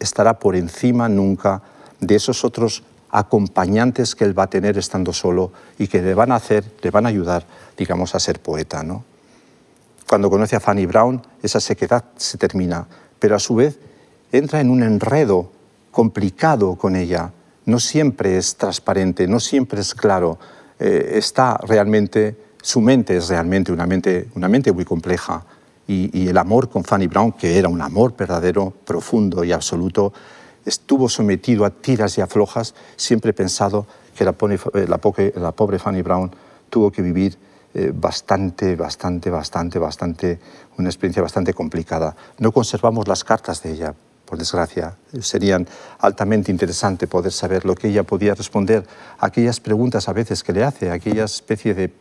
estará 0.00 0.38
por 0.38 0.56
encima 0.56 1.08
nunca 1.08 1.62
de 2.00 2.14
esos 2.14 2.44
otros 2.44 2.84
acompañantes 3.10 4.14
que 4.14 4.24
él 4.24 4.38
va 4.38 4.44
a 4.44 4.50
tener 4.50 4.78
estando 4.78 5.12
solo 5.12 5.52
y 5.78 5.88
que 5.88 6.02
le 6.02 6.14
van 6.14 6.32
a 6.32 6.36
hacer, 6.36 6.64
le 6.82 6.90
van 6.90 7.06
a 7.06 7.08
ayudar, 7.08 7.46
digamos, 7.76 8.14
a 8.14 8.20
ser 8.20 8.40
poeta. 8.40 8.82
¿no? 8.82 9.04
Cuando 10.08 10.30
conoce 10.30 10.56
a 10.56 10.60
Fanny 10.60 10.86
Brown, 10.86 11.22
esa 11.42 11.60
sequedad 11.60 12.04
se 12.16 12.38
termina, 12.38 12.86
pero 13.18 13.34
a 13.34 13.38
su 13.38 13.54
vez 13.56 13.78
entra 14.32 14.60
en 14.60 14.70
un 14.70 14.82
enredo 14.82 15.50
complicado 15.90 16.76
con 16.76 16.94
ella. 16.94 17.32
No 17.64 17.80
siempre 17.80 18.36
es 18.36 18.56
transparente, 18.56 19.26
no 19.26 19.40
siempre 19.40 19.80
es 19.80 19.94
claro. 19.94 20.38
Eh, 20.78 21.12
está 21.14 21.58
realmente, 21.62 22.36
su 22.62 22.80
mente 22.80 23.16
es 23.16 23.28
realmente 23.28 23.72
una 23.72 23.86
mente, 23.86 24.28
una 24.34 24.48
mente 24.48 24.72
muy 24.72 24.84
compleja 24.84 25.44
y, 25.88 26.28
el 26.28 26.36
amor 26.36 26.68
con 26.68 26.84
Fanny 26.84 27.06
Brown, 27.06 27.32
que 27.32 27.58
era 27.58 27.68
un 27.68 27.80
amor 27.80 28.16
verdadero, 28.16 28.72
profundo 28.84 29.44
y 29.44 29.52
absoluto, 29.52 30.12
estuvo 30.64 31.08
sometido 31.08 31.64
a 31.64 31.70
tiras 31.70 32.18
y 32.18 32.20
aflojas, 32.20 32.74
siempre 32.96 33.30
he 33.30 33.34
pensado 33.34 33.86
que 34.16 34.24
la, 34.24 34.34
eh, 34.74 34.86
la, 34.88 35.52
pobre 35.52 35.78
Fanny 35.78 36.02
Brown 36.02 36.30
tuvo 36.68 36.90
que 36.90 37.02
vivir 37.02 37.38
eh, 37.74 37.92
bastante, 37.94 38.74
bastante, 38.74 39.30
bastante, 39.30 39.78
bastante, 39.78 40.40
una 40.78 40.88
experiencia 40.88 41.22
bastante 41.22 41.54
complicada. 41.54 42.16
No 42.38 42.50
conservamos 42.50 43.06
las 43.06 43.22
cartas 43.22 43.62
de 43.62 43.72
ella, 43.72 43.94
por 44.24 44.38
desgracia. 44.38 44.96
Serían 45.20 45.68
altamente 46.00 46.50
interesante 46.50 47.06
poder 47.06 47.32
saber 47.32 47.64
lo 47.64 47.74
que 47.74 47.88
ella 47.88 48.02
podía 48.02 48.34
responder 48.34 48.84
a 49.18 49.26
aquellas 49.26 49.60
preguntas 49.60 50.08
a 50.08 50.12
veces 50.12 50.42
que 50.42 50.52
le 50.52 50.64
hace, 50.64 50.90
aquella 50.90 51.24
especie 51.24 51.74
de 51.74 51.92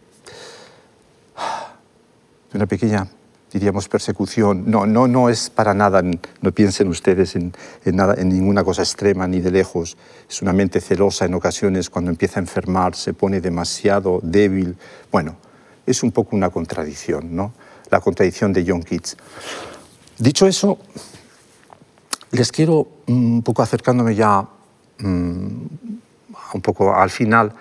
una 2.54 2.66
pequeña 2.66 3.08
diríamos, 3.56 3.88
persecución. 3.88 4.70
No, 4.70 4.86
no, 4.86 5.08
no 5.08 5.30
es 5.30 5.50
para 5.50 5.74
nada, 5.74 6.02
no 6.04 6.52
piensen 6.52 6.90
ustedes 6.90 7.38
en, 7.38 7.54
nada, 7.86 8.14
en 8.18 8.28
ninguna 8.28 8.66
cosa 8.66 8.82
extrema 8.82 9.30
ni 9.30 9.40
de 9.40 9.50
lejos. 9.50 9.96
Es 10.30 10.42
una 10.42 10.52
mente 10.52 10.82
celosa 10.82 11.24
en 11.24 11.34
ocasiones 11.36 11.90
cuando 11.90 12.12
empieza 12.12 12.42
a 12.42 12.44
enfermar, 12.44 12.96
se 12.96 13.14
pone 13.14 13.40
demasiado 13.40 14.20
débil. 14.22 14.76
Bueno, 15.10 15.38
es 15.86 16.04
un 16.04 16.12
poco 16.12 16.36
una 16.36 16.50
contradicción, 16.50 17.34
¿no? 17.34 17.54
La 17.92 18.02
contradicción 18.02 18.52
de 18.52 18.66
John 18.68 18.84
Keats. 18.84 19.16
Dicho 20.18 20.48
eso, 20.48 20.78
les 22.32 22.52
quiero, 22.52 22.86
un 23.08 23.42
poco 23.42 23.62
acercándome 23.62 24.16
ya 24.16 24.46
mm, 24.98 25.66
un 26.56 26.62
poco 26.62 26.94
al 26.94 27.10
final, 27.10 27.54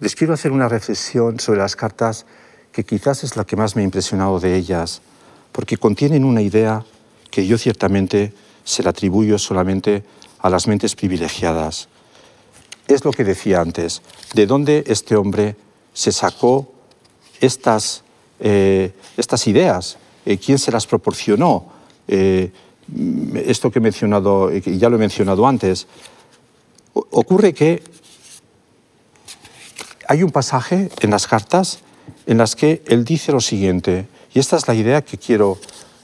les 0.00 0.14
quiero 0.14 0.32
hacer 0.32 0.52
una 0.52 0.70
reflexión 0.70 1.38
sobre 1.38 1.58
las 1.58 1.76
cartas 1.76 2.24
que 2.72 2.84
quizás 2.84 3.24
es 3.24 3.36
la 3.36 3.44
que 3.44 3.56
más 3.56 3.76
me 3.76 3.82
ha 3.82 3.84
impresionado 3.84 4.40
de 4.40 4.56
ellas 4.56 5.02
porque 5.54 5.76
contienen 5.76 6.24
una 6.24 6.42
idea 6.42 6.84
que 7.30 7.46
yo 7.46 7.56
ciertamente 7.58 8.32
se 8.64 8.82
la 8.82 8.90
atribuyo 8.90 9.38
solamente 9.38 10.02
a 10.40 10.50
las 10.50 10.66
mentes 10.66 10.96
privilegiadas. 10.96 11.86
Es 12.88 13.04
lo 13.04 13.12
que 13.12 13.22
decía 13.22 13.60
antes, 13.60 14.02
de 14.34 14.46
dónde 14.46 14.82
este 14.88 15.14
hombre 15.14 15.54
se 15.92 16.10
sacó 16.10 16.72
estas, 17.40 18.02
eh, 18.40 18.94
estas 19.16 19.46
ideas, 19.46 19.96
eh, 20.26 20.38
quién 20.38 20.58
se 20.58 20.72
las 20.72 20.88
proporcionó. 20.88 21.66
Eh, 22.08 22.50
esto 23.36 23.70
que 23.70 23.78
he 23.78 23.82
mencionado, 23.82 24.50
ya 24.50 24.88
lo 24.88 24.96
he 24.96 24.98
mencionado 24.98 25.46
antes, 25.46 25.86
ocurre 26.94 27.54
que 27.54 27.80
hay 30.08 30.24
un 30.24 30.32
pasaje 30.32 30.90
en 31.00 31.10
las 31.10 31.28
cartas 31.28 31.78
en 32.26 32.38
las 32.38 32.56
que 32.56 32.82
él 32.86 33.04
dice 33.04 33.30
lo 33.30 33.40
siguiente, 33.40 34.08
y 34.34 34.40
esta 34.40 34.56
es 34.56 34.66
la 34.66 34.74
idea 34.74 35.02
que 35.02 35.16
quiero 35.16 35.58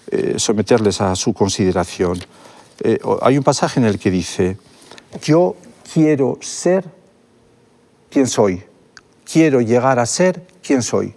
eh, 0.09 0.35
someterles 0.39 1.01
a 1.01 1.16
su 1.16 1.35
consideración. 1.35 2.16
Eh, 2.78 3.01
hay 3.22 3.37
un 3.37 3.43
pasaje 3.43 3.81
en 3.81 3.87
el 3.87 3.99
que 3.99 4.11
dice, 4.11 4.57
yo 5.20 5.57
quiero 5.93 6.39
ser 6.41 6.85
quien 8.09 8.28
soy, 8.28 8.62
quiero 9.31 9.61
llegar 9.61 9.99
a 9.99 10.07
ser 10.07 10.47
quien 10.62 10.81
soy. 10.81 11.12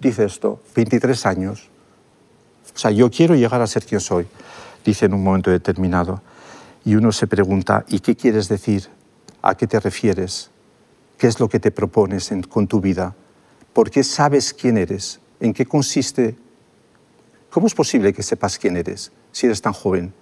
Dice 0.00 0.24
esto, 0.24 0.60
23 0.74 1.24
años. 1.26 1.68
O 2.74 2.78
sea, 2.78 2.90
yo 2.90 3.10
quiero 3.12 3.36
llegar 3.36 3.62
a 3.62 3.66
ser 3.68 3.86
quien 3.86 4.00
soy, 4.00 4.26
dice 4.84 5.06
en 5.06 5.14
un 5.14 5.22
momento 5.22 5.52
determinado. 5.52 6.20
Y 6.84 6.96
uno 6.96 7.12
se 7.12 7.28
pregunta, 7.28 7.84
¿y 7.88 8.00
qué 8.00 8.16
quieres 8.16 8.48
decir? 8.48 8.88
¿A 9.40 9.56
qué 9.56 9.68
te 9.68 9.78
refieres? 9.78 10.50
¿Qué 11.16 11.28
es 11.28 11.38
lo 11.38 11.48
que 11.48 11.60
te 11.60 11.70
propones 11.70 12.30
con 12.48 12.66
tu 12.66 12.80
vida? 12.80 13.14
¿Por 13.72 13.88
qué 13.88 14.02
sabes 14.02 14.52
quién 14.52 14.76
eres? 14.76 15.20
¿En 15.38 15.54
qué 15.54 15.64
consiste 15.64 16.36
¿Cómo 17.56 17.68
es 17.68 17.74
posible 17.74 18.12
que 18.12 18.22
sepas 18.22 18.58
quién 18.58 18.76
eres 18.76 19.12
si 19.32 19.46
eres 19.46 19.62
tan 19.62 19.72
joven? 19.72 20.12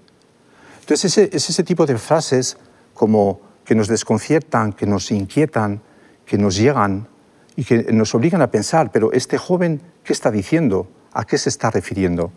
Entonces 0.79 1.19
es 1.19 1.51
ese 1.51 1.65
tipo 1.65 1.85
de 1.85 1.99
frases 1.99 2.57
como 2.95 3.41
que 3.65 3.75
nos 3.75 3.89
desconciertan, 3.89 4.73
que 4.73 4.87
nos 4.87 5.11
inquietan, 5.11 5.83
que 6.25 6.39
nos 6.39 6.55
llegan 6.55 7.09
y 7.57 7.65
que 7.65 7.93
nos 7.93 8.15
obligan 8.15 8.41
a 8.41 8.53
pensar, 8.53 8.93
pero 8.93 9.11
este 9.11 9.37
joven, 9.37 9.81
¿qué 10.05 10.13
está 10.13 10.31
diciendo? 10.31 10.87
¿A 11.13 11.25
qué 11.25 11.37
se 11.37 11.49
está 11.49 11.73
refiriendo? 11.73 12.31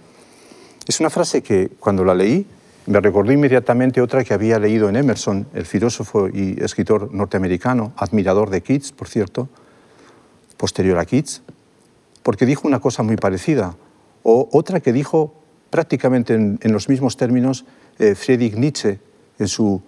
Es 0.87 0.99
una 0.99 1.11
frase 1.11 1.43
que 1.43 1.69
cuando 1.79 2.03
la 2.03 2.15
leí 2.15 2.47
me 2.87 2.99
recordó 2.99 3.31
inmediatamente 3.31 4.01
otra 4.01 4.23
que 4.23 4.33
había 4.33 4.57
leído 4.57 4.89
en 4.89 4.95
Emerson, 4.95 5.45
el 5.53 5.67
filósofo 5.67 6.27
y 6.27 6.57
escritor 6.59 7.13
norteamericano, 7.13 7.93
admirador 7.97 8.49
de 8.49 8.61
Keats, 8.61 8.93
por 8.93 9.09
cierto, 9.09 9.47
posterior 10.57 10.97
a 10.97 11.05
Keats, 11.05 11.43
porque 12.23 12.47
dijo 12.47 12.67
una 12.67 12.79
cosa 12.79 13.03
muy 13.03 13.15
parecida 13.15 13.75
o 14.29 14.49
otra 14.51 14.81
que 14.81 14.91
dijo 14.91 15.33
prácticamente 15.69 16.33
en, 16.33 16.59
los 16.73 16.89
mismos 16.89 17.15
términos 17.15 17.63
eh, 17.97 18.13
Friedrich 18.13 18.55
Nietzsche 18.55 18.99
en 19.39 19.47
su 19.47 19.81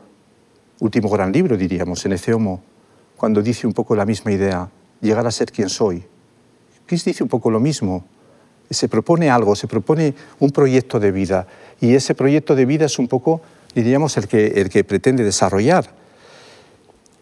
último 0.80 1.10
gran 1.10 1.34
libro, 1.34 1.58
diríamos, 1.58 2.06
en 2.06 2.14
Ece 2.14 2.34
Homo, 2.34 2.64
cuando 3.18 3.42
dice 3.42 3.68
un 3.68 3.74
poco 3.74 3.98
la 3.98 4.06
misma 4.06 4.32
idea, 4.32 4.70
llegar 5.02 5.28
a 5.28 5.32
ser 5.32 5.52
quien 5.52 5.68
soy. 5.68 6.06
Kiss 6.88 7.04
dice 7.04 7.22
un 7.22 7.28
poco 7.28 7.52
lo 7.52 7.60
mismo. 7.60 8.06
Se 8.70 8.88
propone 8.88 9.30
algo, 9.30 9.58
se 9.58 9.68
propone 9.68 10.14
un 10.40 10.52
proyecto 10.52 11.02
de 11.02 11.12
vida 11.12 11.46
y 11.82 11.94
ese 11.94 12.16
proyecto 12.16 12.56
de 12.56 12.66
vida 12.66 12.86
es 12.86 12.98
un 12.98 13.10
poco, 13.10 13.42
diríamos, 13.76 14.16
el 14.16 14.30
que, 14.30 14.48
el 14.62 14.70
que 14.70 14.86
pretende 14.86 15.26
desarrollar. 15.26 15.94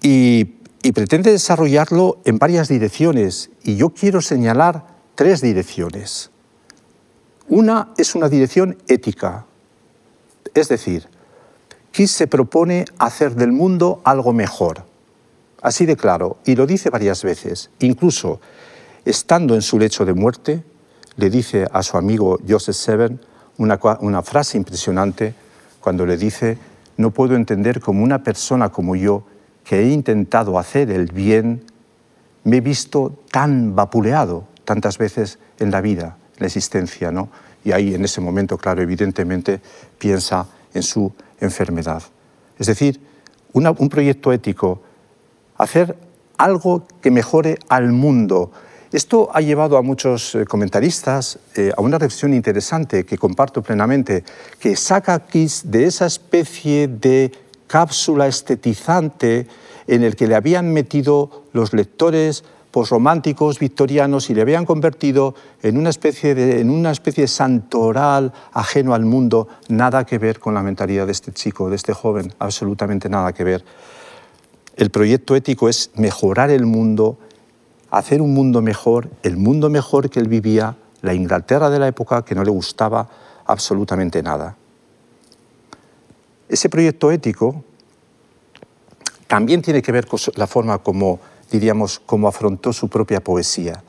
Y, 0.04 0.58
y 0.84 0.92
pretende 0.92 1.32
desarrollarlo 1.32 2.20
en 2.26 2.38
varias 2.38 2.68
direcciones 2.68 3.50
y 3.64 3.76
yo 3.76 3.90
quiero 3.90 4.22
señalar 4.22 4.86
tres 5.16 5.42
direcciones. 5.42 6.30
Una 7.50 7.94
es 7.96 8.14
una 8.14 8.28
dirección 8.28 8.78
ética, 8.90 9.46
es 10.54 10.68
decir, 10.68 11.08
Kiss 11.92 12.12
se 12.12 12.28
propone 12.28 12.84
hacer 12.98 13.36
del 13.36 13.54
mundo 13.54 14.02
algo 14.04 14.34
mejor, 14.34 14.84
así 15.62 15.86
de 15.86 15.96
claro, 15.96 16.40
y 16.44 16.56
lo 16.58 16.68
dice 16.68 16.90
varias 16.90 17.24
veces, 17.24 17.70
incluso 17.80 18.42
estando 19.06 19.56
en 19.56 19.62
su 19.62 19.80
lecho 19.80 20.04
de 20.04 20.14
muerte, 20.14 20.62
le 21.16 21.30
dice 21.30 21.66
a 21.72 21.84
su 21.84 21.96
amigo 21.96 22.38
Joseph 22.46 22.76
Seven 22.76 23.22
una, 23.58 23.80
una 24.02 24.22
frase 24.24 24.58
impresionante 24.58 25.34
cuando 25.80 26.06
le 26.06 26.18
dice, 26.18 26.58
no 26.98 27.12
puedo 27.12 27.38
entender 27.38 27.80
cómo 27.80 28.04
una 28.04 28.26
persona 28.26 28.74
como 28.74 28.98
yo, 28.98 29.24
que 29.64 29.80
he 29.80 29.90
intentado 29.90 30.60
hacer 30.60 30.92
el 30.92 31.14
bien, 31.14 31.64
me 32.44 32.58
he 32.58 32.62
visto 32.62 33.18
tan 33.32 33.74
vapuleado 33.74 34.44
tantas 34.66 34.98
veces 34.98 35.40
en 35.60 35.72
la 35.72 35.80
vida 35.80 36.18
la 36.38 36.48
existencia, 36.48 37.12
¿no? 37.12 37.30
Y 37.64 37.72
ahí 37.72 37.94
en 37.94 38.06
ese 38.06 38.22
momento, 38.22 38.58
claro, 38.58 38.82
evidentemente 38.82 39.60
piensa 39.98 40.48
en 40.74 40.84
su 40.84 41.12
enfermedad. 41.40 42.04
Es 42.58 42.68
decir, 42.68 43.00
un 43.54 43.90
proyecto 43.90 44.32
ético, 44.32 44.82
hacer 45.58 45.96
algo 46.38 46.86
que 47.02 47.12
mejore 47.12 47.58
al 47.68 47.92
mundo. 47.92 48.52
Esto 48.92 49.30
ha 49.34 49.42
llevado 49.42 49.78
a 49.78 49.82
muchos 49.82 50.36
eh, 50.36 50.46
comentaristas 50.46 51.40
eh, 51.56 51.72
a 51.76 51.82
una 51.82 51.98
reflexión 51.98 52.34
interesante 52.34 53.06
que 53.06 53.18
comparto 53.18 53.62
plenamente, 53.62 54.24
que 54.60 54.76
saca 54.76 55.14
aquí 55.14 55.48
de 55.66 55.86
esa 55.86 56.06
especie 56.06 56.88
de 56.88 57.32
cápsula 57.68 58.28
estetizante 58.28 59.48
en 59.88 60.04
el 60.04 60.16
que 60.16 60.28
le 60.28 60.36
habían 60.36 60.72
metido 60.72 61.44
los 61.52 61.74
lectores 61.74 62.46
posrománticos 62.78 63.58
victorianos 63.58 64.30
y 64.30 64.36
le 64.36 64.42
habían 64.44 64.64
convertido 64.64 65.34
en 65.64 65.80
una, 65.80 65.90
especie 65.90 66.36
de, 66.36 66.62
en 66.62 66.70
una 66.70 66.92
especie 66.92 67.24
de 67.24 67.28
santoral 67.28 68.32
ajeno 68.54 68.94
al 68.94 69.04
mundo, 69.04 69.48
nada 69.68 70.06
que 70.06 70.20
ver 70.20 70.40
con 70.40 70.54
la 70.54 70.62
mentalidad 70.62 71.08
de 71.08 71.12
este 71.12 71.32
chico, 71.32 71.72
de 71.72 71.76
este 71.76 71.92
joven, 71.94 72.32
absolutamente 72.38 73.10
nada 73.10 73.34
que 73.34 73.44
ver. 73.44 73.66
El 74.76 74.92
proyecto 74.92 75.36
ético 75.36 75.70
es 75.70 75.90
mejorar 75.96 76.52
el 76.52 76.68
mundo, 76.68 77.18
hacer 77.90 78.22
un 78.22 78.36
mundo 78.36 78.62
mejor, 78.62 79.10
el 79.24 79.38
mundo 79.38 79.72
mejor 79.72 80.12
que 80.12 80.20
él 80.20 80.28
vivía, 80.28 80.76
la 81.02 81.16
Inglaterra 81.16 81.72
de 81.72 81.80
la 81.80 81.88
época 81.88 82.24
que 82.24 82.36
no 82.36 82.44
le 82.44 82.52
gustaba 82.52 83.10
absolutamente 83.48 84.22
nada. 84.22 84.56
Ese 86.48 86.70
proyecto 86.70 87.10
ético 87.10 87.64
también 89.26 89.64
tiene 89.64 89.82
que 89.82 89.92
ver 89.92 90.06
con 90.06 90.20
la 90.36 90.46
forma 90.46 90.78
como 90.78 91.20
diríamos, 91.52 92.02
cómo 92.06 92.28
afrontó 92.28 92.74
su 92.74 92.90
propia 92.90 93.24
poesía. 93.24 93.84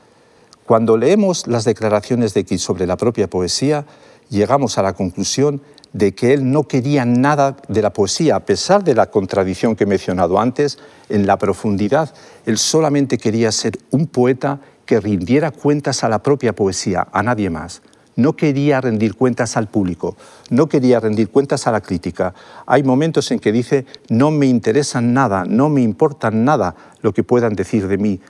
Cuando 0.67 0.97
leemos 0.97 1.47
las 1.47 1.65
declaraciones 1.65 2.35
de 2.35 2.45
Keats 2.45 2.63
sobre 2.63 2.87
la 2.87 2.97
propia 2.97 3.29
poesía, 3.29 3.87
llegamos 4.29 4.79
a 4.79 4.83
la 4.83 4.93
conclusión 4.93 5.63
de 5.93 6.15
que 6.15 6.35
él 6.35 6.51
no 6.51 6.65
quería 6.65 7.05
nada 7.07 7.57
de 7.69 7.81
la 7.81 7.93
poesía, 7.93 8.37
a 8.37 8.45
pesar 8.45 8.85
de 8.85 8.95
la 8.95 9.11
contradicción 9.11 9.75
que 9.75 9.85
he 9.85 9.87
mencionado 9.87 10.39
antes, 10.39 10.79
en 11.09 11.27
la 11.27 11.39
profundidad, 11.39 12.13
él 12.45 12.59
solamente 12.59 13.17
quería 13.17 13.51
ser 13.51 13.79
un 13.91 14.07
poeta 14.07 14.61
que 14.85 15.01
rindiera 15.01 15.51
cuentas 15.51 16.05
a 16.05 16.09
la 16.09 16.23
propia 16.23 16.55
poesía, 16.55 17.09
a 17.13 17.23
nadie 17.23 17.49
más 17.49 17.81
no 18.19 18.37
quería 18.37 18.81
rendir 18.81 19.15
cuentas 19.15 19.57
al 19.57 19.69
público, 19.69 20.17
no 20.51 20.69
quería 20.69 21.01
rendir 21.01 21.31
cuentas 21.31 21.67
a 21.67 21.73
la 21.73 21.81
crítica. 21.81 22.35
Hay 22.67 22.83
momentos 22.83 23.31
en 23.31 23.39
que 23.39 23.51
dice, 23.53 23.87
no 24.11 24.31
me 24.31 24.47
interesan 24.47 25.15
nada, 25.15 25.45
no 25.45 25.69
me 25.69 25.81
importan 25.81 26.45
nada 26.45 26.75
lo 27.01 27.15
que 27.15 27.25
puedan 27.25 27.55
decir 27.55 27.89
de 27.89 27.97
mí 27.97 28.21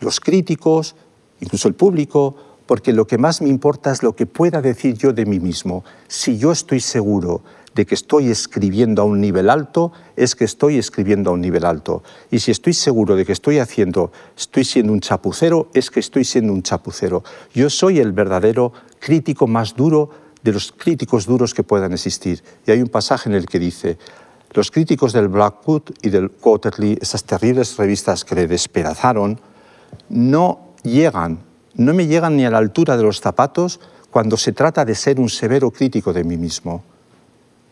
los 0.00 0.20
críticos, 0.20 0.94
incluso 1.40 1.68
el 1.68 1.74
público, 1.74 2.36
porque 2.66 2.92
lo 2.92 3.06
que 3.06 3.18
más 3.18 3.40
me 3.40 3.48
importa 3.48 3.90
es 3.90 4.02
lo 4.02 4.14
que 4.14 4.26
pueda 4.26 4.60
decir 4.60 4.96
yo 4.96 5.12
de 5.12 5.26
mí 5.26 5.40
mismo. 5.40 5.84
Si 6.06 6.38
yo 6.38 6.52
estoy 6.52 6.80
seguro 6.80 7.42
de 7.74 7.86
que 7.86 7.94
estoy 7.94 8.28
escribiendo 8.28 9.02
a 9.02 9.04
un 9.04 9.20
nivel 9.20 9.48
alto, 9.48 9.92
es 10.16 10.34
que 10.34 10.44
estoy 10.44 10.78
escribiendo 10.78 11.30
a 11.30 11.32
un 11.32 11.40
nivel 11.40 11.64
alto. 11.64 12.02
Y 12.30 12.40
si 12.40 12.50
estoy 12.50 12.74
seguro 12.74 13.16
de 13.16 13.24
que 13.24 13.32
estoy 13.32 13.58
haciendo, 13.58 14.12
estoy 14.36 14.64
siendo 14.64 14.92
un 14.92 15.00
chapucero, 15.00 15.68
es 15.74 15.90
que 15.90 16.00
estoy 16.00 16.24
siendo 16.24 16.52
un 16.52 16.62
chapucero. 16.62 17.22
Yo 17.54 17.70
soy 17.70 18.00
el 18.00 18.12
verdadero 18.12 18.72
crítico 18.98 19.46
más 19.46 19.74
duro 19.74 20.10
de 20.42 20.52
los 20.52 20.72
críticos 20.72 21.26
duros 21.26 21.54
que 21.54 21.62
puedan 21.62 21.92
existir. 21.92 22.42
Y 22.66 22.70
hay 22.70 22.80
un 22.80 22.88
pasaje 22.88 23.28
en 23.28 23.34
el 23.34 23.46
que 23.46 23.58
dice, 23.58 23.98
los 24.52 24.70
críticos 24.70 25.12
del 25.12 25.28
Blackwood 25.28 25.82
y 26.02 26.10
del 26.10 26.30
Quarterly, 26.30 26.98
esas 27.00 27.24
terribles 27.24 27.76
revistas 27.76 28.24
que 28.24 28.34
le 28.34 28.46
despedazaron, 28.46 29.40
no 30.08 30.74
llegan, 30.82 31.40
no 31.74 31.94
me 31.94 32.06
llegan 32.06 32.36
ni 32.36 32.44
a 32.44 32.50
la 32.50 32.58
altura 32.58 32.96
de 32.96 33.02
los 33.02 33.20
zapatos 33.20 33.80
cuando 34.10 34.36
se 34.36 34.52
trata 34.52 34.84
de 34.84 34.94
ser 34.94 35.20
un 35.20 35.28
severo 35.28 35.70
crítico 35.70 36.12
de 36.12 36.24
mí 36.24 36.36
mismo. 36.36 36.82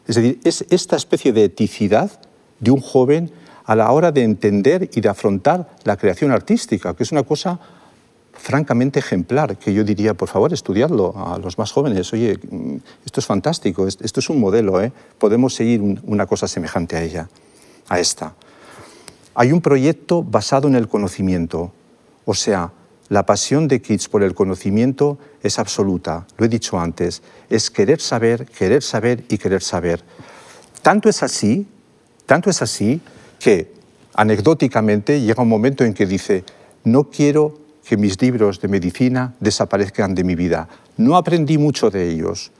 Es 0.06 0.16
decir, 0.16 0.40
es 0.44 0.64
esta 0.70 0.96
especie 0.96 1.32
de 1.32 1.44
eticidad 1.44 2.10
de 2.60 2.70
un 2.70 2.80
joven 2.80 3.32
a 3.64 3.74
la 3.74 3.90
hora 3.90 4.12
de 4.12 4.22
entender 4.22 4.88
y 4.94 5.00
de 5.00 5.08
afrontar 5.08 5.68
la 5.84 5.96
creación 5.96 6.30
artística, 6.30 6.94
que 6.94 7.02
es 7.02 7.10
una 7.10 7.24
cosa 7.24 7.58
francamente 8.38 8.98
ejemplar, 8.98 9.58
que 9.58 9.72
yo 9.72 9.84
diría, 9.84 10.14
por 10.14 10.28
favor, 10.28 10.52
estudiadlo 10.52 11.14
a 11.16 11.38
los 11.38 11.58
más 11.58 11.72
jóvenes. 11.72 12.12
Oye, 12.12 12.38
esto 13.04 13.20
es 13.20 13.26
fantástico, 13.26 13.86
esto 13.86 14.20
es 14.20 14.30
un 14.30 14.40
modelo, 14.40 14.80
¿eh? 14.80 14.92
podemos 15.18 15.54
seguir 15.54 15.80
una 16.04 16.26
cosa 16.26 16.48
semejante 16.48 16.96
a 16.96 17.02
ella, 17.02 17.28
a 17.88 17.98
esta. 17.98 18.34
Hay 19.34 19.52
un 19.52 19.60
proyecto 19.60 20.22
basado 20.22 20.68
en 20.68 20.76
el 20.76 20.88
conocimiento, 20.88 21.72
o 22.24 22.34
sea, 22.34 22.72
la 23.08 23.24
pasión 23.24 23.68
de 23.68 23.80
Keats 23.80 24.08
por 24.08 24.22
el 24.22 24.34
conocimiento 24.34 25.18
es 25.42 25.58
absoluta, 25.58 26.26
lo 26.38 26.46
he 26.46 26.48
dicho 26.48 26.78
antes, 26.78 27.22
es 27.48 27.70
querer 27.70 28.00
saber, 28.00 28.46
querer 28.46 28.82
saber 28.82 29.24
y 29.28 29.38
querer 29.38 29.62
saber. 29.62 30.02
Tanto 30.82 31.08
es 31.08 31.22
así, 31.22 31.66
tanto 32.26 32.50
es 32.50 32.62
así 32.62 33.00
que 33.38 33.72
anecdóticamente 34.14 35.20
llega 35.20 35.42
un 35.42 35.48
momento 35.48 35.84
en 35.84 35.94
que 35.94 36.06
dice, 36.06 36.44
no 36.82 37.10
quiero 37.10 37.65
que 37.86 37.96
mis 37.96 38.20
libros 38.20 38.60
de 38.60 38.68
medicina 38.68 39.34
desaparezcan 39.38 40.14
de 40.14 40.24
mi 40.24 40.34
vida. 40.34 40.68
No 40.96 41.16
aprendí 41.16 41.56
mucho 41.56 41.88
de 41.88 42.10
ellos, 42.10 42.50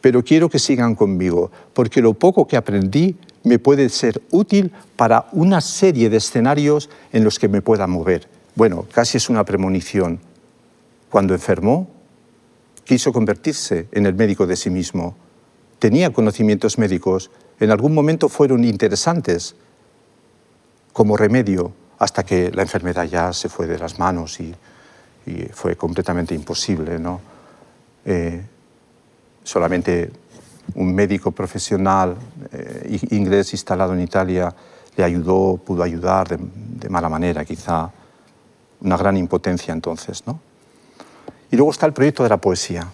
pero 0.00 0.24
quiero 0.24 0.48
que 0.48 0.58
sigan 0.58 0.96
conmigo, 0.96 1.52
porque 1.72 2.02
lo 2.02 2.14
poco 2.14 2.48
que 2.48 2.56
aprendí 2.56 3.16
me 3.44 3.60
puede 3.60 3.88
ser 3.88 4.20
útil 4.32 4.72
para 4.96 5.26
una 5.32 5.60
serie 5.60 6.10
de 6.10 6.16
escenarios 6.16 6.90
en 7.12 7.22
los 7.22 7.38
que 7.38 7.48
me 7.48 7.62
pueda 7.62 7.86
mover. 7.86 8.28
Bueno, 8.56 8.84
casi 8.92 9.18
es 9.18 9.28
una 9.28 9.44
premonición. 9.44 10.18
Cuando 11.10 11.34
enfermó, 11.34 11.88
quiso 12.84 13.12
convertirse 13.12 13.86
en 13.92 14.06
el 14.06 14.14
médico 14.14 14.46
de 14.46 14.56
sí 14.56 14.70
mismo. 14.70 15.14
Tenía 15.78 16.12
conocimientos 16.12 16.78
médicos, 16.78 17.30
en 17.60 17.70
algún 17.70 17.94
momento 17.94 18.28
fueron 18.28 18.64
interesantes 18.64 19.54
como 20.92 21.16
remedio, 21.16 21.72
hasta 21.98 22.24
que 22.24 22.50
la 22.50 22.62
enfermedad 22.62 23.04
ya 23.04 23.32
se 23.32 23.48
fue 23.48 23.68
de 23.68 23.78
las 23.78 24.00
manos 24.00 24.40
y 24.40 24.52
y 25.26 25.44
fue 25.52 25.76
completamente 25.76 26.34
imposible. 26.34 26.98
¿no? 26.98 27.20
Eh, 28.04 28.44
solamente 29.42 30.10
un 30.74 30.94
médico 30.94 31.30
profesional 31.32 32.16
eh, 32.52 32.98
inglés 33.10 33.52
instalado 33.52 33.94
en 33.94 34.00
Italia 34.00 34.54
le 34.96 35.04
ayudó, 35.04 35.56
pudo 35.56 35.82
ayudar 35.82 36.28
de, 36.28 36.88
mala 36.88 37.08
manera, 37.08 37.44
quizá 37.44 37.90
una 38.80 38.96
gran 38.96 39.16
impotencia 39.16 39.72
entonces. 39.72 40.26
¿no? 40.26 40.40
Y 41.50 41.56
luego 41.56 41.70
está 41.70 41.86
el 41.86 41.92
proyecto 41.92 42.22
de 42.22 42.28
la 42.28 42.38
poesía, 42.38 42.86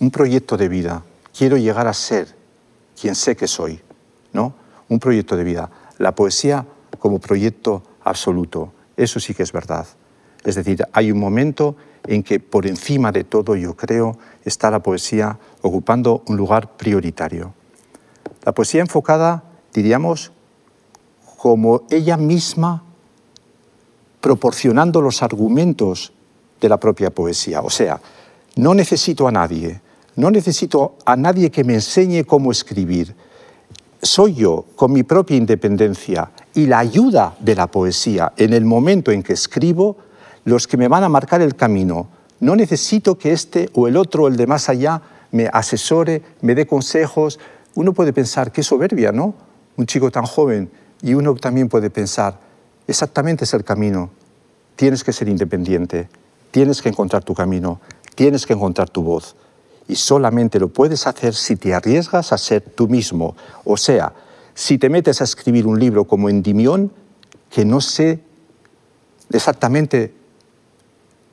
un 0.00 0.10
proyecto 0.10 0.56
de 0.56 0.68
vida. 0.68 1.02
Quiero 1.36 1.56
llegar 1.56 1.86
a 1.86 1.92
ser 1.92 2.34
quien 3.00 3.14
sé 3.14 3.36
que 3.36 3.46
soy, 3.46 3.80
¿no? 4.32 4.54
Un 4.88 4.98
proyecto 4.98 5.36
de 5.36 5.44
vida. 5.44 5.70
La 5.98 6.14
poesía 6.14 6.64
como 6.98 7.18
proyecto 7.18 7.82
absoluto, 8.04 8.72
eso 8.96 9.20
sí 9.20 9.34
que 9.34 9.42
es 9.42 9.52
verdad. 9.52 9.86
Es 10.44 10.54
decir, 10.54 10.84
hay 10.92 11.10
un 11.10 11.18
momento 11.18 11.76
en 12.06 12.22
que 12.22 12.40
por 12.40 12.66
encima 12.66 13.12
de 13.12 13.24
todo, 13.24 13.56
yo 13.56 13.74
creo, 13.74 14.16
está 14.44 14.70
la 14.70 14.80
poesía 14.80 15.38
ocupando 15.62 16.22
un 16.26 16.36
lugar 16.36 16.76
prioritario. 16.76 17.52
La 18.44 18.52
poesía 18.52 18.80
enfocada, 18.80 19.42
diríamos, 19.72 20.32
como 21.36 21.82
ella 21.90 22.16
misma 22.16 22.82
proporcionando 24.20 25.00
los 25.00 25.22
argumentos 25.22 26.12
de 26.60 26.68
la 26.68 26.78
propia 26.78 27.10
poesía. 27.10 27.60
O 27.60 27.70
sea, 27.70 28.00
no 28.56 28.74
necesito 28.74 29.28
a 29.28 29.32
nadie, 29.32 29.80
no 30.16 30.30
necesito 30.30 30.96
a 31.04 31.16
nadie 31.16 31.50
que 31.50 31.64
me 31.64 31.74
enseñe 31.74 32.24
cómo 32.24 32.50
escribir. 32.50 33.14
Soy 34.02 34.34
yo, 34.34 34.64
con 34.74 34.92
mi 34.92 35.02
propia 35.02 35.36
independencia 35.36 36.30
y 36.54 36.66
la 36.66 36.78
ayuda 36.78 37.36
de 37.40 37.54
la 37.54 37.66
poesía 37.66 38.32
en 38.36 38.52
el 38.52 38.64
momento 38.64 39.10
en 39.10 39.22
que 39.22 39.34
escribo, 39.34 39.96
los 40.46 40.68
que 40.68 40.76
me 40.76 40.86
van 40.88 41.02
a 41.02 41.08
marcar 41.08 41.42
el 41.42 41.56
camino. 41.56 42.08
No 42.38 42.54
necesito 42.54 43.18
que 43.18 43.32
este 43.32 43.68
o 43.74 43.88
el 43.88 43.96
otro 43.96 44.28
el 44.28 44.36
de 44.36 44.46
más 44.46 44.68
allá 44.68 45.02
me 45.32 45.50
asesore, 45.52 46.22
me 46.40 46.54
dé 46.54 46.66
consejos. 46.68 47.40
Uno 47.74 47.92
puede 47.92 48.12
pensar, 48.12 48.52
qué 48.52 48.62
soberbia, 48.62 49.10
¿no? 49.10 49.34
Un 49.76 49.86
chico 49.86 50.10
tan 50.12 50.24
joven. 50.24 50.70
Y 51.02 51.14
uno 51.14 51.34
también 51.34 51.68
puede 51.68 51.90
pensar, 51.90 52.38
exactamente 52.86 53.42
es 53.42 53.54
el 53.54 53.64
camino. 53.64 54.10
Tienes 54.76 55.02
que 55.02 55.12
ser 55.12 55.28
independiente, 55.28 56.08
tienes 56.52 56.80
que 56.80 56.90
encontrar 56.90 57.24
tu 57.24 57.34
camino, 57.34 57.80
tienes 58.14 58.46
que 58.46 58.52
encontrar 58.52 58.88
tu 58.88 59.02
voz. 59.02 59.34
Y 59.88 59.96
solamente 59.96 60.60
lo 60.60 60.68
puedes 60.68 61.08
hacer 61.08 61.34
si 61.34 61.56
te 61.56 61.74
arriesgas 61.74 62.32
a 62.32 62.38
ser 62.38 62.60
tú 62.60 62.86
mismo. 62.86 63.36
O 63.64 63.76
sea, 63.76 64.12
si 64.54 64.78
te 64.78 64.90
metes 64.90 65.20
a 65.20 65.24
escribir 65.24 65.66
un 65.66 65.80
libro 65.80 66.04
como 66.04 66.28
Endimión, 66.28 66.92
que 67.50 67.64
no 67.64 67.80
sé 67.80 68.20
exactamente 69.32 70.14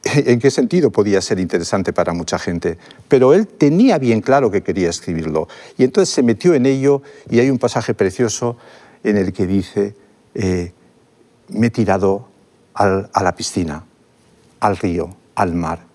en 0.15 0.39
qué 0.39 0.51
sentido 0.51 0.91
podía 0.91 1.21
ser 1.21 1.39
interesante 1.39 1.93
para 1.93 2.13
mucha 2.13 2.37
gente. 2.37 2.77
Pero 3.07 3.33
él 3.33 3.47
tenía 3.47 3.97
bien 3.97 4.21
claro 4.21 4.51
que 4.51 4.61
quería 4.61 4.89
escribirlo. 4.89 5.47
Y 5.77 5.83
entonces 5.83 6.13
se 6.13 6.23
metió 6.23 6.53
en 6.53 6.65
ello 6.65 7.01
y 7.29 7.39
hay 7.39 7.49
un 7.49 7.59
pasaje 7.59 7.93
precioso 7.93 8.57
en 9.03 9.17
el 9.17 9.33
que 9.33 9.47
dice, 9.47 9.95
eh, 10.35 10.73
me 11.49 11.67
he 11.67 11.69
tirado 11.69 12.27
a 12.73 13.23
la 13.23 13.35
piscina, 13.35 13.85
al 14.59 14.77
río, 14.77 15.15
al 15.35 15.53
mar. 15.53 15.85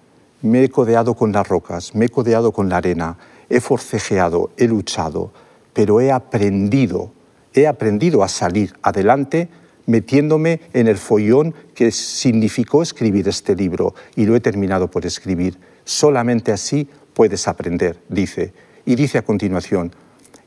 me 0.42 0.62
he 0.62 0.68
codeado 0.68 1.14
con 1.14 1.32
las 1.32 1.48
rocas, 1.48 1.96
me 1.96 2.06
he 2.06 2.08
codeado 2.08 2.52
con 2.52 2.68
la 2.68 2.76
arena, 2.76 3.18
he 3.50 3.60
forcejeado, 3.60 4.50
he 4.56 4.68
luchado, 4.68 5.32
pero 5.72 6.00
he 6.00 6.12
aprendido, 6.12 7.10
he 7.52 7.66
aprendido 7.66 8.22
a 8.22 8.28
salir 8.28 8.74
adelante 8.82 9.48
metiéndome 9.88 10.60
en 10.74 10.86
el 10.86 10.98
follón 10.98 11.54
que 11.74 11.90
significó 11.90 12.82
escribir 12.82 13.26
este 13.26 13.56
libro 13.56 13.94
y 14.14 14.26
lo 14.26 14.36
he 14.36 14.40
terminado 14.40 14.90
por 14.90 15.06
escribir. 15.06 15.58
Solamente 15.84 16.52
así 16.52 16.88
puedes 17.14 17.48
aprender, 17.48 17.98
dice. 18.08 18.52
Y 18.84 18.94
dice 18.94 19.18
a 19.18 19.22
continuación, 19.22 19.92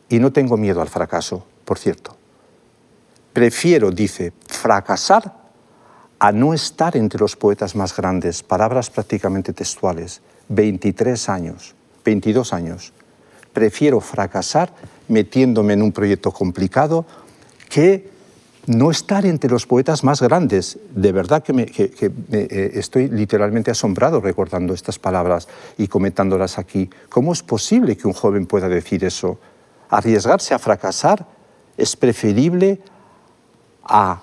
y 0.09 0.19
no 0.19 0.31
tengo 0.31 0.57
miedo 0.57 0.79
al 0.79 0.89
fracaso, 0.89 1.45
por 1.65 1.79
cierto. 1.79 2.15
Prefiero, 3.33 3.89
dice, 3.89 4.31
fracasar 4.47 5.41
a 6.19 6.31
no 6.31 6.53
estar 6.53 6.95
entre 6.95 7.19
los 7.19 7.35
poetas 7.35 7.75
más 7.75 7.97
grandes, 7.97 8.43
palabras 8.43 8.91
prácticamente 8.91 9.53
textuales, 9.53 10.21
23 10.49 11.29
años, 11.29 11.73
22 12.05 12.53
años. 12.53 12.93
Prefiero 13.53 13.99
fracasar 14.01 14.71
metiéndome 15.07 15.73
en 15.73 15.81
un 15.81 15.91
proyecto 15.91 16.31
complicado 16.31 17.07
que 17.69 18.10
no 18.67 18.91
estar 18.91 19.25
entre 19.25 19.49
los 19.49 19.65
poetas 19.65 20.03
más 20.03 20.21
grandes. 20.21 20.77
De 20.93 21.11
verdad 21.11 21.43
que, 21.43 21.53
eh, 22.31 22.71
estoy 22.75 23.09
literalmente 23.09 23.71
asombrado 23.71 24.21
recordando 24.21 24.73
estas 24.73 24.99
palabras 24.99 25.47
y 25.77 25.87
comentándolas 25.87 26.57
aquí. 26.57 26.89
¿Cómo 27.09 27.33
es 27.33 27.43
posible 27.43 27.97
que 27.97 28.07
un 28.07 28.13
joven 28.13 28.45
pueda 28.45 28.69
decir 28.69 29.03
eso? 29.03 29.39
Arriesgarse 29.89 30.53
a 30.53 30.59
fracasar 30.59 31.25
es 31.77 31.95
preferible 31.95 32.81
a 33.83 34.21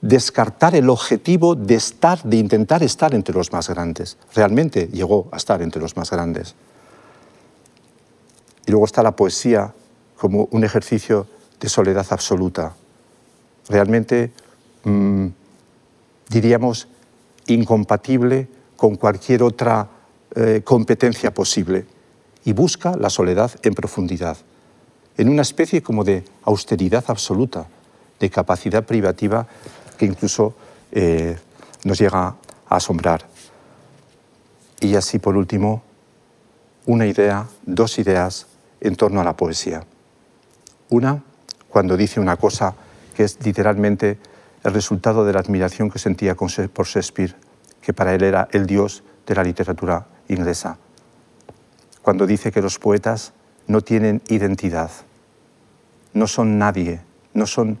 descartar 0.00 0.74
el 0.74 0.88
objetivo 0.88 1.54
de 1.54 1.74
estar, 1.74 2.22
de 2.22 2.36
intentar 2.36 2.82
estar 2.82 3.14
entre 3.14 3.34
los 3.34 3.52
más 3.52 3.68
grandes. 3.68 4.16
Realmente 4.34 4.88
llegó 4.92 5.28
a 5.32 5.36
estar 5.36 5.60
entre 5.62 5.82
los 5.82 5.96
más 5.96 6.10
grandes. 6.10 6.54
Y 8.66 8.70
luego 8.70 8.86
está 8.86 9.02
la 9.02 9.16
poesía 9.16 9.74
como 10.16 10.48
un 10.52 10.64
ejercicio 10.64 11.26
de 11.58 11.68
soledad 11.68 12.06
absoluta. 12.10 12.74
Realmente, 13.68 14.32
mm, 14.84 15.26
diríamos, 16.28 16.88
incompatible 17.46 18.48
con 18.76 18.96
cualquier 18.96 19.42
otra 19.42 19.88
eh, 20.34 20.62
competencia 20.64 21.32
posible. 21.34 21.86
Y 22.44 22.52
busca 22.52 22.96
la 22.96 23.10
soledad 23.10 23.50
en 23.62 23.74
profundidad, 23.74 24.38
en 25.16 25.28
una 25.28 25.42
especie 25.42 25.82
como 25.82 26.04
de 26.04 26.24
austeridad 26.44 27.04
absoluta, 27.08 27.66
de 28.18 28.30
capacidad 28.30 28.84
privativa 28.84 29.46
que 29.98 30.06
incluso 30.06 30.54
eh, 30.92 31.36
nos 31.84 31.98
llega 31.98 32.28
a 32.28 32.36
asombrar. 32.68 33.26
Y 34.80 34.94
así, 34.94 35.18
por 35.18 35.36
último, 35.36 35.82
una 36.86 37.06
idea, 37.06 37.46
dos 37.66 37.98
ideas 37.98 38.46
en 38.80 38.96
torno 38.96 39.20
a 39.20 39.24
la 39.24 39.36
poesía. 39.36 39.84
Una, 40.88 41.22
cuando 41.68 41.96
dice 41.96 42.18
una 42.18 42.36
cosa 42.36 42.74
que 43.20 43.24
es 43.24 43.36
literalmente 43.44 44.18
el 44.64 44.72
resultado 44.72 45.26
de 45.26 45.34
la 45.34 45.40
admiración 45.40 45.90
que 45.90 45.98
sentía 45.98 46.34
por 46.34 46.86
Shakespeare, 46.86 47.36
que 47.82 47.92
para 47.92 48.14
él 48.14 48.22
era 48.22 48.48
el 48.50 48.64
dios 48.64 49.02
de 49.26 49.34
la 49.34 49.44
literatura 49.44 50.06
inglesa. 50.28 50.78
Cuando 52.00 52.26
dice 52.26 52.50
que 52.50 52.62
los 52.62 52.78
poetas 52.78 53.34
no 53.66 53.82
tienen 53.82 54.22
identidad, 54.28 54.90
no 56.14 56.26
son 56.26 56.56
nadie, 56.56 57.02
no 57.34 57.46
son 57.46 57.78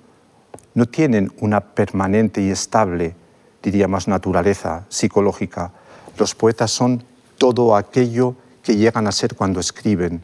no 0.74 0.84
tienen 0.84 1.32
una 1.40 1.60
permanente 1.62 2.42
y 2.42 2.50
estable, 2.50 3.14
diría 3.62 3.88
más 3.88 4.08
naturaleza 4.08 4.84
psicológica. 4.90 5.72
Los 6.18 6.34
poetas 6.34 6.70
son 6.70 7.02
todo 7.38 7.76
aquello 7.76 8.34
que 8.62 8.76
llegan 8.76 9.06
a 9.06 9.12
ser 9.12 9.36
cuando 9.36 9.58
escriben. 9.58 10.20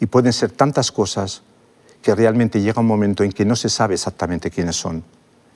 Y 0.00 0.06
pueden 0.06 0.32
ser 0.32 0.50
tantas 0.50 0.90
cosas 0.90 1.44
que 2.02 2.14
realmente 2.14 2.60
llega 2.60 2.80
un 2.80 2.86
momento 2.86 3.24
en 3.24 3.32
que 3.32 3.44
no 3.44 3.56
se 3.56 3.68
sabe 3.68 3.94
exactamente 3.94 4.50
quiénes 4.50 4.76
son. 4.76 5.02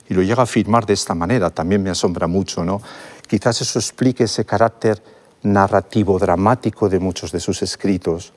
Y 0.09 0.13
lo 0.13 0.21
llega 0.21 0.41
a 0.41 0.43
afirmar 0.43 0.85
de 0.85 0.93
esta 0.93 1.15
manera, 1.15 1.49
también 1.49 1.81
me 1.81 1.89
asombra 1.89 2.27
mucho. 2.27 2.63
¿no? 2.63 2.81
Quizás 3.27 3.61
eso 3.61 3.79
explique 3.79 4.25
ese 4.25 4.45
carácter 4.45 5.01
narrativo, 5.43 6.19
dramático 6.19 6.89
de 6.89 6.99
muchos 6.99 7.31
de 7.31 7.39
sus 7.39 7.61
escritos, 7.61 8.33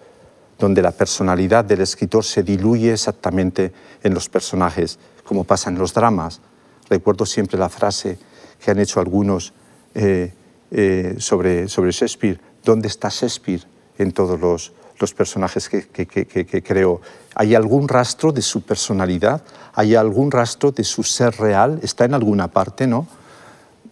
donde 0.58 0.82
la 0.82 0.92
personalidad 0.92 1.64
del 1.64 1.82
escritor 1.82 2.24
se 2.24 2.42
diluye 2.42 2.92
exactamente 2.92 3.72
en 4.02 4.14
los 4.14 4.28
personajes 4.28 4.98
como 5.24 5.44
pasa 5.44 5.70
en 5.70 5.78
los 5.78 5.92
dramas. 5.92 6.40
Recuerdo 6.88 7.26
siempre 7.26 7.58
la 7.58 7.68
frase 7.68 8.18
que 8.60 8.70
han 8.70 8.78
hecho 8.78 9.00
algunos 9.00 9.52
eh, 9.94 10.32
eh, 10.70 11.16
sobre, 11.18 11.68
sobre 11.68 11.90
Shakespeare, 11.90 12.40
¿dónde 12.64 12.88
está 12.88 13.08
Shakespeare 13.08 13.62
en 13.98 14.12
todos 14.12 14.40
los, 14.40 14.72
los 14.98 15.12
personajes 15.14 15.68
que, 15.68 15.86
que, 15.86 16.06
que, 16.06 16.62
creó? 16.62 17.00
¿Hay 17.34 17.54
algún 17.54 17.88
rastro 17.88 18.32
de 18.32 18.42
su 18.42 18.62
personalidad? 18.62 19.42
¿Hay 19.74 19.94
algún 19.94 20.30
rastro 20.30 20.72
de 20.72 20.84
su 20.84 21.02
ser 21.02 21.36
real? 21.36 21.78
¿Está 21.82 22.04
en 22.04 22.14
alguna 22.14 22.48
parte? 22.48 22.86
¿no? 22.86 23.06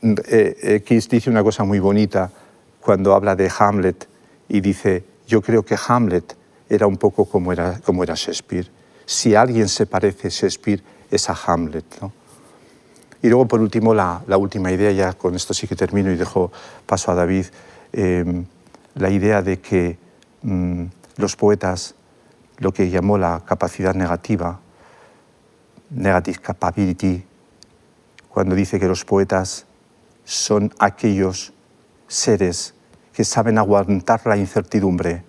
Eh, 0.03 0.83
Kiss 0.87 1.09
dice 1.09 1.31
una 1.31 1.43
cosa 1.43 1.65
muy 1.65 1.79
bonita 1.79 2.31
cuando 2.81 3.15
habla 3.15 3.35
de 3.37 3.51
Hamlet 3.59 4.09
y 4.49 4.61
dice, 4.61 5.05
yo 5.27 5.41
creo 5.41 5.65
que 5.65 5.77
Hamlet 5.89 6.37
era 6.69 6.87
un 6.87 6.97
poco 6.97 7.25
como 7.25 7.53
era, 7.53 7.81
como 7.85 8.03
era 8.03 8.15
Shakespeare. 8.15 8.71
Si 9.07 9.35
alguien 9.35 9.69
se 9.69 9.87
parece 9.87 10.31
Shakespeare 10.31 10.83
es 11.11 11.29
a 11.29 11.37
Hamlet. 11.47 11.85
Y 13.23 13.29
luego, 13.29 13.49
por 13.49 13.61
último, 13.61 13.95
la, 13.95 14.23
última 14.37 14.71
idea, 14.71 14.93
ya 14.93 15.13
con 15.15 15.35
esto 15.35 15.55
sí 15.55 15.67
que 15.67 15.77
termino 15.77 16.11
y 16.11 16.17
dejo 16.17 16.53
paso 16.85 17.11
a 17.11 17.15
David, 17.15 17.47
em, 17.93 18.45
la 18.97 19.11
idea 19.11 19.41
de 19.41 19.61
que 19.61 19.97
mm, 20.45 20.85
los 21.17 21.37
poetas, 21.37 21.97
lo 22.59 22.73
que 22.73 22.89
llamó 22.89 23.19
la 23.19 23.43
capacidad 23.45 23.95
negativa, 23.95 24.61
negative 25.91 26.39
capability, 26.39 27.25
cuando 28.29 28.55
dice 28.55 28.79
que 28.81 28.89
los 28.89 29.05
poetas 29.05 29.67
son 30.25 30.73
aquellos 30.79 31.53
seres 32.09 32.75
que 33.13 33.25
saben 33.25 33.59
aguantar 33.59 34.27
la 34.27 34.37
incertidumbre, 34.37 35.25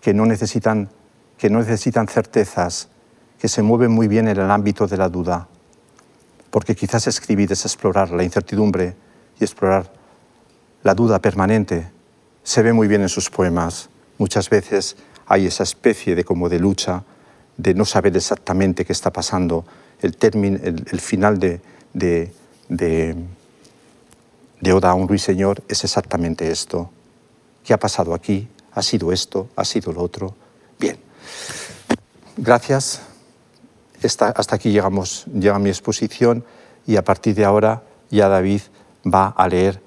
que 0.00 0.12
no 0.12 0.26
necesitan, 0.26 0.90
que 1.38 1.48
no 1.48 1.58
necesitan 1.58 2.06
certezas, 2.06 2.88
que 3.38 3.48
se 3.48 3.62
mueve 3.62 3.88
muy 3.88 4.08
bien 4.08 4.28
en 4.28 4.36
el 4.36 4.50
ámbito 4.50 4.86
de 4.86 4.96
la 4.96 5.08
duda, 5.08 5.48
porque 6.50 6.74
quizás 6.74 7.06
escribir 7.06 7.52
es 7.52 7.64
explorar 7.64 8.10
la 8.10 8.24
incertidumbre 8.24 8.96
y 9.40 9.44
explorar 9.44 9.92
la 10.82 10.94
duda 10.94 11.18
permanente. 11.20 11.90
Se 12.42 12.62
ve 12.62 12.72
muy 12.72 12.88
bien 12.88 13.02
en 13.02 13.08
sus 13.08 13.30
poemas. 13.30 13.90
Muchas 14.18 14.50
veces 14.50 14.96
hay 15.26 15.46
esa 15.46 15.62
especie 15.62 16.14
de 16.14 16.24
como 16.24 16.48
de 16.48 16.58
lucha, 16.58 17.04
de 17.56 17.74
no 17.74 17.84
saber 17.84 18.16
exactamente 18.16 18.84
qué 18.84 18.92
está 18.92 19.12
pasando. 19.12 19.64
El, 20.00 20.16
término, 20.16 20.58
el, 20.62 21.00
final 21.00 21.38
de, 21.38 21.60
de, 21.92 22.32
de, 22.68 23.16
Oda 24.72 24.90
a 24.90 24.94
un 24.94 25.08
ruiseñor 25.08 25.62
es 25.68 25.84
exactamente 25.84 26.50
esto. 26.50 26.90
¿Qué 27.64 27.72
ha 27.72 27.78
pasado 27.78 28.14
aquí? 28.14 28.48
¿Ha 28.72 28.82
sido 28.82 29.12
esto? 29.12 29.48
¿Ha 29.56 29.64
sido 29.64 29.92
lo 29.92 30.02
otro? 30.02 30.34
Bien. 30.78 30.98
Gracias 32.36 33.02
hasta 34.02 34.54
aquí 34.54 34.70
llegamos, 34.70 35.24
llega 35.26 35.58
mi 35.58 35.70
exposición 35.70 36.44
y 36.86 36.96
a 36.96 37.04
partir 37.04 37.34
de 37.34 37.44
ahora 37.44 37.82
ya 38.10 38.28
David 38.28 38.60
va 39.04 39.28
a 39.28 39.48
leer 39.48 39.80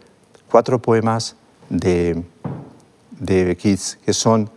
cuatro 0.49 0.81
poemas 0.81 1.35
de, 1.69 2.23
de 3.21 3.55
Keats 3.55 3.99
que 4.03 4.13
son 4.13 4.49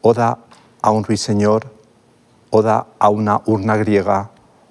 Oda 0.00 0.38
a 0.82 0.90
un 0.90 1.04
ruiseñor, 1.04 1.66
Oda 2.50 2.86
a 2.98 3.08
una 3.10 3.42
urna 3.46 3.76
griega, 3.76 4.30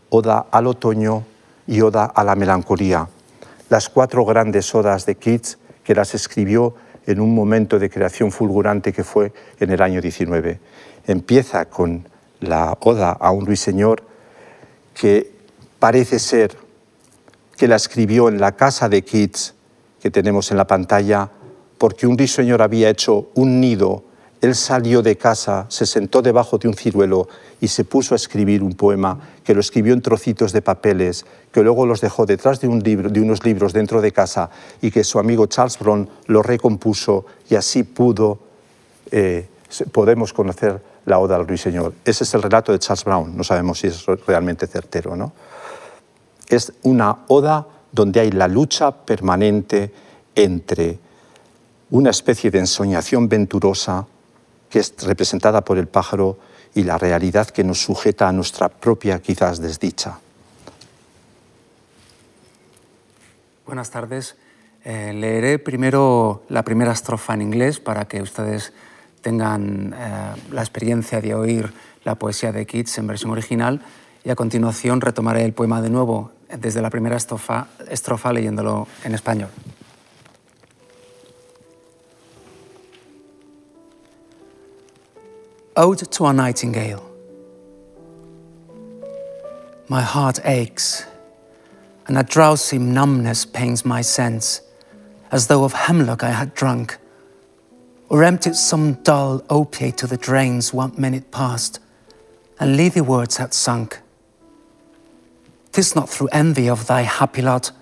Oda 0.09 0.47
al 0.51 0.67
otoño 0.67 1.23
y 1.67 1.81
Oda 1.81 2.05
a 2.05 2.23
la 2.23 2.35
melancolía. 2.35 3.07
Las 3.69 3.89
cuatro 3.89 4.25
grandes 4.25 4.73
odas 4.73 5.05
de 5.05 5.15
Keats 5.15 5.57
que 5.83 5.95
las 5.95 6.15
escribió 6.15 6.75
en 7.05 7.19
un 7.19 7.35
momento 7.35 7.77
de 7.77 7.89
creación 7.89 8.31
fulgurante 8.31 8.91
que 8.91 9.03
fue 9.03 9.31
en 9.59 9.71
el 9.71 9.81
año 9.81 10.01
19. 10.01 10.59
Empieza 11.05 11.65
con 11.65 12.07
la 12.39 12.77
Oda 12.81 13.11
a 13.11 13.31
un 13.31 13.45
ruiseñor, 13.45 14.03
que 14.93 15.31
parece 15.79 16.19
ser 16.19 16.57
que 17.57 17.67
la 17.67 17.75
escribió 17.75 18.29
en 18.29 18.39
la 18.39 18.53
casa 18.53 18.89
de 18.89 19.03
Keats 19.03 19.53
que 19.99 20.11
tenemos 20.11 20.51
en 20.51 20.57
la 20.57 20.67
pantalla, 20.67 21.29
porque 21.77 22.07
un 22.07 22.17
risueñor 22.17 22.61
había 22.61 22.89
hecho 22.89 23.29
un 23.35 23.59
nido, 23.59 24.03
él 24.41 24.53
salió 24.53 25.01
de 25.01 25.17
casa, 25.17 25.65
se 25.69 25.85
sentó 25.85 26.21
debajo 26.21 26.57
de 26.57 26.67
un 26.67 26.75
ciruelo 26.75 27.27
y 27.59 27.67
se 27.67 27.83
puso 27.83 28.13
a 28.13 28.17
escribir 28.17 28.61
un 28.61 28.73
poema 28.73 29.19
que 29.43 29.53
lo 29.53 29.59
escribió 29.59 29.93
en 29.93 30.01
trocitos 30.01 30.51
de 30.51 30.61
papeles, 30.61 31.25
que 31.51 31.63
luego 31.63 31.85
los 31.85 32.01
dejó 32.01 32.25
detrás 32.25 32.59
de, 32.59 32.67
un 32.67 32.79
libro, 32.79 33.09
de 33.09 33.21
unos 33.21 33.43
libros 33.43 33.73
dentro 33.73 34.01
de 34.01 34.11
casa 34.11 34.49
y 34.81 34.91
que 34.91 35.03
su 35.03 35.19
amigo 35.19 35.47
Charles 35.47 35.79
Brown 35.79 36.07
lo 36.27 36.43
recompuso 36.43 37.25
y 37.49 37.55
así 37.55 37.83
pudo, 37.83 38.39
eh, 39.09 39.47
podemos 39.91 40.31
conocer 40.31 40.81
la 41.05 41.19
Oda 41.19 41.37
al 41.37 41.47
Ruiseñor. 41.47 41.93
Ese 42.03 42.23
es 42.23 42.33
el 42.33 42.43
relato 42.43 42.71
de 42.71 42.79
Charles 42.79 43.03
Brown, 43.03 43.35
no 43.35 43.43
sabemos 43.43 43.79
si 43.79 43.87
es 43.87 44.05
realmente 44.27 44.67
certero. 44.67 45.15
¿no? 45.15 45.33
Es 46.47 46.73
una 46.83 47.25
oda 47.27 47.67
donde 47.91 48.19
hay 48.19 48.31
la 48.31 48.47
lucha 48.47 48.91
permanente 48.91 49.91
entre 50.35 50.99
una 51.91 52.09
especie 52.09 52.51
de 52.51 52.59
ensoñación 52.59 53.29
venturosa 53.29 54.07
que 54.69 54.79
es 54.79 54.93
representada 55.03 55.61
por 55.63 55.77
el 55.77 55.87
pájaro 55.87 56.37
y 56.73 56.83
la 56.83 56.97
realidad 56.97 57.47
que 57.47 57.63
nos 57.63 57.81
sujeta 57.81 58.27
a 58.27 58.31
nuestra 58.31 58.69
propia 58.69 59.21
quizás 59.21 59.61
desdicha. 59.61 60.19
Buenas 63.65 63.89
tardes. 63.89 64.35
Eh, 64.83 65.13
leeré 65.13 65.57
primero 65.57 66.43
la 66.49 66.63
primera 66.63 66.91
estrofa 66.91 67.33
en 67.33 67.41
inglés 67.41 67.79
para 67.79 68.05
que 68.05 68.21
ustedes 68.21 68.73
tengan 69.21 69.95
eh, 69.97 70.33
la 70.51 70.61
experiencia 70.61 71.21
de 71.21 71.33
oír 71.33 71.73
la 72.03 72.15
poesía 72.15 72.51
de 72.51 72.65
Keats 72.67 72.99
en 72.99 73.07
versión 73.07 73.31
original 73.31 73.81
y 74.23 74.29
a 74.29 74.35
continuación 74.35 75.01
retomaré 75.01 75.43
el 75.43 75.53
poema 75.53 75.81
de 75.81 75.89
nuevo 75.89 76.31
desde 76.55 76.81
la 76.81 76.91
primera 76.91 77.17
estrofa, 77.17 77.67
estrofa 77.89 78.31
leyéndolo 78.31 78.87
en 79.03 79.15
español. 79.15 79.49
Ode 85.77 86.09
to 86.09 86.25
a 86.25 86.31
Nightingale. 86.31 87.03
My 89.89 90.01
heart 90.01 90.39
aches, 90.45 91.03
and 92.07 92.17
a 92.17 92.23
drowsy 92.23 92.77
numbness 92.77 93.43
pains 93.45 93.83
my 93.83 93.99
sense, 93.99 94.61
as 95.33 95.47
though 95.47 95.65
of 95.65 95.73
hemlock 95.73 96.23
I 96.23 96.29
had 96.29 96.53
drunk, 96.53 96.97
or 98.07 98.23
emptied 98.23 98.55
some 98.55 98.93
dull 99.03 99.43
opiate 99.49 99.97
to 99.97 100.07
the 100.07 100.15
drains 100.15 100.73
one 100.73 100.93
minute 100.97 101.29
past, 101.29 101.81
and 102.57 102.77
leafy 102.77 103.01
words 103.01 103.35
had 103.35 103.53
sunk. 103.53 103.99
Tis 105.73 105.93
not 105.93 106.07
through 106.07 106.29
envy 106.31 106.69
of 106.69 106.87
thy 106.87 107.01
happy 107.01 107.41
lot, 107.41 107.73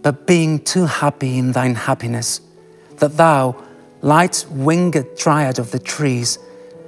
but 0.00 0.26
being 0.26 0.60
too 0.60 0.86
happy 0.86 1.36
in 1.36 1.52
thine 1.52 1.74
happiness, 1.74 2.40
that 3.00 3.18
thou, 3.18 3.54
light 4.00 4.46
winged 4.48 5.06
dryad 5.18 5.58
of 5.58 5.72
the 5.72 5.78
trees, 5.78 6.38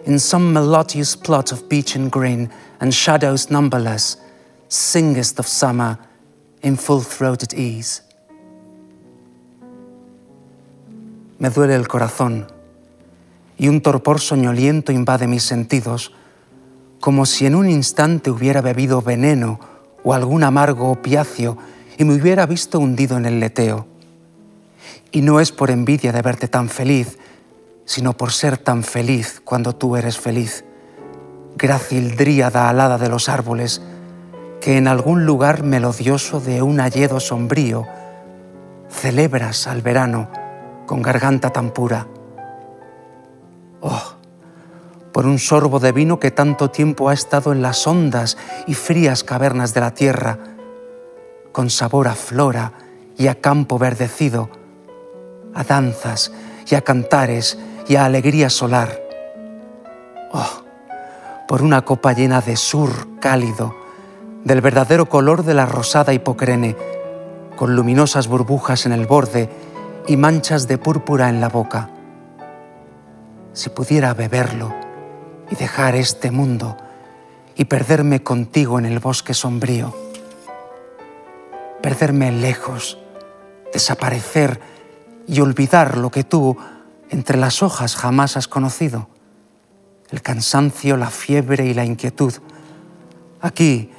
in 0.04 0.18
some 0.18 0.52
melodious 0.52 1.16
plot 1.16 1.52
of 1.52 1.68
beech 1.68 1.96
and 1.96 2.10
green 2.10 2.50
and 2.80 2.92
shadows 2.92 3.50
numberless, 3.50 4.16
singest 4.68 5.38
of 5.38 5.46
summer 5.46 5.98
in 6.62 6.76
full 6.76 7.00
throated 7.00 7.54
ease. 7.54 8.02
Me 11.38 11.48
duele 11.48 11.74
el 11.74 11.88
corazón 11.88 12.46
y 13.56 13.68
un 13.68 13.80
torpor 13.80 14.20
soñoliento 14.20 14.92
invade 14.92 15.26
mis 15.26 15.42
sentidos, 15.42 16.12
como 17.00 17.24
si 17.26 17.46
en 17.46 17.54
un 17.54 17.68
instante 17.68 18.30
hubiera 18.30 18.60
bebido 18.60 19.02
veneno 19.02 19.58
o 20.02 20.14
algún 20.14 20.44
amargo 20.44 20.90
opiáceo 20.90 21.56
y 21.98 22.04
me 22.04 22.14
hubiera 22.14 22.46
visto 22.46 22.78
hundido 22.78 23.16
en 23.16 23.26
el 23.26 23.40
leteo. 23.40 23.86
Y 25.12 25.22
no 25.22 25.40
es 25.40 25.52
por 25.52 25.70
envidia 25.70 26.12
de 26.12 26.22
verte 26.22 26.48
tan 26.48 26.68
feliz, 26.68 27.18
sino 27.90 28.16
por 28.16 28.30
ser 28.30 28.56
tan 28.56 28.84
feliz 28.84 29.42
cuando 29.44 29.74
tú 29.74 29.96
eres 29.96 30.16
feliz. 30.16 30.64
Grácil 31.56 32.14
dríada 32.14 32.68
alada 32.68 32.98
de 32.98 33.08
los 33.08 33.28
árboles, 33.28 33.82
que 34.60 34.76
en 34.76 34.86
algún 34.86 35.26
lugar 35.26 35.64
melodioso 35.64 36.38
de 36.38 36.62
un 36.62 36.78
hayedo 36.78 37.18
sombrío 37.18 37.88
celebras 38.88 39.66
al 39.66 39.82
verano 39.82 40.30
con 40.86 41.02
garganta 41.02 41.50
tan 41.50 41.72
pura. 41.72 42.06
Oh, 43.80 44.14
por 45.12 45.26
un 45.26 45.40
sorbo 45.40 45.80
de 45.80 45.90
vino 45.90 46.20
que 46.20 46.30
tanto 46.30 46.70
tiempo 46.70 47.08
ha 47.08 47.12
estado 47.12 47.50
en 47.50 47.60
las 47.60 47.88
hondas 47.88 48.36
y 48.68 48.74
frías 48.74 49.24
cavernas 49.24 49.74
de 49.74 49.80
la 49.80 49.94
tierra, 49.94 50.38
con 51.50 51.70
sabor 51.70 52.06
a 52.06 52.14
flora 52.14 52.72
y 53.18 53.26
a 53.26 53.40
campo 53.40 53.80
verdecido, 53.80 54.48
a 55.52 55.64
danzas 55.64 56.30
y 56.70 56.76
a 56.76 56.82
cantares 56.82 57.58
y 57.90 57.96
alegría 57.96 58.48
solar. 58.50 59.02
Oh, 60.30 60.62
por 61.48 61.60
una 61.60 61.82
copa 61.84 62.12
llena 62.12 62.40
de 62.40 62.56
sur 62.56 63.18
cálido, 63.18 63.74
del 64.44 64.60
verdadero 64.60 65.08
color 65.08 65.42
de 65.42 65.54
la 65.54 65.66
rosada 65.66 66.14
hipocrene, 66.14 66.76
con 67.56 67.74
luminosas 67.74 68.28
burbujas 68.28 68.86
en 68.86 68.92
el 68.92 69.08
borde 69.08 69.50
y 70.06 70.16
manchas 70.16 70.68
de 70.68 70.78
púrpura 70.78 71.28
en 71.30 71.40
la 71.40 71.48
boca. 71.48 71.90
Si 73.54 73.70
pudiera 73.70 74.14
beberlo 74.14 74.72
y 75.50 75.56
dejar 75.56 75.96
este 75.96 76.30
mundo 76.30 76.76
y 77.56 77.64
perderme 77.64 78.22
contigo 78.22 78.78
en 78.78 78.86
el 78.86 79.00
bosque 79.00 79.34
sombrío, 79.34 79.92
perderme 81.82 82.30
lejos, 82.30 82.98
desaparecer 83.72 84.60
y 85.26 85.40
olvidar 85.40 85.96
lo 85.96 86.12
que 86.12 86.22
tú 86.22 86.56
entre 87.10 87.36
las 87.36 87.62
hojas 87.62 87.96
jamás 87.96 88.36
has 88.36 88.48
conocido, 88.48 89.08
el 90.10 90.22
cansancio, 90.22 90.96
la 90.96 91.10
fiebre 91.10 91.66
y 91.66 91.74
la 91.74 91.84
inquietud. 91.84 92.34
Aquí, 93.40 93.90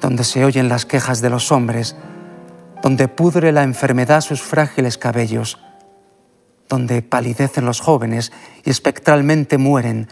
donde 0.00 0.24
se 0.24 0.44
oyen 0.44 0.68
las 0.68 0.86
quejas 0.86 1.20
de 1.20 1.30
los 1.30 1.52
hombres, 1.52 1.96
donde 2.82 3.08
pudre 3.08 3.52
la 3.52 3.62
enfermedad 3.62 4.20
sus 4.20 4.40
frágiles 4.40 4.98
cabellos, 4.98 5.58
donde 6.68 7.02
palidecen 7.02 7.64
los 7.64 7.80
jóvenes 7.80 8.32
y 8.64 8.70
espectralmente 8.70 9.58
mueren, 9.58 10.08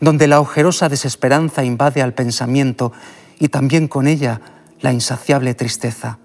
donde 0.00 0.26
la 0.26 0.40
ojerosa 0.40 0.88
desesperanza 0.88 1.64
invade 1.64 2.02
al 2.02 2.14
pensamiento 2.14 2.92
y 3.38 3.48
también 3.48 3.88
con 3.88 4.06
ella 4.06 4.40
la 4.80 4.92
insaciable 4.92 5.54
tristeza, 5.54 6.18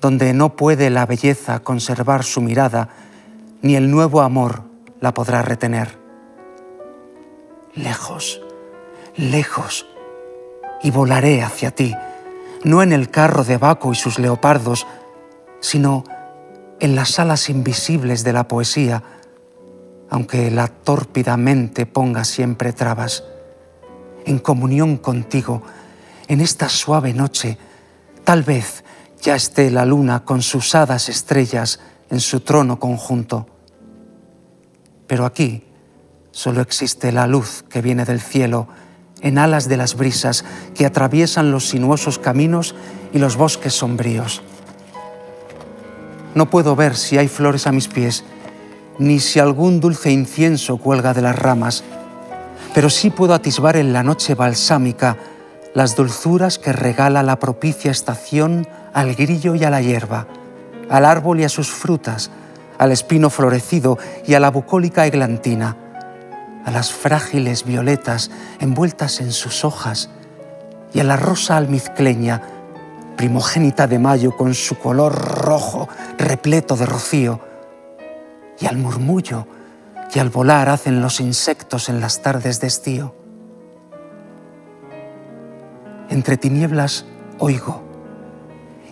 donde 0.00 0.32
no 0.32 0.56
puede 0.56 0.90
la 0.90 1.06
belleza 1.06 1.60
conservar 1.60 2.24
su 2.24 2.40
mirada, 2.40 2.90
ni 3.62 3.76
el 3.76 3.90
nuevo 3.90 4.20
amor 4.20 4.62
la 5.00 5.14
podrá 5.14 5.42
retener. 5.42 5.98
Lejos, 7.74 8.40
lejos, 9.16 9.86
y 10.82 10.90
volaré 10.90 11.42
hacia 11.42 11.70
ti, 11.70 11.94
no 12.64 12.82
en 12.82 12.92
el 12.92 13.10
carro 13.10 13.44
de 13.44 13.58
Baco 13.58 13.92
y 13.92 13.94
sus 13.94 14.18
leopardos, 14.18 14.86
sino 15.60 16.04
en 16.80 16.94
las 16.94 17.18
alas 17.18 17.48
invisibles 17.48 18.24
de 18.24 18.32
la 18.32 18.48
poesía, 18.48 19.02
aunque 20.10 20.50
la 20.50 20.68
tórpida 20.68 21.36
mente 21.36 21.86
ponga 21.86 22.24
siempre 22.24 22.72
trabas. 22.72 23.24
En 24.24 24.38
comunión 24.38 24.96
contigo, 24.96 25.62
en 26.28 26.40
esta 26.40 26.68
suave 26.68 27.12
noche, 27.12 27.58
tal 28.24 28.42
vez 28.42 28.84
ya 29.20 29.34
esté 29.34 29.70
la 29.70 29.84
luna 29.84 30.24
con 30.24 30.42
sus 30.42 30.74
hadas 30.74 31.08
estrellas 31.08 31.80
en 32.10 32.20
su 32.20 32.40
trono 32.40 32.78
conjunto 32.78 33.46
pero 35.06 35.24
aquí 35.24 35.62
solo 36.30 36.60
existe 36.60 37.12
la 37.12 37.26
luz 37.26 37.64
que 37.68 37.80
viene 37.80 38.04
del 38.04 38.20
cielo 38.20 38.68
en 39.22 39.38
alas 39.38 39.68
de 39.68 39.76
las 39.76 39.96
brisas 39.96 40.44
que 40.74 40.84
atraviesan 40.84 41.50
los 41.50 41.68
sinuosos 41.68 42.18
caminos 42.18 42.74
y 43.12 43.18
los 43.18 43.36
bosques 43.36 43.72
sombríos. 43.72 44.42
No 46.34 46.50
puedo 46.50 46.76
ver 46.76 46.96
si 46.96 47.16
hay 47.16 47.28
flores 47.28 47.66
a 47.66 47.72
mis 47.72 47.88
pies, 47.88 48.24
ni 48.98 49.20
si 49.20 49.40
algún 49.40 49.80
dulce 49.80 50.10
incienso 50.10 50.76
cuelga 50.76 51.14
de 51.14 51.22
las 51.22 51.36
ramas, 51.38 51.82
pero 52.74 52.90
sí 52.90 53.08
puedo 53.08 53.32
atisbar 53.32 53.76
en 53.76 53.94
la 53.94 54.02
noche 54.02 54.34
balsámica 54.34 55.16
las 55.74 55.96
dulzuras 55.96 56.58
que 56.58 56.72
regala 56.72 57.22
la 57.22 57.38
propicia 57.38 57.90
estación 57.90 58.66
al 58.92 59.14
grillo 59.14 59.54
y 59.54 59.64
a 59.64 59.70
la 59.70 59.80
hierba, 59.80 60.26
al 60.88 61.04
árbol 61.04 61.40
y 61.40 61.44
a 61.44 61.48
sus 61.48 61.70
frutas, 61.70 62.30
al 62.78 62.92
espino 62.92 63.30
florecido 63.30 63.98
y 64.26 64.34
a 64.34 64.40
la 64.40 64.50
bucólica 64.50 65.06
eglantina, 65.06 65.76
a 66.64 66.70
las 66.70 66.92
frágiles 66.92 67.64
violetas 67.64 68.30
envueltas 68.60 69.20
en 69.20 69.32
sus 69.32 69.64
hojas 69.64 70.10
y 70.92 71.00
a 71.00 71.04
la 71.04 71.16
rosa 71.16 71.56
almizcleña, 71.56 72.42
primogénita 73.16 73.86
de 73.86 73.98
mayo 73.98 74.36
con 74.36 74.54
su 74.54 74.78
color 74.78 75.14
rojo 75.14 75.88
repleto 76.18 76.76
de 76.76 76.86
rocío, 76.86 77.40
y 78.58 78.66
al 78.66 78.78
murmullo 78.78 79.46
que 80.12 80.20
al 80.20 80.30
volar 80.30 80.68
hacen 80.68 81.02
los 81.02 81.20
insectos 81.20 81.88
en 81.88 82.00
las 82.00 82.22
tardes 82.22 82.60
de 82.60 82.66
estío. 82.66 83.14
Entre 86.08 86.36
tinieblas 86.36 87.04
oigo 87.38 87.85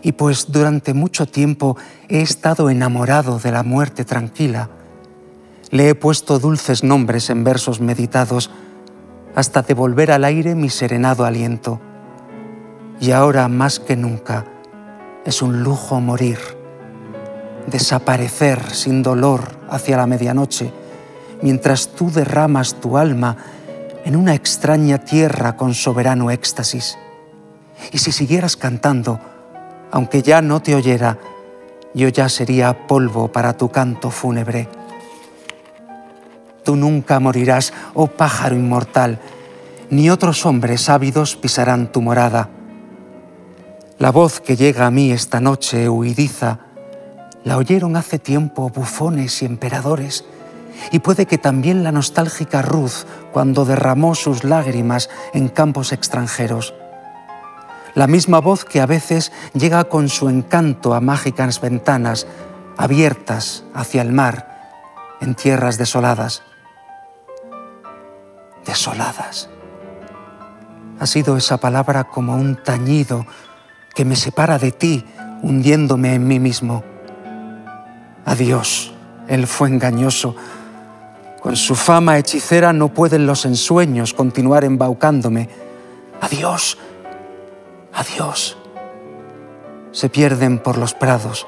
y 0.04 0.12
pues 0.12 0.52
durante 0.52 0.92
mucho 0.92 1.26
tiempo 1.26 1.76
he 2.08 2.20
estado 2.20 2.68
enamorado 2.68 3.38
de 3.38 3.50
la 3.50 3.62
muerte 3.62 4.04
tranquila, 4.04 4.68
le 5.70 5.88
he 5.88 5.94
puesto 5.94 6.38
dulces 6.38 6.84
nombres 6.84 7.30
en 7.30 7.42
versos 7.42 7.80
meditados 7.80 8.50
hasta 9.34 9.62
devolver 9.62 10.12
al 10.12 10.24
aire 10.24 10.54
mi 10.54 10.68
serenado 10.68 11.24
aliento. 11.24 11.80
Y 13.00 13.10
ahora 13.10 13.48
más 13.48 13.80
que 13.80 13.96
nunca 13.96 14.44
es 15.24 15.40
un 15.40 15.62
lujo 15.62 16.00
morir, 16.00 16.38
desaparecer 17.66 18.60
sin 18.72 19.02
dolor 19.02 19.58
hacia 19.70 19.96
la 19.96 20.06
medianoche, 20.06 20.70
mientras 21.40 21.88
tú 21.88 22.10
derramas 22.10 22.74
tu 22.74 22.98
alma 22.98 23.38
en 24.04 24.16
una 24.16 24.34
extraña 24.34 24.98
tierra 24.98 25.56
con 25.56 25.72
soberano 25.72 26.30
éxtasis. 26.30 26.98
Y 27.90 27.98
si 27.98 28.12
siguieras 28.12 28.56
cantando, 28.56 29.18
aunque 29.94 30.22
ya 30.22 30.42
no 30.42 30.60
te 30.60 30.74
oyera, 30.74 31.18
yo 31.94 32.08
ya 32.08 32.28
sería 32.28 32.88
polvo 32.88 33.28
para 33.28 33.56
tu 33.56 33.68
canto 33.68 34.10
fúnebre. 34.10 34.68
Tú 36.64 36.74
nunca 36.74 37.20
morirás, 37.20 37.72
oh 37.94 38.08
pájaro 38.08 38.56
inmortal, 38.56 39.20
ni 39.90 40.10
otros 40.10 40.44
hombres 40.46 40.88
ávidos 40.88 41.36
pisarán 41.36 41.92
tu 41.92 42.02
morada. 42.02 42.48
La 44.00 44.10
voz 44.10 44.40
que 44.40 44.56
llega 44.56 44.86
a 44.86 44.90
mí 44.90 45.12
esta 45.12 45.38
noche 45.38 45.88
huidiza, 45.88 46.58
la 47.44 47.56
oyeron 47.56 47.94
hace 47.94 48.18
tiempo 48.18 48.70
bufones 48.70 49.42
y 49.42 49.46
emperadores, 49.46 50.24
y 50.90 50.98
puede 50.98 51.26
que 51.26 51.38
también 51.38 51.84
la 51.84 51.92
nostálgica 51.92 52.62
Ruth 52.62 53.06
cuando 53.32 53.64
derramó 53.64 54.16
sus 54.16 54.42
lágrimas 54.42 55.08
en 55.34 55.46
campos 55.46 55.92
extranjeros. 55.92 56.74
La 57.94 58.06
misma 58.06 58.40
voz 58.40 58.64
que 58.64 58.80
a 58.80 58.86
veces 58.86 59.32
llega 59.52 59.84
con 59.84 60.08
su 60.08 60.28
encanto 60.28 60.94
a 60.94 61.00
mágicas 61.00 61.60
ventanas 61.60 62.26
abiertas 62.76 63.64
hacia 63.72 64.02
el 64.02 64.12
mar 64.12 64.54
en 65.20 65.34
tierras 65.34 65.78
desoladas. 65.78 66.42
Desoladas. 68.66 69.48
Ha 70.98 71.06
sido 71.06 71.36
esa 71.36 71.58
palabra 71.58 72.04
como 72.04 72.34
un 72.34 72.56
tañido 72.56 73.26
que 73.94 74.04
me 74.04 74.16
separa 74.16 74.58
de 74.58 74.72
ti, 74.72 75.04
hundiéndome 75.42 76.14
en 76.14 76.26
mí 76.26 76.40
mismo. 76.40 76.82
Adiós, 78.24 78.92
él 79.28 79.46
fue 79.46 79.68
engañoso. 79.68 80.34
Con 81.40 81.56
su 81.56 81.74
fama 81.74 82.18
hechicera 82.18 82.72
no 82.72 82.88
pueden 82.88 83.26
los 83.26 83.44
ensueños 83.44 84.14
continuar 84.14 84.64
embaucándome. 84.64 85.48
Adiós, 86.20 86.78
adiós. 87.94 88.56
Se 89.92 90.08
pierden 90.08 90.58
por 90.58 90.76
los 90.76 90.94
prados, 90.94 91.46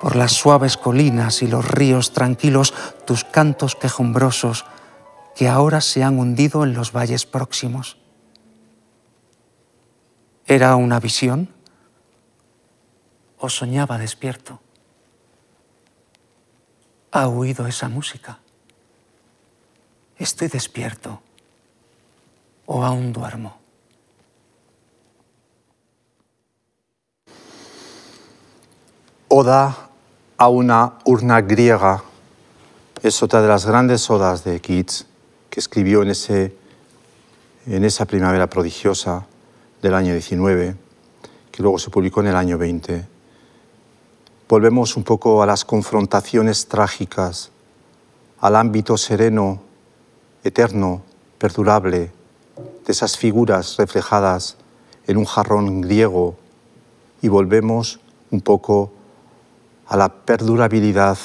por 0.00 0.16
las 0.16 0.32
suaves 0.32 0.76
colinas 0.76 1.42
y 1.42 1.46
los 1.46 1.64
ríos 1.64 2.12
tranquilos 2.12 2.72
tus 3.06 3.24
cantos 3.24 3.76
quejumbrosos 3.76 4.64
que 5.36 5.48
ahora 5.48 5.80
se 5.80 6.02
han 6.02 6.18
hundido 6.18 6.64
en 6.64 6.74
los 6.74 6.92
valles 6.92 7.26
próximos. 7.26 7.98
¿Era 10.46 10.74
una 10.76 10.98
visión? 10.98 11.50
¿O 13.38 13.48
soñaba 13.48 13.98
despierto? 13.98 14.60
¿Ha 17.12 17.28
oído 17.28 17.66
esa 17.66 17.88
música? 17.88 18.38
¿Estoy 20.16 20.48
despierto 20.48 21.22
o 22.66 22.84
aún 22.84 23.12
duermo? 23.12 23.59
Oda 29.32 29.90
a 30.38 30.48
una 30.48 30.94
urna 31.04 31.40
griega 31.40 32.02
es 33.00 33.22
otra 33.22 33.40
de 33.40 33.46
las 33.46 33.64
grandes 33.64 34.10
odas 34.10 34.42
de 34.42 34.60
Keats 34.60 35.06
que 35.48 35.60
escribió 35.60 36.02
en, 36.02 36.10
ese, 36.10 36.56
en 37.64 37.84
esa 37.84 38.06
primavera 38.06 38.50
prodigiosa 38.50 39.28
del 39.82 39.94
año 39.94 40.14
19, 40.14 40.74
que 41.52 41.62
luego 41.62 41.78
se 41.78 41.90
publicó 41.90 42.22
en 42.22 42.26
el 42.26 42.34
año 42.34 42.58
20. 42.58 43.06
Volvemos 44.48 44.96
un 44.96 45.04
poco 45.04 45.44
a 45.44 45.46
las 45.46 45.64
confrontaciones 45.64 46.66
trágicas, 46.66 47.52
al 48.40 48.56
ámbito 48.56 48.98
sereno, 48.98 49.62
eterno, 50.42 51.02
perdurable, 51.38 52.10
de 52.84 52.92
esas 52.92 53.16
figuras 53.16 53.76
reflejadas 53.76 54.56
en 55.06 55.18
un 55.18 55.24
jarrón 55.24 55.82
griego 55.82 56.34
y 57.22 57.28
volvemos 57.28 58.00
un 58.32 58.40
poco 58.40 58.94
a 59.90 59.96
la 59.96 60.08
perdurabilidad, 60.08 61.18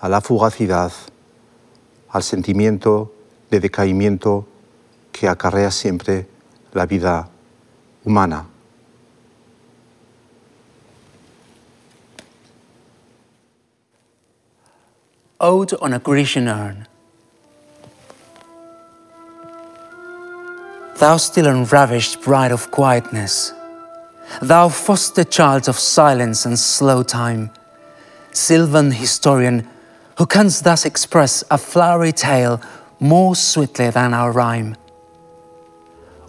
a 0.00 0.08
la 0.08 0.20
fugacidad, 0.20 0.92
al 2.08 2.22
sentimiento 2.22 3.12
de 3.50 3.58
decaimiento 3.58 4.46
que 5.10 5.28
acarrea 5.28 5.72
siempre 5.72 6.28
la 6.72 6.86
vida 6.86 7.28
humana. 8.04 8.46
Ode 15.38 15.76
on 15.80 15.92
a 15.92 15.98
Grecian 15.98 16.46
Urn. 16.46 16.86
Thou 20.98 21.16
still 21.18 21.46
unravished 21.48 22.22
bride 22.22 22.52
of 22.52 22.70
quietness, 22.70 23.52
thou 24.40 24.68
foster 24.68 25.24
child 25.24 25.68
of 25.68 25.76
silence 25.76 26.46
and 26.46 26.56
slow 26.56 27.02
time, 27.02 27.50
sylvan 28.36 28.92
historian, 28.92 29.68
who 30.18 30.26
canst 30.26 30.64
thus 30.64 30.84
express 30.84 31.42
a 31.50 31.58
flowery 31.58 32.12
tale 32.12 32.60
more 33.00 33.34
sweetly 33.34 33.90
than 33.90 34.14
our 34.14 34.32
rhyme. 34.32 34.76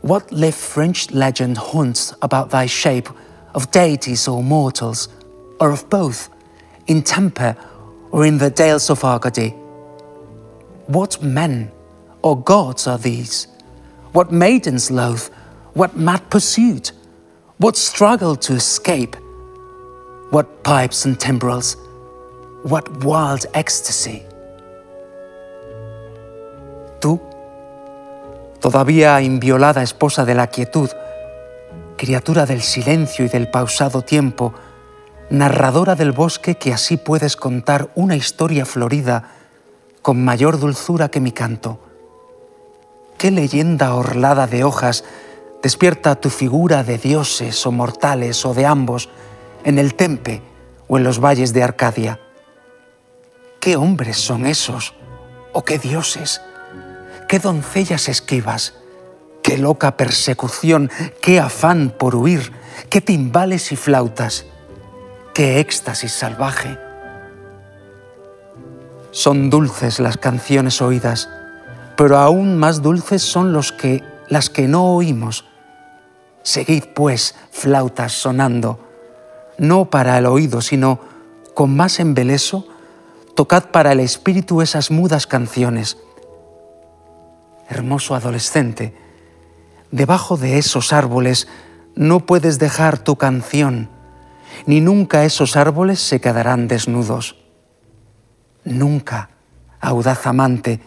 What 0.01 0.31
live 0.31 0.55
French 0.55 1.11
legend 1.11 1.57
haunts 1.57 2.13
about 2.21 2.49
thy 2.49 2.65
shape 2.65 3.09
of 3.53 3.71
deities 3.71 4.27
or 4.27 4.43
mortals, 4.43 5.09
or 5.59 5.71
of 5.71 5.89
both, 5.89 6.29
in 6.85 7.01
temper 7.01 7.55
or 8.11 8.25
in 8.25 8.37
the 8.37 8.49
dales 8.49 8.89
of 8.89 9.03
Arcady? 9.03 9.49
What 10.87 11.21
men 11.21 11.71
or 12.21 12.41
gods 12.41 12.87
are 12.87 12.97
these? 12.97 13.47
What 14.13 14.31
maidens 14.31 14.89
loath? 14.91 15.29
What 15.73 15.97
mad 15.97 16.29
pursuit? 16.29 16.91
What 17.57 17.75
struggle 17.75 18.35
to 18.37 18.53
escape? 18.53 19.15
What 20.29 20.63
pipes 20.63 21.05
and 21.05 21.19
timbrels? 21.19 21.75
What 22.63 23.03
wild 23.03 23.47
ecstasy? 23.53 24.25
Tú 26.99 27.21
todavía 28.59 29.21
inviolada 29.21 29.83
esposa 29.83 30.25
de 30.25 30.33
la 30.33 30.47
quietud, 30.47 30.89
criatura 31.97 32.45
del 32.45 32.61
silencio 32.61 33.25
y 33.25 33.29
del 33.29 33.49
pausado 33.49 34.01
tiempo, 34.01 34.53
narradora 35.29 35.95
del 35.95 36.11
bosque 36.11 36.55
que 36.55 36.73
así 36.73 36.97
puedes 36.97 37.35
contar 37.35 37.91
una 37.95 38.15
historia 38.15 38.65
florida 38.65 39.31
con 40.01 40.25
mayor 40.25 40.59
dulzura 40.59 41.09
que 41.09 41.19
mi 41.19 41.31
canto. 41.31 41.79
¿Qué 43.17 43.29
leyenda 43.31 43.93
orlada 43.93 44.47
de 44.47 44.63
hojas 44.63 45.03
despierta 45.61 46.15
tu 46.15 46.29
figura 46.29 46.83
de 46.83 46.97
dioses 46.97 47.65
o 47.65 47.71
mortales 47.71 48.45
o 48.45 48.53
de 48.53 48.65
ambos 48.65 49.09
en 49.63 49.77
el 49.77 49.93
Tempe 49.93 50.41
o 50.87 50.97
en 50.97 51.03
los 51.03 51.19
valles 51.19 51.53
de 51.53 51.63
Arcadia? 51.63 52.19
¿Qué 53.67 53.75
hombres 53.75 54.15
son 54.15 54.45
esos 54.45 54.93
o 55.51 55.65
qué 55.65 55.77
dioses? 55.77 56.39
qué 57.27 57.37
doncellas 57.39 58.07
esquivas, 58.07 58.75
qué 59.43 59.57
loca 59.57 59.97
persecución, 59.97 60.89
qué 61.21 61.41
afán 61.41 61.93
por 61.99 62.15
huir, 62.15 62.53
qué 62.89 63.01
timbales 63.01 63.73
y 63.73 63.75
flautas, 63.75 64.45
qué 65.33 65.59
éxtasis 65.59 66.13
salvaje. 66.13 66.79
Son 69.11 69.49
dulces 69.49 69.99
las 69.99 70.15
canciones 70.15 70.81
oídas, 70.81 71.27
pero 71.97 72.19
aún 72.19 72.57
más 72.57 72.81
dulces 72.81 73.21
son 73.21 73.51
los 73.51 73.73
que, 73.73 74.01
las 74.29 74.49
que 74.49 74.69
no 74.69 74.95
oímos. 74.95 75.43
Seguid, 76.41 76.85
pues, 76.95 77.35
flautas 77.51 78.13
sonando, 78.13 78.79
no 79.57 79.89
para 79.89 80.17
el 80.17 80.25
oído, 80.25 80.61
sino 80.61 81.01
con 81.53 81.75
más 81.75 81.99
embeleso, 81.99 82.65
tocad 83.37 83.65
para 83.65 83.91
el 83.91 83.99
espíritu 83.99 84.63
esas 84.63 84.89
mudas 84.89 85.27
canciones 85.27 85.97
hermoso 87.69 88.15
adolescente, 88.15 88.95
debajo 89.91 90.37
de 90.37 90.57
esos 90.57 90.91
árboles 90.91 91.47
no 91.93 92.25
puedes 92.25 92.57
dejar 92.57 92.97
tu 92.97 93.15
canción, 93.15 93.89
ni 94.65 94.81
nunca 94.81 95.23
esos 95.23 95.55
árboles 95.55 95.99
se 95.99 96.19
quedarán 96.19 96.67
desnudos. 96.67 97.35
Nunca, 98.63 99.29
audaz 99.79 100.25
amante, 100.25 100.79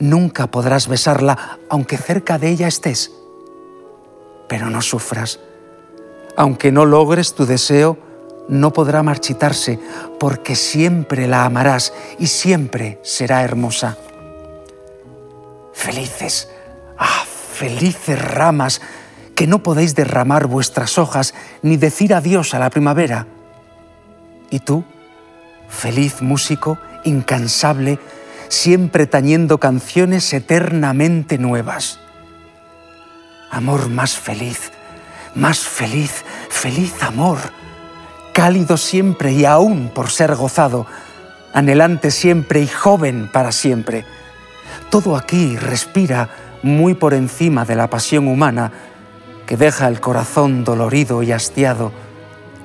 nunca 0.00 0.48
podrás 0.48 0.88
besarla 0.88 1.60
aunque 1.68 1.98
cerca 1.98 2.36
de 2.36 2.48
ella 2.48 2.66
estés. 2.66 3.12
Pero 4.48 4.70
no 4.70 4.82
sufras. 4.82 5.38
Aunque 6.36 6.72
no 6.72 6.84
logres 6.84 7.34
tu 7.34 7.46
deseo, 7.46 7.96
no 8.48 8.72
podrá 8.72 9.02
marchitarse, 9.02 9.78
porque 10.18 10.56
siempre 10.56 11.26
la 11.26 11.44
amarás 11.44 11.92
y 12.18 12.28
siempre 12.28 12.98
será 13.02 13.42
hermosa. 13.42 13.96
Felices, 15.72 16.48
ah, 16.98 17.24
felices 17.52 18.20
ramas, 18.20 18.80
que 19.34 19.46
no 19.46 19.62
podéis 19.62 19.94
derramar 19.94 20.46
vuestras 20.46 20.96
hojas 20.96 21.34
ni 21.62 21.76
decir 21.76 22.14
adiós 22.14 22.54
a 22.54 22.58
la 22.58 22.70
primavera. 22.70 23.26
Y 24.50 24.60
tú, 24.60 24.84
feliz 25.68 26.22
músico, 26.22 26.78
incansable, 27.04 27.98
siempre 28.48 29.06
tañendo 29.06 29.58
canciones 29.58 30.32
eternamente 30.32 31.36
nuevas. 31.36 31.98
Amor 33.50 33.88
más 33.88 34.16
feliz, 34.16 34.72
más 35.34 35.58
feliz, 35.58 36.24
feliz 36.48 37.02
amor, 37.02 37.38
cálido 38.36 38.76
siempre 38.76 39.32
y 39.32 39.46
aún 39.46 39.88
por 39.88 40.10
ser 40.10 40.34
gozado, 40.34 40.86
anhelante 41.54 42.10
siempre 42.10 42.60
y 42.60 42.66
joven 42.66 43.30
para 43.32 43.50
siempre. 43.50 44.04
Todo 44.90 45.16
aquí 45.16 45.56
respira 45.56 46.28
muy 46.62 46.92
por 46.92 47.14
encima 47.14 47.64
de 47.64 47.76
la 47.76 47.88
pasión 47.88 48.28
humana 48.28 48.72
que 49.46 49.56
deja 49.56 49.88
el 49.88 50.00
corazón 50.00 50.64
dolorido 50.64 51.22
y 51.22 51.32
hastiado, 51.32 51.92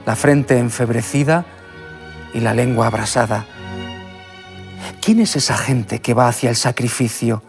la 0.06 0.18
frente 0.18 0.60
enfebrecida 0.60 1.46
y 2.34 2.42
la 2.42 2.54
lengua 2.54 2.88
abrasada. 2.88 3.46
¿Quién 5.02 5.22
es 5.22 5.38
esa 5.38 5.56
gente 5.56 6.02
que 6.02 6.14
va 6.14 6.28
hacia 6.28 6.50
el 6.50 6.58
sacrificio? 6.58 7.44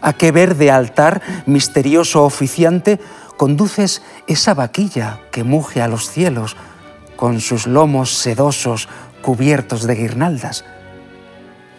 ¿A 0.00 0.14
qué 0.14 0.32
verde 0.32 0.70
altar, 0.70 1.20
misterioso 1.44 2.24
oficiante, 2.24 2.98
conduces 3.36 4.00
esa 4.28 4.54
vaquilla 4.54 5.20
que 5.30 5.44
muge 5.44 5.82
a 5.82 5.88
los 5.88 6.08
cielos 6.08 6.56
con 7.24 7.40
sus 7.40 7.66
lomos 7.66 8.18
sedosos 8.18 8.86
cubiertos 9.22 9.86
de 9.86 9.94
guirnaldas? 9.94 10.62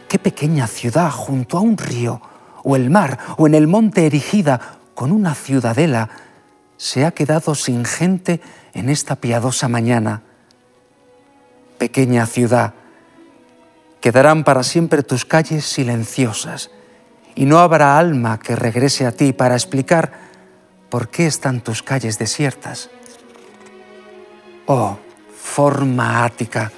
¿Qué 0.09 0.17
pequeña 0.17 0.65
ciudad 0.65 1.11
junto 1.11 1.59
a 1.59 1.61
un 1.61 1.77
río, 1.77 2.19
o 2.63 2.75
el 2.75 2.89
mar, 2.89 3.19
o 3.37 3.45
en 3.45 3.53
el 3.53 3.67
monte 3.67 4.07
erigida 4.07 4.79
con 4.95 5.11
una 5.11 5.35
ciudadela, 5.35 6.09
se 6.77 7.05
ha 7.05 7.11
quedado 7.11 7.53
sin 7.53 7.85
gente 7.85 8.41
en 8.73 8.89
esta 8.89 9.17
piadosa 9.17 9.67
mañana? 9.67 10.23
Pequeña 11.77 12.25
ciudad, 12.25 12.73
Quedarán 14.01 14.45
para 14.45 14.63
siempre 14.63 15.03
tus 15.03 15.25
calles 15.25 15.63
silenciosas 15.63 16.71
y 17.35 17.45
no 17.45 17.59
habrá 17.59 17.99
alma 17.99 18.39
que 18.39 18.55
regrese 18.55 19.05
a 19.05 19.11
ti 19.11 19.31
para 19.31 19.53
explicar 19.53 20.11
por 20.89 21.09
qué 21.09 21.27
están 21.27 21.61
tus 21.61 21.83
calles 21.83 22.17
desiertas. 22.17 22.89
Oh, 24.65 24.97
forma 25.45 26.25
ática, 26.25 26.71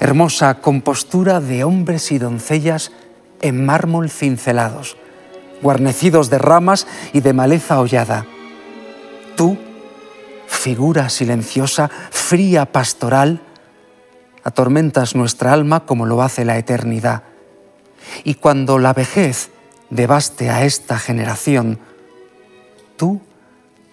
hermosa 0.00 0.60
compostura 0.60 1.40
de 1.40 1.62
hombres 1.62 2.10
y 2.10 2.18
doncellas 2.18 2.90
en 3.42 3.64
mármol 3.64 4.10
cincelados, 4.10 4.96
guarnecidos 5.60 6.30
de 6.30 6.38
ramas 6.38 6.86
y 7.12 7.20
de 7.20 7.34
maleza 7.34 7.78
hollada. 7.78 8.26
Tú, 9.36 9.58
figura 10.48 11.10
silenciosa, 11.10 11.90
fría 12.10 12.64
pastoral, 12.64 13.42
atormentas 14.42 15.14
nuestra 15.14 15.52
alma 15.52 15.84
como 15.86 16.06
lo 16.06 16.22
hace 16.22 16.44
la 16.44 16.58
eternidad. 16.58 17.22
Y 18.24 18.34
cuando 18.34 18.78
la 18.78 18.94
vejez 18.94 19.50
devaste 19.90 20.50
a 20.50 20.64
esta 20.64 20.98
generación, 20.98 21.78
tú 22.96 23.20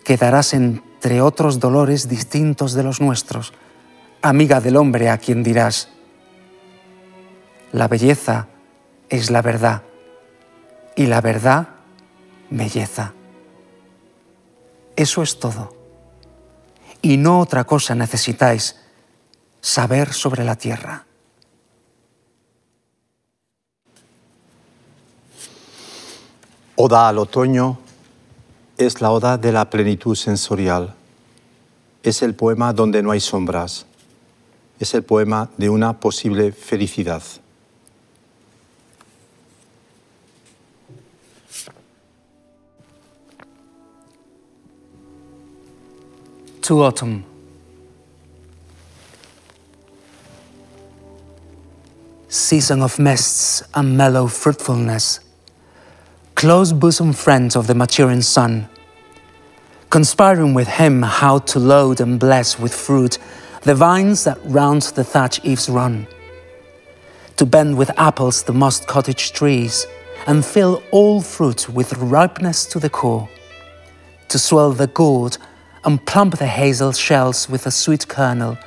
quedarás 0.04 0.54
entre 0.54 1.22
otros 1.22 1.60
dolores 1.60 2.10
distintos 2.10 2.74
de 2.74 2.84
los 2.84 3.02
nuestros, 3.02 3.54
amiga 4.22 4.60
del 4.60 4.78
hombre 4.78 5.10
a 5.10 5.18
quien 5.18 5.44
dirás, 5.44 5.90
la 7.72 7.88
belleza 7.88 8.48
es 9.10 9.32
la 9.32 9.42
verdad 9.42 9.84
y 10.96 11.06
la 11.06 11.22
verdad 11.22 11.70
belleza. 12.50 13.14
Eso 14.96 15.22
es 15.22 15.40
todo. 15.40 15.74
Y 17.02 17.18
no 17.18 17.40
otra 17.40 17.64
cosa 17.64 17.96
necesitáis 17.96 18.76
saber 19.62 20.14
sobre 20.14 20.44
la 20.44 20.56
tierra. 20.56 21.06
Oda 26.76 27.08
al 27.08 27.18
otoño 27.18 27.78
es 28.78 29.02
la 29.02 29.12
oda 29.12 29.38
de 29.38 29.52
la 29.52 29.70
plenitud 29.70 30.16
sensorial. 30.16 30.96
Es 32.04 32.22
el 32.22 32.36
poema 32.36 32.74
donde 32.74 33.04
no 33.04 33.12
hay 33.12 33.20
sombras. 33.20 33.86
Es 34.80 34.94
el 34.94 35.04
poema 35.04 35.50
de 35.58 35.70
una 35.70 36.00
posible 36.00 36.52
felicidad. 36.52 37.22
To 46.62 46.84
autumn. 46.84 47.26
season 52.30 52.82
of 52.84 53.00
mists 53.00 53.64
and 53.74 53.98
mellow 53.98 54.28
fruitfulness, 54.28 55.20
close 56.36 56.72
bosom 56.72 57.12
friends 57.12 57.56
of 57.56 57.68
the 57.68 57.74
maturing 57.74 58.22
sun, 58.22 58.68
conspiring 59.90 60.54
with 60.54 60.68
him 60.68 61.02
how 61.02 61.40
to 61.40 61.60
load 61.60 62.00
and 62.00 62.20
bless 62.20 62.60
with 62.60 62.74
fruit 62.74 63.18
the 63.62 63.76
vines 63.76 64.24
that 64.24 64.40
round 64.44 64.84
the 64.84 65.04
thatch 65.04 65.44
eaves 65.44 65.70
run, 65.70 66.08
to 67.36 67.46
bend 67.46 67.78
with 67.78 67.92
apples 67.98 68.44
the 68.44 68.54
mossed 68.54 68.88
cottage 68.88 69.34
trees, 69.34 69.86
and 70.28 70.46
fill 70.46 70.84
all 70.92 71.22
fruit 71.22 71.70
with 71.70 71.98
ripeness 71.98 72.66
to 72.66 72.80
the 72.80 72.90
core, 72.90 73.30
to 74.28 74.40
swell 74.40 74.72
the 74.72 74.88
gourd 74.88 75.38
and 75.86 76.06
plump 76.06 76.38
the 76.38 76.48
hazel 76.48 76.92
shells 76.92 77.50
with 77.50 77.66
a 77.66 77.72
sweet 77.72 78.08
kernel, 78.08 78.58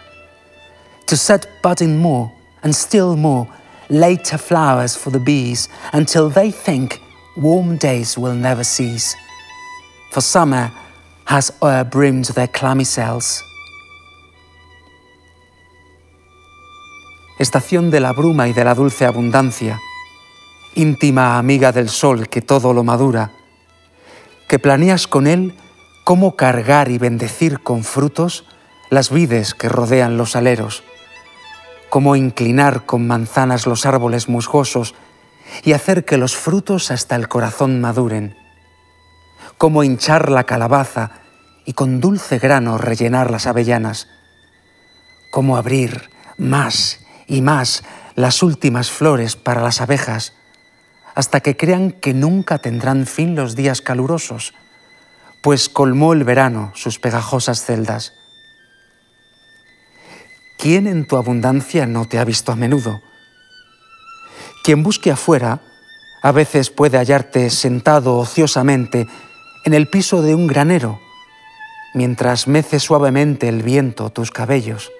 to 1.07 1.17
set 1.17 1.47
budding 1.63 1.99
more 1.99 2.33
and 2.63 2.75
still 2.75 3.17
more 3.17 3.47
later 3.91 4.39
flowers 4.39 4.97
for 4.97 5.11
the 5.11 5.21
bees 5.21 5.69
until 5.93 6.31
they 6.31 6.51
think 6.51 7.01
warm 7.37 7.77
days 7.77 8.17
will 8.17 8.35
never 8.35 8.65
cease. 8.65 9.15
For 10.13 10.21
summer 10.21 10.71
has 11.27 11.51
o'erbrimmed 11.63 12.35
their 12.35 12.49
clammy 12.49 12.85
cells. 12.85 13.43
Estación 17.43 17.91
de 17.91 18.01
la 18.01 18.13
bruma 18.13 18.49
y 18.49 18.53
de 18.53 18.65
la 18.65 18.75
dulce 18.75 19.05
abundancia, 19.05 19.81
íntima 20.75 21.39
amiga 21.39 21.73
del 21.73 21.89
sol 21.89 22.29
que 22.29 22.41
todo 22.41 22.73
lo 22.73 22.85
madura, 22.85 23.33
que 24.49 24.59
planeas 24.59 25.07
con 25.07 25.27
él 25.27 25.55
cómo 26.05 26.37
cargar 26.37 26.91
y 26.91 26.99
bendecir 26.99 27.61
con 27.61 27.85
frutos 27.85 28.45
las 28.91 29.11
vides 29.11 29.55
que 29.55 29.69
rodean 29.69 30.17
los 30.17 30.37
aleros 30.37 30.85
cómo 31.93 32.17
inclinar 32.17 32.87
con 32.87 33.07
manzanas 33.07 33.67
los 33.67 33.85
árboles 33.85 34.31
musgosos 34.31 34.95
y 35.63 35.75
hacer 35.75 36.07
que 36.07 36.17
los 36.17 36.35
frutos 36.35 36.91
hasta 36.91 37.17
el 37.17 37.29
corazón 37.29 37.83
maduren, 37.83 38.35
cómo 39.59 39.85
hinchar 39.85 40.31
la 40.31 40.45
calabaza 40.45 41.11
y 41.67 41.75
con 41.75 42.01
dulce 42.01 42.39
grano 42.39 42.79
rellenar 42.79 43.31
las 43.31 43.47
avellanas, 43.47 44.09
cómo 45.31 45.59
abrir 45.59 46.09
más 46.39 47.02
y 47.27 47.43
más 47.43 47.83
las 48.15 48.43
últimas 48.43 48.91
flores 48.91 49.37
para 49.37 49.63
las 49.63 49.81
abejas, 49.81 50.33
hasta 51.15 51.41
que 51.41 51.57
crean 51.57 51.93
que 51.93 52.15
nunca 52.15 52.59
tendrán 52.59 53.07
fin 53.07 53.35
los 53.35 53.57
días 53.57 53.81
calurosos, 53.83 54.55
pues 55.43 55.69
colmó 55.69 56.13
el 56.13 56.25
verano 56.25 56.73
sus 56.75 56.99
pegajosas 56.99 57.65
celdas. 57.65 58.15
¿quién 60.63 60.87
en 60.87 61.09
tu 61.09 61.17
abundancia 61.17 61.87
no 61.87 62.07
te 62.07 62.21
ha 62.21 62.25
visto 62.25 62.53
a 62.53 62.57
menudo? 62.57 63.03
Quien 64.63 64.85
busque 64.85 65.11
afuera, 65.11 65.61
a 66.23 66.31
veces 66.31 66.71
puede 66.71 66.99
hallarte 66.99 67.51
sentado 67.51 68.17
ociosamente 68.17 69.09
en 69.65 69.75
el 69.75 69.89
piso 69.89 70.23
de 70.23 70.37
un 70.37 70.47
granero, 70.47 71.01
mientras 71.95 72.47
mece 72.47 72.79
suavemente 72.79 73.49
el 73.49 73.65
viento 73.65 74.11
tus 74.11 74.31
cabellos, 74.31 74.93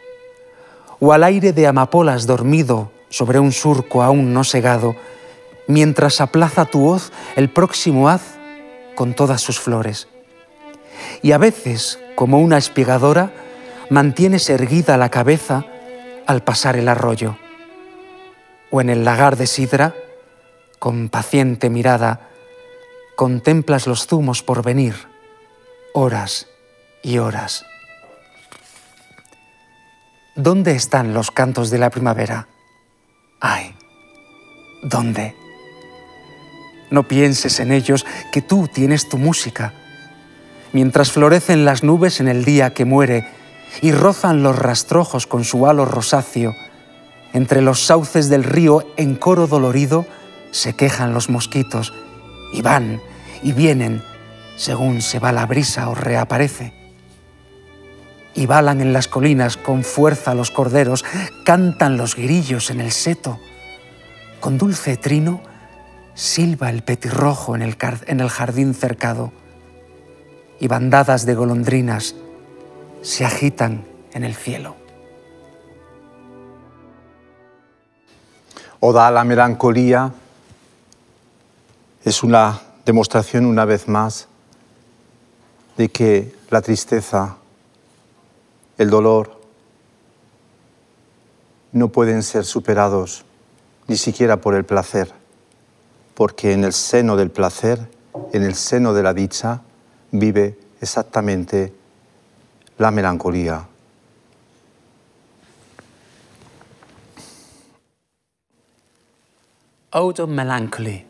o 1.05 1.13
al 1.13 1.25
aire 1.25 1.53
de 1.53 1.67
amapolas 1.67 2.29
dormido 2.29 2.93
sobre 3.09 3.41
un 3.41 3.51
surco 3.51 4.05
aún 4.05 4.33
no 4.33 4.45
segado, 4.45 4.95
mientras 5.67 6.21
aplaza 6.21 6.65
tu 6.65 6.87
hoz 6.87 7.11
el 7.35 7.51
próximo 7.51 8.09
haz 8.09 8.23
con 8.95 9.13
todas 9.13 9.41
sus 9.41 9.59
flores. 9.59 10.07
Y 11.21 11.33
a 11.33 11.39
veces, 11.39 11.99
como 12.15 12.39
una 12.39 12.57
espigadora, 12.57 13.33
mantienes 13.91 14.49
erguida 14.49 14.97
la 14.97 15.09
cabeza 15.09 15.65
al 16.29 16.45
pasar 16.45 16.77
el 16.77 16.87
arroyo, 16.87 17.37
o 18.71 18.81
en 18.81 18.89
el 18.89 19.05
lagar 19.05 19.37
de 19.37 19.49
sidra, 19.49 19.97
con 20.79 21.09
paciente 21.09 21.69
mirada, 21.69 22.29
contemplas 23.17 23.89
los 23.89 24.07
zumos 24.07 24.45
por 24.45 24.63
venir, 24.63 24.95
horas 25.95 26.47
y 27.03 27.19
horas. 27.19 27.65
¿Dónde 30.35 30.75
están 30.75 31.13
los 31.13 31.31
cantos 31.31 31.71
de 31.71 31.79
la 31.79 31.91
primavera? 31.91 32.49
Ay, 33.41 33.75
¿dónde? 34.83 35.37
No 36.91 37.07
pienses 37.07 37.61
en 37.61 37.71
ellos, 37.71 38.07
que 38.33 38.41
tú 38.41 38.67
tienes 38.67 39.09
tu 39.09 39.19
música. 39.19 39.75
Mientras 40.73 41.13
florecen 41.13 41.65
las 41.65 41.83
nubes 41.83 42.21
en 42.21 42.29
el 42.29 42.45
día 42.45 42.73
que 42.73 42.85
muere, 42.87 43.27
y 43.81 43.93
rozan 43.93 44.43
los 44.43 44.59
rastrojos 44.59 45.27
con 45.27 45.45
su 45.45 45.67
halo 45.67 45.85
rosáceo. 45.85 46.55
Entre 47.33 47.63
los 47.63 47.85
sauces 47.85 48.29
del 48.29 48.45
río, 48.45 48.87
en 48.97 49.17
coro 49.17 49.47
dolorido, 49.47 50.07
se 50.51 50.75
quejan 50.75 51.15
los 51.15 51.31
mosquitos 51.31 51.95
y 52.53 52.61
van 52.61 53.01
y 53.43 53.53
vienen 53.53 54.03
según 54.57 55.01
se 55.01 55.19
va 55.19 55.33
la 55.33 55.47
brisa 55.47 55.89
o 55.89 55.95
reaparece. 55.95 56.82
Y 58.35 58.47
balan 58.47 58.81
en 58.81 58.93
las 58.93 59.09
colinas 59.09 59.57
con 59.57 59.85
fuerza 59.85 60.35
los 60.35 60.51
corderos, 60.51 61.05
cantan 61.45 61.97
los 61.97 62.17
grillos 62.17 62.71
en 62.71 62.81
el 62.81 62.93
seto. 62.93 63.39
Con 64.41 64.59
dulce 64.59 64.97
trino 64.97 65.41
silba 66.15 66.71
el 66.71 66.83
petirrojo 66.83 67.57
en 67.57 67.63
el, 67.63 68.29
jardín 68.29 68.75
cercado 68.75 69.33
y 70.61 70.69
bandadas 70.69 71.27
de 71.27 71.35
golondrinas 71.35 72.15
se 73.03 73.25
agitan 73.25 73.85
en 74.13 74.25
el 74.25 74.35
cielo. 74.35 74.77
Oda 78.81 79.07
a 79.07 79.11
la 79.11 79.25
melancolía 79.25 80.13
es 82.05 82.23
una 82.23 82.61
demostración 82.85 83.47
una 83.47 83.65
vez 83.65 83.87
más 83.89 84.27
de 85.77 85.89
que 85.89 86.35
la 86.51 86.61
tristeza, 86.61 87.37
el 88.83 88.91
dolor, 88.91 89.41
no 91.73 91.89
pueden 91.89 92.23
ser 92.23 92.45
superados 92.45 93.25
ni 93.87 93.97
siquiera 93.97 94.41
por 94.41 94.55
el 94.55 94.65
placer, 94.65 95.13
porque 96.15 96.53
en 96.53 96.65
el 96.65 96.73
seno 96.73 97.17
del 97.17 97.31
placer, 97.31 97.89
en 98.33 98.43
el 98.43 98.55
seno 98.55 98.93
de 98.93 99.03
la 99.03 99.15
dicha, 99.15 99.63
vive 100.11 100.59
exactamente 100.81 101.73
la 102.79 102.91
melancolía. 102.91 103.69
Ode 109.95 110.23
of 110.23 110.31
Melancholy. 110.31 111.07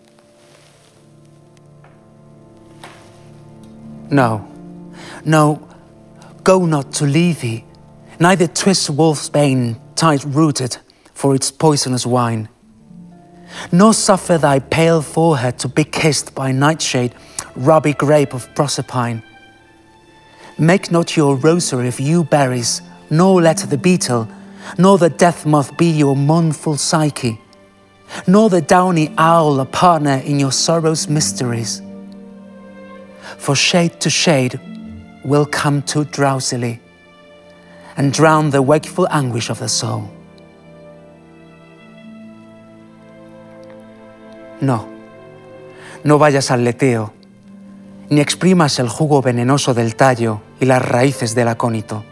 No, 4.11 4.47
no, 5.25 5.72
go 6.45 6.67
not 6.67 6.93
to 6.95 7.07
Lethe, 7.07 7.63
neither 8.19 8.47
twist 8.47 8.91
wolf's 8.91 9.29
bane 9.29 9.81
tight 9.95 10.25
rooted 10.25 10.77
for 11.15 11.35
its 11.35 11.51
poisonous 11.51 12.07
wine. 12.07 12.49
Nor 13.71 13.95
suffer 13.95 14.39
thy 14.39 14.59
pale 14.59 15.03
forehead 15.03 15.59
to 15.61 15.69
be 15.69 15.85
kissed 15.85 16.35
by 16.35 16.53
nightshade, 16.53 17.15
rubby 17.55 17.93
grape 17.93 18.35
of 18.35 18.53
Proserpine. 18.55 19.23
Make 20.59 20.91
not 20.91 21.17
your 21.17 21.37
rosary 21.37 21.89
of 21.89 22.01
yew 22.01 22.25
berries, 22.25 22.83
nor 23.11 23.43
let 23.43 23.59
the 23.59 23.79
beetle, 23.79 24.29
nor 24.79 24.99
the 24.99 25.11
death 25.11 25.45
moth 25.45 25.77
be 25.77 25.91
your 25.91 26.17
mournful 26.17 26.77
psyche, 26.77 27.39
nor 28.27 28.49
the 28.49 28.61
downy 28.61 29.13
owl 29.19 29.61
a 29.61 29.67
partner 29.67 30.23
in 30.25 30.41
your 30.41 30.53
sorrow's 30.53 31.09
mysteries. 31.09 31.83
For 33.39 33.55
shade 33.55 34.01
to 34.01 34.11
shade 34.11 34.59
will 35.25 35.47
come 35.47 35.83
too 35.83 36.05
drowsily 36.05 36.81
and 37.97 38.13
drown 38.13 38.51
the 38.51 38.63
wakeful 38.63 39.07
anguish 39.11 39.51
of 39.51 39.59
the 39.59 39.69
soul. 39.69 40.11
No, 44.61 44.87
no 46.05 46.19
vayas 46.19 46.51
al 46.51 46.65
leteo 46.65 47.13
ni 48.13 48.21
exprimas 48.21 48.79
el 48.79 48.91
jugo 48.91 49.23
venenoso 49.23 49.73
del 49.73 49.97
tallo 49.97 50.43
y 50.61 50.67
las 50.67 50.87
raíces 50.87 51.35
del 51.35 51.49
acónito. 51.49 52.05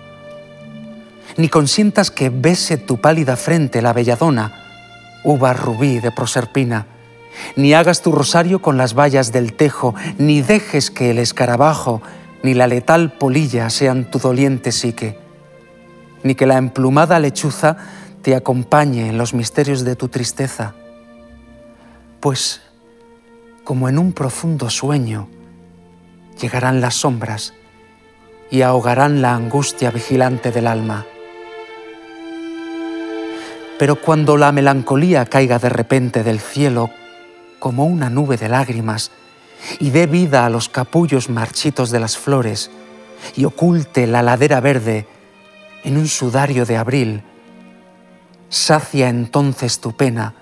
Ni 1.37 1.51
consientas 1.51 2.11
que 2.11 2.31
bese 2.31 2.79
tu 2.79 3.03
pálida 3.03 3.37
frente 3.37 3.83
la 3.83 3.93
belladona, 3.93 4.65
uva 5.25 5.53
rubí 5.53 5.99
de 5.99 6.11
Proserpina, 6.11 6.87
ni 7.55 7.75
hagas 7.75 8.01
tu 8.01 8.13
rosario 8.13 8.63
con 8.63 8.79
las 8.79 8.95
vallas 8.95 9.31
del 9.31 9.53
tejo, 9.53 9.95
ni 10.17 10.41
dejes 10.41 10.91
que 10.91 11.11
el 11.11 11.19
escarabajo 11.19 12.01
ni 12.43 12.55
la 12.55 12.67
letal 12.67 13.13
polilla 13.13 13.69
sean 13.71 14.11
tu 14.11 14.19
doliente 14.19 14.73
psique, 14.73 15.19
ni 16.23 16.35
que 16.35 16.47
la 16.47 16.59
emplumada 16.59 17.19
lechuza 17.19 17.77
te 18.23 18.35
acompañe 18.35 19.09
en 19.09 19.19
los 19.19 19.35
misterios 19.35 19.85
de 19.85 19.97
tu 19.97 20.09
tristeza. 20.09 20.75
Pues, 22.21 22.61
como 23.65 23.89
en 23.89 23.99
un 23.99 24.13
profundo 24.13 24.71
sueño, 24.71 25.29
llegarán 26.41 26.81
las 26.81 26.95
sombras 26.95 27.55
y 28.51 28.63
ahogarán 28.63 29.23
la 29.23 29.35
angustia 29.35 29.91
vigilante 29.91 30.51
del 30.51 30.67
alma. 30.67 31.07
Pero 33.79 33.97
cuando 33.97 34.37
la 34.37 34.53
melancolía 34.53 35.25
caiga 35.25 35.59
de 35.59 35.71
repente 35.71 36.23
del 36.23 36.41
cielo 36.41 36.91
como 37.59 37.87
una 37.87 38.11
nube 38.11 38.37
de 38.37 38.49
lágrimas 38.49 39.11
y 39.79 39.91
dé 39.91 40.07
vida 40.07 40.47
a 40.47 40.51
los 40.51 40.69
capullos 40.69 41.29
marchitos 41.29 41.91
de 41.91 42.01
las 42.01 42.17
flores 42.17 42.71
y 43.37 43.45
oculte 43.45 44.07
la 44.07 44.23
ladera 44.23 44.61
verde 44.61 45.07
en 45.85 45.97
un 45.97 46.09
sudario 46.09 46.65
de 46.65 46.77
abril, 46.77 47.23
sacia 48.49 49.09
entonces 49.09 49.81
tu 49.81 49.93
pena 49.93 50.35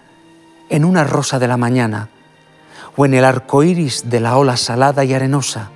en 0.68 0.84
una 0.84 1.04
rosa 1.04 1.38
de 1.38 1.48
la 1.48 1.56
mañana 1.56 2.10
o 2.96 3.06
en 3.06 3.14
el 3.14 3.24
arco 3.24 3.62
iris 3.62 4.10
de 4.10 4.20
la 4.20 4.36
ola 4.36 4.56
salada 4.56 5.04
y 5.04 5.14
arenosa 5.14 5.70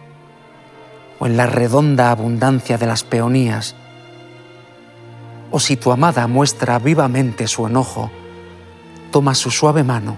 o 1.18 1.26
en 1.26 1.36
la 1.36 1.46
redonda 1.46 2.10
abundancia 2.10 2.78
de 2.78 2.86
las 2.86 3.04
peonías, 3.04 3.76
o 5.52 5.60
si 5.60 5.76
tu 5.76 5.92
amada 5.92 6.26
muestra 6.26 6.80
vivamente 6.80 7.46
su 7.46 7.66
enojo, 7.66 8.10
toma 9.12 9.36
su 9.36 9.52
suave 9.52 9.84
mano 9.84 10.16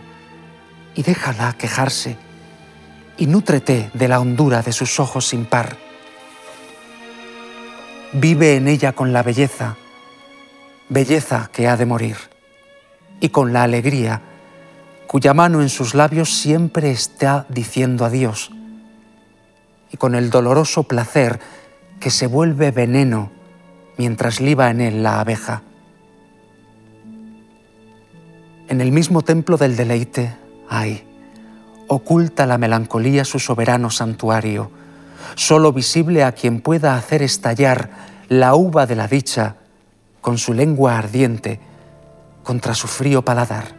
y 0.95 1.03
déjala 1.03 1.53
quejarse 1.59 2.17
y 3.17 3.27
nútrete 3.27 3.91
de 3.95 4.09
la 4.09 4.21
hondura 4.21 4.63
de 4.63 4.73
sus 4.73 4.99
ojos 5.01 5.29
sin 5.29 5.45
par. 5.45 5.77
Vive 8.13 8.57
en 8.57 8.69
ella 8.69 8.93
con 8.93 9.13
la 9.13 9.23
belleza, 9.23 9.77
belleza 10.89 11.51
que 11.53 11.69
ha 11.69 11.77
de 11.77 11.87
morir, 11.87 12.17
y 13.21 13.29
con 13.31 13.53
la 13.53 13.63
alegría, 13.63 14.23
cuya 15.07 15.35
mano 15.35 15.63
en 15.63 15.69
sus 15.69 15.95
labios 15.95 16.33
siempre 16.33 16.91
está 16.91 17.47
diciendo 17.49 18.05
adiós 18.05 18.51
y 19.95 19.97
con 19.97 20.17
el 20.17 20.29
doloroso 20.29 20.83
placer 20.83 21.39
que 22.01 22.11
se 22.11 22.27
vuelve 22.27 22.73
veneno 22.73 23.31
mientras 23.97 24.41
liba 24.41 24.69
en 24.71 24.81
él 24.81 25.05
la 25.05 25.21
abeja. 25.21 25.63
En 28.67 28.81
el 28.81 28.91
mismo 28.91 29.23
templo 29.23 29.57
del 29.57 29.77
deleite, 29.77 30.35
ay, 30.69 31.07
oculta 31.89 32.47
la 32.47 32.59
melancolía 32.59 33.25
su 33.25 33.39
soberano 33.39 33.91
santuario, 33.91 34.71
solo 35.35 35.73
visible 35.73 36.25
a 36.25 36.33
quien 36.33 36.61
pueda 36.61 36.97
hacer 36.97 37.23
estallar 37.23 37.91
la 38.29 38.55
uva 38.55 38.87
de 38.87 38.97
la 38.97 39.09
dicha 39.09 39.57
con 40.21 40.39
su 40.39 40.55
lengua 40.55 40.99
ardiente 40.99 41.61
contra 42.43 42.75
su 42.75 42.87
frío 42.87 43.23
paladar. 43.23 43.75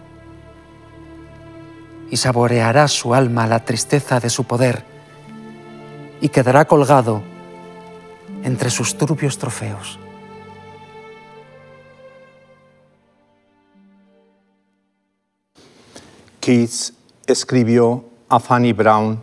Y 2.10 2.18
saboreará 2.18 2.88
su 2.88 3.14
alma 3.14 3.48
la 3.48 3.66
tristeza 3.66 4.20
de 4.20 4.30
su 4.30 4.44
poder, 4.44 4.84
y 6.22 6.30
quedará 6.30 6.66
colgado 6.66 7.24
entre 8.44 8.70
sus 8.70 8.98
turbios 8.98 9.38
trofeos. 9.38 10.00
Keats 16.40 16.95
escribió 17.28 18.06
a 18.30 18.40
Fanny 18.40 18.74
Brown 18.74 19.22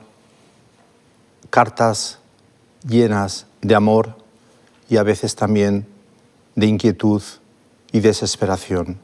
cartas 1.50 2.18
llenas 2.86 3.46
de 3.60 3.74
amor 3.74 4.16
y 4.88 4.96
a 4.96 5.02
veces 5.02 5.34
también 5.36 5.86
de 6.54 6.66
inquietud 6.66 7.22
y 7.92 8.00
desesperación. 8.00 8.98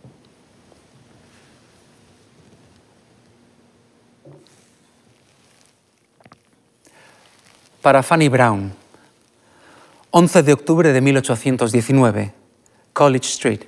para 7.88 8.02
Fanny 8.02 8.28
Brown, 8.28 8.70
11 10.10 10.42
de 10.42 10.52
octubre 10.52 10.92
de 10.92 11.00
1819, 11.00 12.34
College 12.92 13.26
Street. 13.26 13.60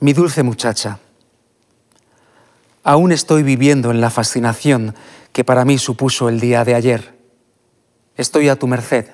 Mi 0.00 0.12
dulce 0.14 0.42
muchacha, 0.42 0.98
aún 2.82 3.12
estoy 3.12 3.42
viviendo 3.42 3.90
en 3.90 4.00
la 4.00 4.10
fascinación 4.10 4.94
que 5.32 5.44
para 5.44 5.64
mí 5.64 5.78
supuso 5.78 6.28
el 6.28 6.40
día 6.40 6.64
de 6.64 6.74
ayer. 6.74 7.18
Estoy 8.16 8.48
a 8.48 8.56
tu 8.56 8.66
merced. 8.66 9.06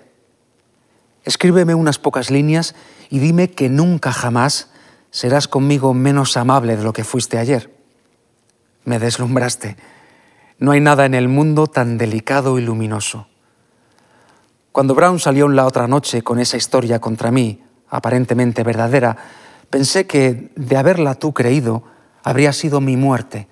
Escríbeme 1.24 1.74
unas 1.74 1.98
pocas 1.98 2.30
líneas 2.30 2.74
y 3.10 3.18
dime 3.18 3.50
que 3.50 3.68
nunca 3.68 4.12
jamás 4.12 4.70
serás 5.10 5.48
conmigo 5.48 5.94
menos 5.94 6.36
amable 6.36 6.76
de 6.76 6.82
lo 6.82 6.92
que 6.92 7.04
fuiste 7.04 7.38
ayer. 7.38 7.74
Me 8.84 8.98
deslumbraste 8.98 9.76
no 10.58 10.72
hay 10.72 10.80
nada 10.80 11.06
en 11.06 11.14
el 11.14 11.28
mundo 11.28 11.68
tan 11.68 11.98
delicado 11.98 12.58
y 12.58 12.62
luminoso. 12.62 13.28
Cuando 14.72 14.94
Brown 14.94 15.18
salió 15.18 15.48
la 15.48 15.66
otra 15.66 15.86
noche 15.86 16.22
con 16.22 16.40
esa 16.40 16.56
historia 16.56 17.00
contra 17.00 17.30
mí, 17.30 17.62
aparentemente 17.88 18.64
verdadera, 18.64 19.16
pensé 19.70 20.06
que, 20.06 20.50
de 20.56 20.76
haberla 20.76 21.14
tú 21.14 21.32
creído, 21.32 21.84
habría 22.24 22.52
sido 22.52 22.80
mi 22.80 22.96
muerte, 22.96 23.48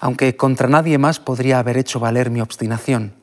aunque 0.00 0.34
contra 0.36 0.66
nadie 0.66 0.96
más 0.98 1.20
podría 1.20 1.58
haber 1.58 1.76
hecho 1.76 2.00
valer 2.00 2.30
mi 2.30 2.40
obstinación. 2.40 3.14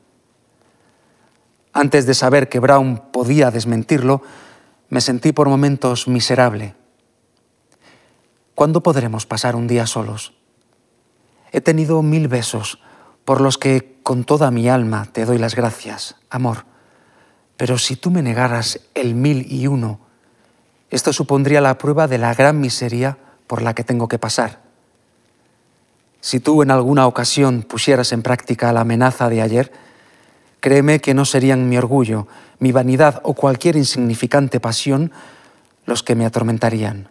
Antes 1.72 2.06
de 2.06 2.14
saber 2.14 2.48
que 2.48 2.60
Brown 2.60 3.02
podía 3.12 3.50
desmentirlo, 3.50 4.22
me 4.88 5.00
sentí 5.00 5.32
por 5.32 5.48
momentos 5.48 6.08
miserable. 6.08 6.74
¿Cuándo 8.54 8.82
podremos 8.82 9.26
pasar 9.26 9.54
un 9.54 9.66
día 9.66 9.86
solos? 9.86 10.34
He 11.52 11.60
tenido 11.60 12.02
mil 12.02 12.28
besos, 12.28 12.80
por 13.24 13.40
los 13.40 13.58
que 13.58 13.98
con 14.02 14.24
toda 14.24 14.50
mi 14.50 14.68
alma 14.68 15.06
te 15.12 15.24
doy 15.24 15.38
las 15.38 15.54
gracias, 15.54 16.16
amor. 16.30 16.64
Pero 17.56 17.76
si 17.76 17.96
tú 17.96 18.10
me 18.10 18.22
negaras 18.22 18.80
el 18.94 19.14
mil 19.14 19.50
y 19.52 19.66
uno, 19.66 20.00
esto 20.90 21.12
supondría 21.12 21.60
la 21.60 21.76
prueba 21.76 22.06
de 22.06 22.18
la 22.18 22.34
gran 22.34 22.60
miseria 22.60 23.18
por 23.46 23.62
la 23.62 23.74
que 23.74 23.84
tengo 23.84 24.08
que 24.08 24.18
pasar. 24.18 24.67
Si 26.20 26.40
tú 26.40 26.62
en 26.62 26.70
alguna 26.70 27.06
ocasión 27.06 27.62
pusieras 27.62 28.12
en 28.12 28.22
práctica 28.22 28.72
la 28.72 28.80
amenaza 28.80 29.28
de 29.28 29.42
ayer, 29.42 29.72
créeme 30.60 31.00
que 31.00 31.14
no 31.14 31.24
serían 31.24 31.68
mi 31.68 31.78
orgullo, 31.78 32.26
mi 32.58 32.72
vanidad 32.72 33.20
o 33.22 33.34
cualquier 33.34 33.76
insignificante 33.76 34.60
pasión 34.60 35.12
los 35.86 36.02
que 36.02 36.14
me 36.14 36.26
atormentarían. 36.26 37.08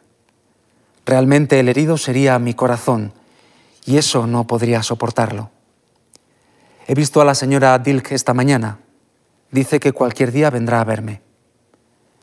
Realmente 1.06 1.60
el 1.60 1.70
herido 1.70 1.98
sería 1.98 2.38
mi 2.38 2.54
corazón, 2.54 3.14
y 3.86 3.98
eso 3.98 4.28
no 4.28 4.46
podría 4.46 4.84
soportarlo. 4.84 5.50
He 6.86 6.94
visto 6.94 7.22
a 7.22 7.26
la 7.26 7.36
señora 7.36 7.80
Dilk 7.80 8.12
esta 8.12 8.34
mañana. 8.34 8.80
Dice 9.52 9.80
que 9.80 9.94
cualquier 9.94 10.34
día 10.34 10.50
vendrá 10.50 10.82
a 10.82 10.84
verme. 10.84 11.22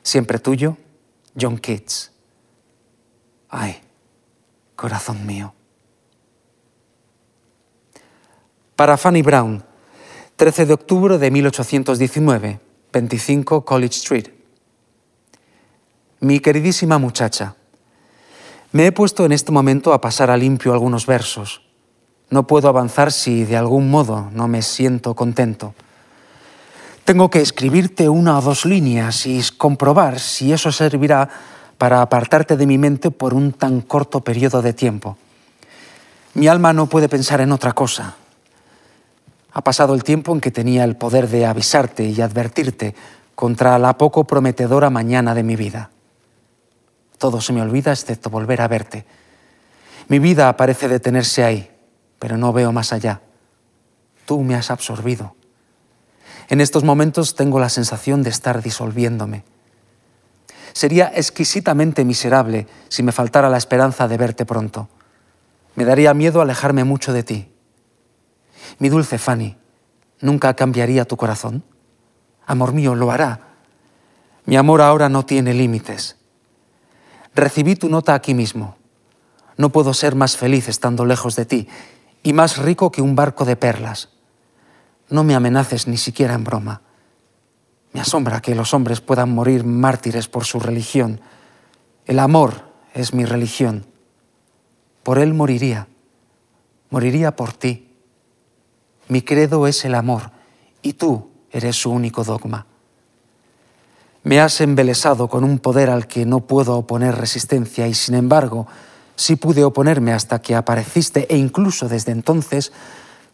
Siempre 0.02 0.38
tuyo, 0.38 0.76
John 1.38 1.58
Keats. 1.58 2.12
Ay, 3.48 3.80
corazón 4.76 5.26
mío. 5.26 5.54
Para 8.76 8.96
Fanny 8.96 9.22
Brown, 9.22 9.62
13 10.34 10.66
de 10.66 10.74
octubre 10.74 11.18
de 11.18 11.30
1819, 11.30 12.58
25 12.92 13.64
College 13.64 13.94
Street. 13.98 14.28
Mi 16.18 16.40
queridísima 16.40 16.98
muchacha, 16.98 17.54
me 18.72 18.86
he 18.86 18.90
puesto 18.90 19.24
en 19.24 19.30
este 19.30 19.52
momento 19.52 19.92
a 19.92 20.00
pasar 20.00 20.28
a 20.28 20.36
limpio 20.36 20.72
algunos 20.72 21.06
versos. 21.06 21.62
No 22.30 22.48
puedo 22.48 22.68
avanzar 22.68 23.12
si 23.12 23.44
de 23.44 23.56
algún 23.56 23.92
modo 23.92 24.28
no 24.32 24.48
me 24.48 24.60
siento 24.62 25.14
contento. 25.14 25.72
Tengo 27.04 27.30
que 27.30 27.42
escribirte 27.42 28.08
una 28.08 28.36
o 28.38 28.42
dos 28.42 28.64
líneas 28.64 29.24
y 29.26 29.40
comprobar 29.56 30.18
si 30.18 30.52
eso 30.52 30.72
servirá 30.72 31.28
para 31.78 32.02
apartarte 32.02 32.56
de 32.56 32.66
mi 32.66 32.78
mente 32.78 33.12
por 33.12 33.34
un 33.34 33.52
tan 33.52 33.82
corto 33.82 34.22
periodo 34.22 34.62
de 34.62 34.72
tiempo. 34.72 35.16
Mi 36.34 36.48
alma 36.48 36.72
no 36.72 36.88
puede 36.88 37.08
pensar 37.08 37.40
en 37.40 37.52
otra 37.52 37.72
cosa. 37.72 38.16
Ha 39.54 39.62
pasado 39.62 39.94
el 39.94 40.02
tiempo 40.02 40.32
en 40.32 40.40
que 40.40 40.50
tenía 40.50 40.82
el 40.82 40.96
poder 40.96 41.28
de 41.28 41.46
avisarte 41.46 42.04
y 42.04 42.20
advertirte 42.20 42.96
contra 43.36 43.78
la 43.78 43.96
poco 43.96 44.24
prometedora 44.24 44.90
mañana 44.90 45.32
de 45.32 45.44
mi 45.44 45.54
vida. 45.54 45.90
Todo 47.18 47.40
se 47.40 47.52
me 47.52 47.62
olvida 47.62 47.92
excepto 47.92 48.30
volver 48.30 48.60
a 48.60 48.68
verte. 48.68 49.06
Mi 50.08 50.18
vida 50.18 50.56
parece 50.56 50.88
detenerse 50.88 51.44
ahí, 51.44 51.70
pero 52.18 52.36
no 52.36 52.52
veo 52.52 52.72
más 52.72 52.92
allá. 52.92 53.22
Tú 54.26 54.42
me 54.42 54.56
has 54.56 54.72
absorbido. 54.72 55.36
En 56.48 56.60
estos 56.60 56.82
momentos 56.82 57.36
tengo 57.36 57.60
la 57.60 57.68
sensación 57.68 58.24
de 58.24 58.30
estar 58.30 58.60
disolviéndome. 58.60 59.44
Sería 60.72 61.12
exquisitamente 61.14 62.04
miserable 62.04 62.66
si 62.88 63.04
me 63.04 63.12
faltara 63.12 63.48
la 63.48 63.58
esperanza 63.58 64.08
de 64.08 64.16
verte 64.16 64.44
pronto. 64.44 64.88
Me 65.76 65.84
daría 65.84 66.12
miedo 66.12 66.40
alejarme 66.40 66.82
mucho 66.82 67.12
de 67.12 67.22
ti. 67.22 67.53
Mi 68.78 68.88
dulce 68.88 69.18
Fanny, 69.18 69.56
¿nunca 70.20 70.54
cambiaría 70.54 71.04
tu 71.04 71.16
corazón? 71.16 71.64
Amor 72.46 72.72
mío, 72.72 72.94
lo 72.94 73.10
hará. 73.10 73.40
Mi 74.46 74.56
amor 74.56 74.82
ahora 74.82 75.08
no 75.08 75.24
tiene 75.24 75.54
límites. 75.54 76.16
Recibí 77.34 77.76
tu 77.76 77.88
nota 77.88 78.14
aquí 78.14 78.34
mismo. 78.34 78.76
No 79.56 79.70
puedo 79.70 79.94
ser 79.94 80.14
más 80.14 80.36
feliz 80.36 80.68
estando 80.68 81.04
lejos 81.04 81.36
de 81.36 81.44
ti 81.46 81.68
y 82.22 82.32
más 82.32 82.58
rico 82.58 82.90
que 82.90 83.02
un 83.02 83.14
barco 83.14 83.44
de 83.44 83.56
perlas. 83.56 84.10
No 85.08 85.24
me 85.24 85.34
amenaces 85.34 85.86
ni 85.86 85.96
siquiera 85.96 86.34
en 86.34 86.44
broma. 86.44 86.82
Me 87.92 88.00
asombra 88.00 88.40
que 88.40 88.54
los 88.54 88.74
hombres 88.74 89.00
puedan 89.00 89.30
morir 89.30 89.64
mártires 89.64 90.28
por 90.28 90.44
su 90.44 90.58
religión. 90.58 91.20
El 92.06 92.18
amor 92.18 92.72
es 92.92 93.14
mi 93.14 93.24
religión. 93.24 93.86
Por 95.02 95.18
él 95.18 95.34
moriría. 95.34 95.86
Moriría 96.90 97.36
por 97.36 97.52
ti. 97.52 97.83
Mi 99.14 99.22
credo 99.22 99.68
es 99.68 99.84
el 99.84 99.94
amor 99.94 100.32
y 100.82 100.94
tú 100.94 101.30
eres 101.52 101.76
su 101.76 101.92
único 101.92 102.24
dogma. 102.24 102.66
Me 104.24 104.40
has 104.40 104.60
embelesado 104.60 105.28
con 105.28 105.44
un 105.44 105.60
poder 105.60 105.88
al 105.88 106.08
que 106.08 106.26
no 106.26 106.40
puedo 106.40 106.76
oponer 106.76 107.14
resistencia 107.14 107.86
y 107.86 107.94
sin 107.94 108.16
embargo 108.16 108.66
sí 109.14 109.36
pude 109.36 109.62
oponerme 109.62 110.12
hasta 110.12 110.42
que 110.42 110.56
apareciste 110.56 111.32
e 111.32 111.36
incluso 111.36 111.88
desde 111.88 112.10
entonces 112.10 112.72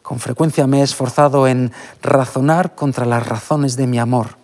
con 0.02 0.20
frecuencia 0.20 0.66
me 0.66 0.80
he 0.80 0.82
esforzado 0.82 1.48
en 1.48 1.72
razonar 2.02 2.74
contra 2.74 3.06
las 3.06 3.26
razones 3.26 3.76
de 3.76 3.86
mi 3.86 3.98
amor. 3.98 4.36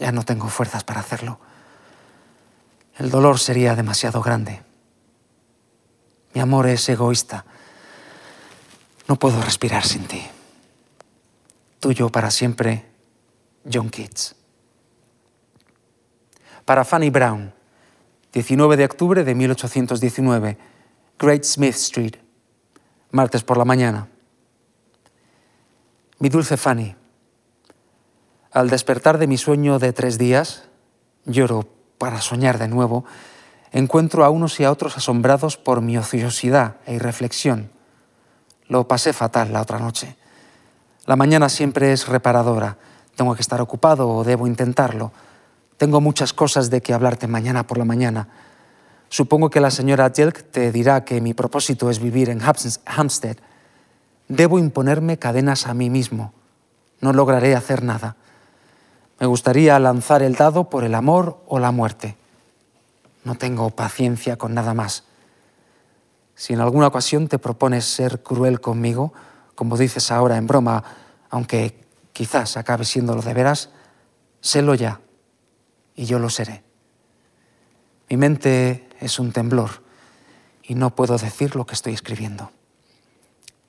Ya 0.00 0.10
no 0.10 0.24
tengo 0.24 0.48
fuerzas 0.48 0.82
para 0.82 0.98
hacerlo. 0.98 1.38
El 2.98 3.08
dolor 3.08 3.38
sería 3.38 3.76
demasiado 3.76 4.20
grande. 4.20 4.64
Mi 6.34 6.40
amor 6.40 6.66
es 6.66 6.88
egoísta 6.88 7.44
no 9.10 9.16
puedo 9.16 9.42
respirar 9.42 9.84
sin 9.84 10.04
ti. 10.04 10.22
Tuyo 11.80 12.10
para 12.10 12.30
siempre, 12.30 12.86
John 13.64 13.90
Keats. 13.90 14.36
Para 16.64 16.84
Fanny 16.84 17.10
Brown, 17.10 17.52
19 18.32 18.76
de 18.76 18.84
octubre 18.84 19.24
de 19.24 19.34
1819, 19.34 20.58
Great 21.18 21.42
Smith 21.42 21.74
Street, 21.74 22.14
martes 23.10 23.42
por 23.42 23.58
la 23.58 23.64
mañana. 23.64 24.06
Mi 26.20 26.28
dulce 26.28 26.56
Fanny, 26.56 26.94
al 28.52 28.70
despertar 28.70 29.18
de 29.18 29.26
mi 29.26 29.38
sueño 29.38 29.80
de 29.80 29.92
tres 29.92 30.18
días, 30.18 30.68
lloro 31.24 31.66
para 31.98 32.20
soñar 32.20 32.58
de 32.58 32.68
nuevo, 32.68 33.04
encuentro 33.72 34.24
a 34.24 34.30
unos 34.30 34.60
y 34.60 34.64
a 34.64 34.70
otros 34.70 34.96
asombrados 34.96 35.56
por 35.56 35.80
mi 35.80 35.98
ociosidad 35.98 36.76
e 36.86 36.94
irreflexión 36.94 37.79
lo 38.70 38.86
pasé 38.86 39.12
fatal 39.12 39.52
la 39.52 39.60
otra 39.60 39.78
noche. 39.78 40.16
La 41.04 41.16
mañana 41.16 41.48
siempre 41.48 41.92
es 41.92 42.06
reparadora. 42.06 42.78
Tengo 43.16 43.34
que 43.34 43.42
estar 43.42 43.60
ocupado 43.60 44.08
o 44.08 44.24
debo 44.24 44.46
intentarlo. 44.46 45.12
Tengo 45.76 46.00
muchas 46.00 46.32
cosas 46.32 46.70
de 46.70 46.80
que 46.80 46.94
hablarte 46.94 47.26
mañana 47.26 47.66
por 47.66 47.78
la 47.78 47.84
mañana. 47.84 48.28
Supongo 49.08 49.50
que 49.50 49.60
la 49.60 49.72
señora 49.72 50.12
Jelk 50.14 50.52
te 50.52 50.70
dirá 50.70 51.04
que 51.04 51.20
mi 51.20 51.34
propósito 51.34 51.90
es 51.90 51.98
vivir 51.98 52.30
en 52.30 52.40
Hampstead. 52.42 53.36
Debo 54.28 54.60
imponerme 54.60 55.18
cadenas 55.18 55.66
a 55.66 55.74
mí 55.74 55.90
mismo. 55.90 56.32
No 57.00 57.12
lograré 57.12 57.56
hacer 57.56 57.82
nada. 57.82 58.14
Me 59.18 59.26
gustaría 59.26 59.76
lanzar 59.80 60.22
el 60.22 60.36
dado 60.36 60.70
por 60.70 60.84
el 60.84 60.94
amor 60.94 61.42
o 61.48 61.58
la 61.58 61.72
muerte. 61.72 62.16
No 63.24 63.34
tengo 63.34 63.70
paciencia 63.70 64.36
con 64.36 64.54
nada 64.54 64.74
más. 64.74 65.09
Si 66.40 66.54
en 66.54 66.60
alguna 66.60 66.86
ocasión 66.86 67.28
te 67.28 67.38
propones 67.38 67.84
ser 67.84 68.22
cruel 68.22 68.62
conmigo, 68.62 69.12
como 69.54 69.76
dices 69.76 70.10
ahora 70.10 70.38
en 70.38 70.46
broma, 70.46 70.82
aunque 71.28 71.84
quizás 72.14 72.56
acabe 72.56 72.86
siendo 72.86 73.14
lo 73.14 73.20
de 73.20 73.34
veras, 73.34 73.68
sélo 74.40 74.74
ya, 74.74 75.02
y 75.94 76.06
yo 76.06 76.18
lo 76.18 76.30
seré. 76.30 76.64
Mi 78.08 78.16
mente 78.16 78.88
es 79.00 79.18
un 79.18 79.32
temblor 79.32 79.82
y 80.62 80.76
no 80.76 80.94
puedo 80.94 81.18
decir 81.18 81.56
lo 81.56 81.66
que 81.66 81.74
estoy 81.74 81.92
escribiendo. 81.92 82.50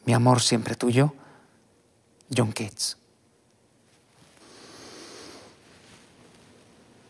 Mi 0.06 0.14
amor 0.14 0.40
siempre 0.40 0.76
tuyo, 0.76 1.14
John 2.34 2.54
Keats. 2.54 2.96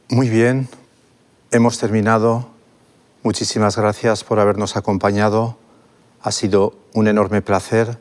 Muy 0.09 0.27
bien, 0.27 0.67
hemos 1.51 1.77
terminado 1.77 2.50
Muchísimas 3.23 3.77
gracias 3.77 4.23
por 4.23 4.39
habernos 4.39 4.75
acompañado. 4.75 5.55
Ha 6.21 6.31
sido 6.31 6.73
un 6.93 7.07
enorme 7.07 7.43
placer. 7.43 7.99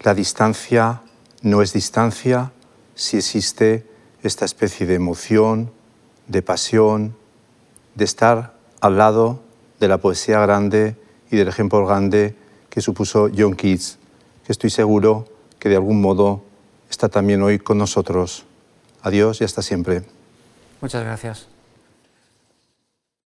La 0.00 0.14
distancia 0.14 1.02
no 1.42 1.62
es 1.62 1.72
distancia 1.72 2.50
si 2.96 3.18
existe 3.18 3.86
esta 4.24 4.44
especie 4.44 4.84
de 4.84 4.94
emoción, 4.94 5.70
de 6.26 6.42
pasión, 6.42 7.16
de 7.94 8.04
estar 8.04 8.54
al 8.80 8.98
lado 8.98 9.40
de 9.78 9.86
la 9.86 9.98
poesía 9.98 10.40
grande 10.40 10.96
y 11.30 11.36
del 11.36 11.46
ejemplo 11.46 11.86
grande 11.86 12.34
que 12.68 12.80
supuso 12.80 13.30
John 13.36 13.54
Keats, 13.54 13.98
que 14.44 14.52
estoy 14.52 14.70
seguro 14.70 15.26
que 15.60 15.68
de 15.68 15.76
algún 15.76 16.00
modo 16.00 16.42
está 16.90 17.08
también 17.08 17.42
hoy 17.42 17.60
con 17.60 17.78
nosotros. 17.78 18.44
Adiós 19.02 19.40
y 19.40 19.44
hasta 19.44 19.62
siempre. 19.62 20.02
Muchas 20.80 21.04
gracias. 21.04 21.51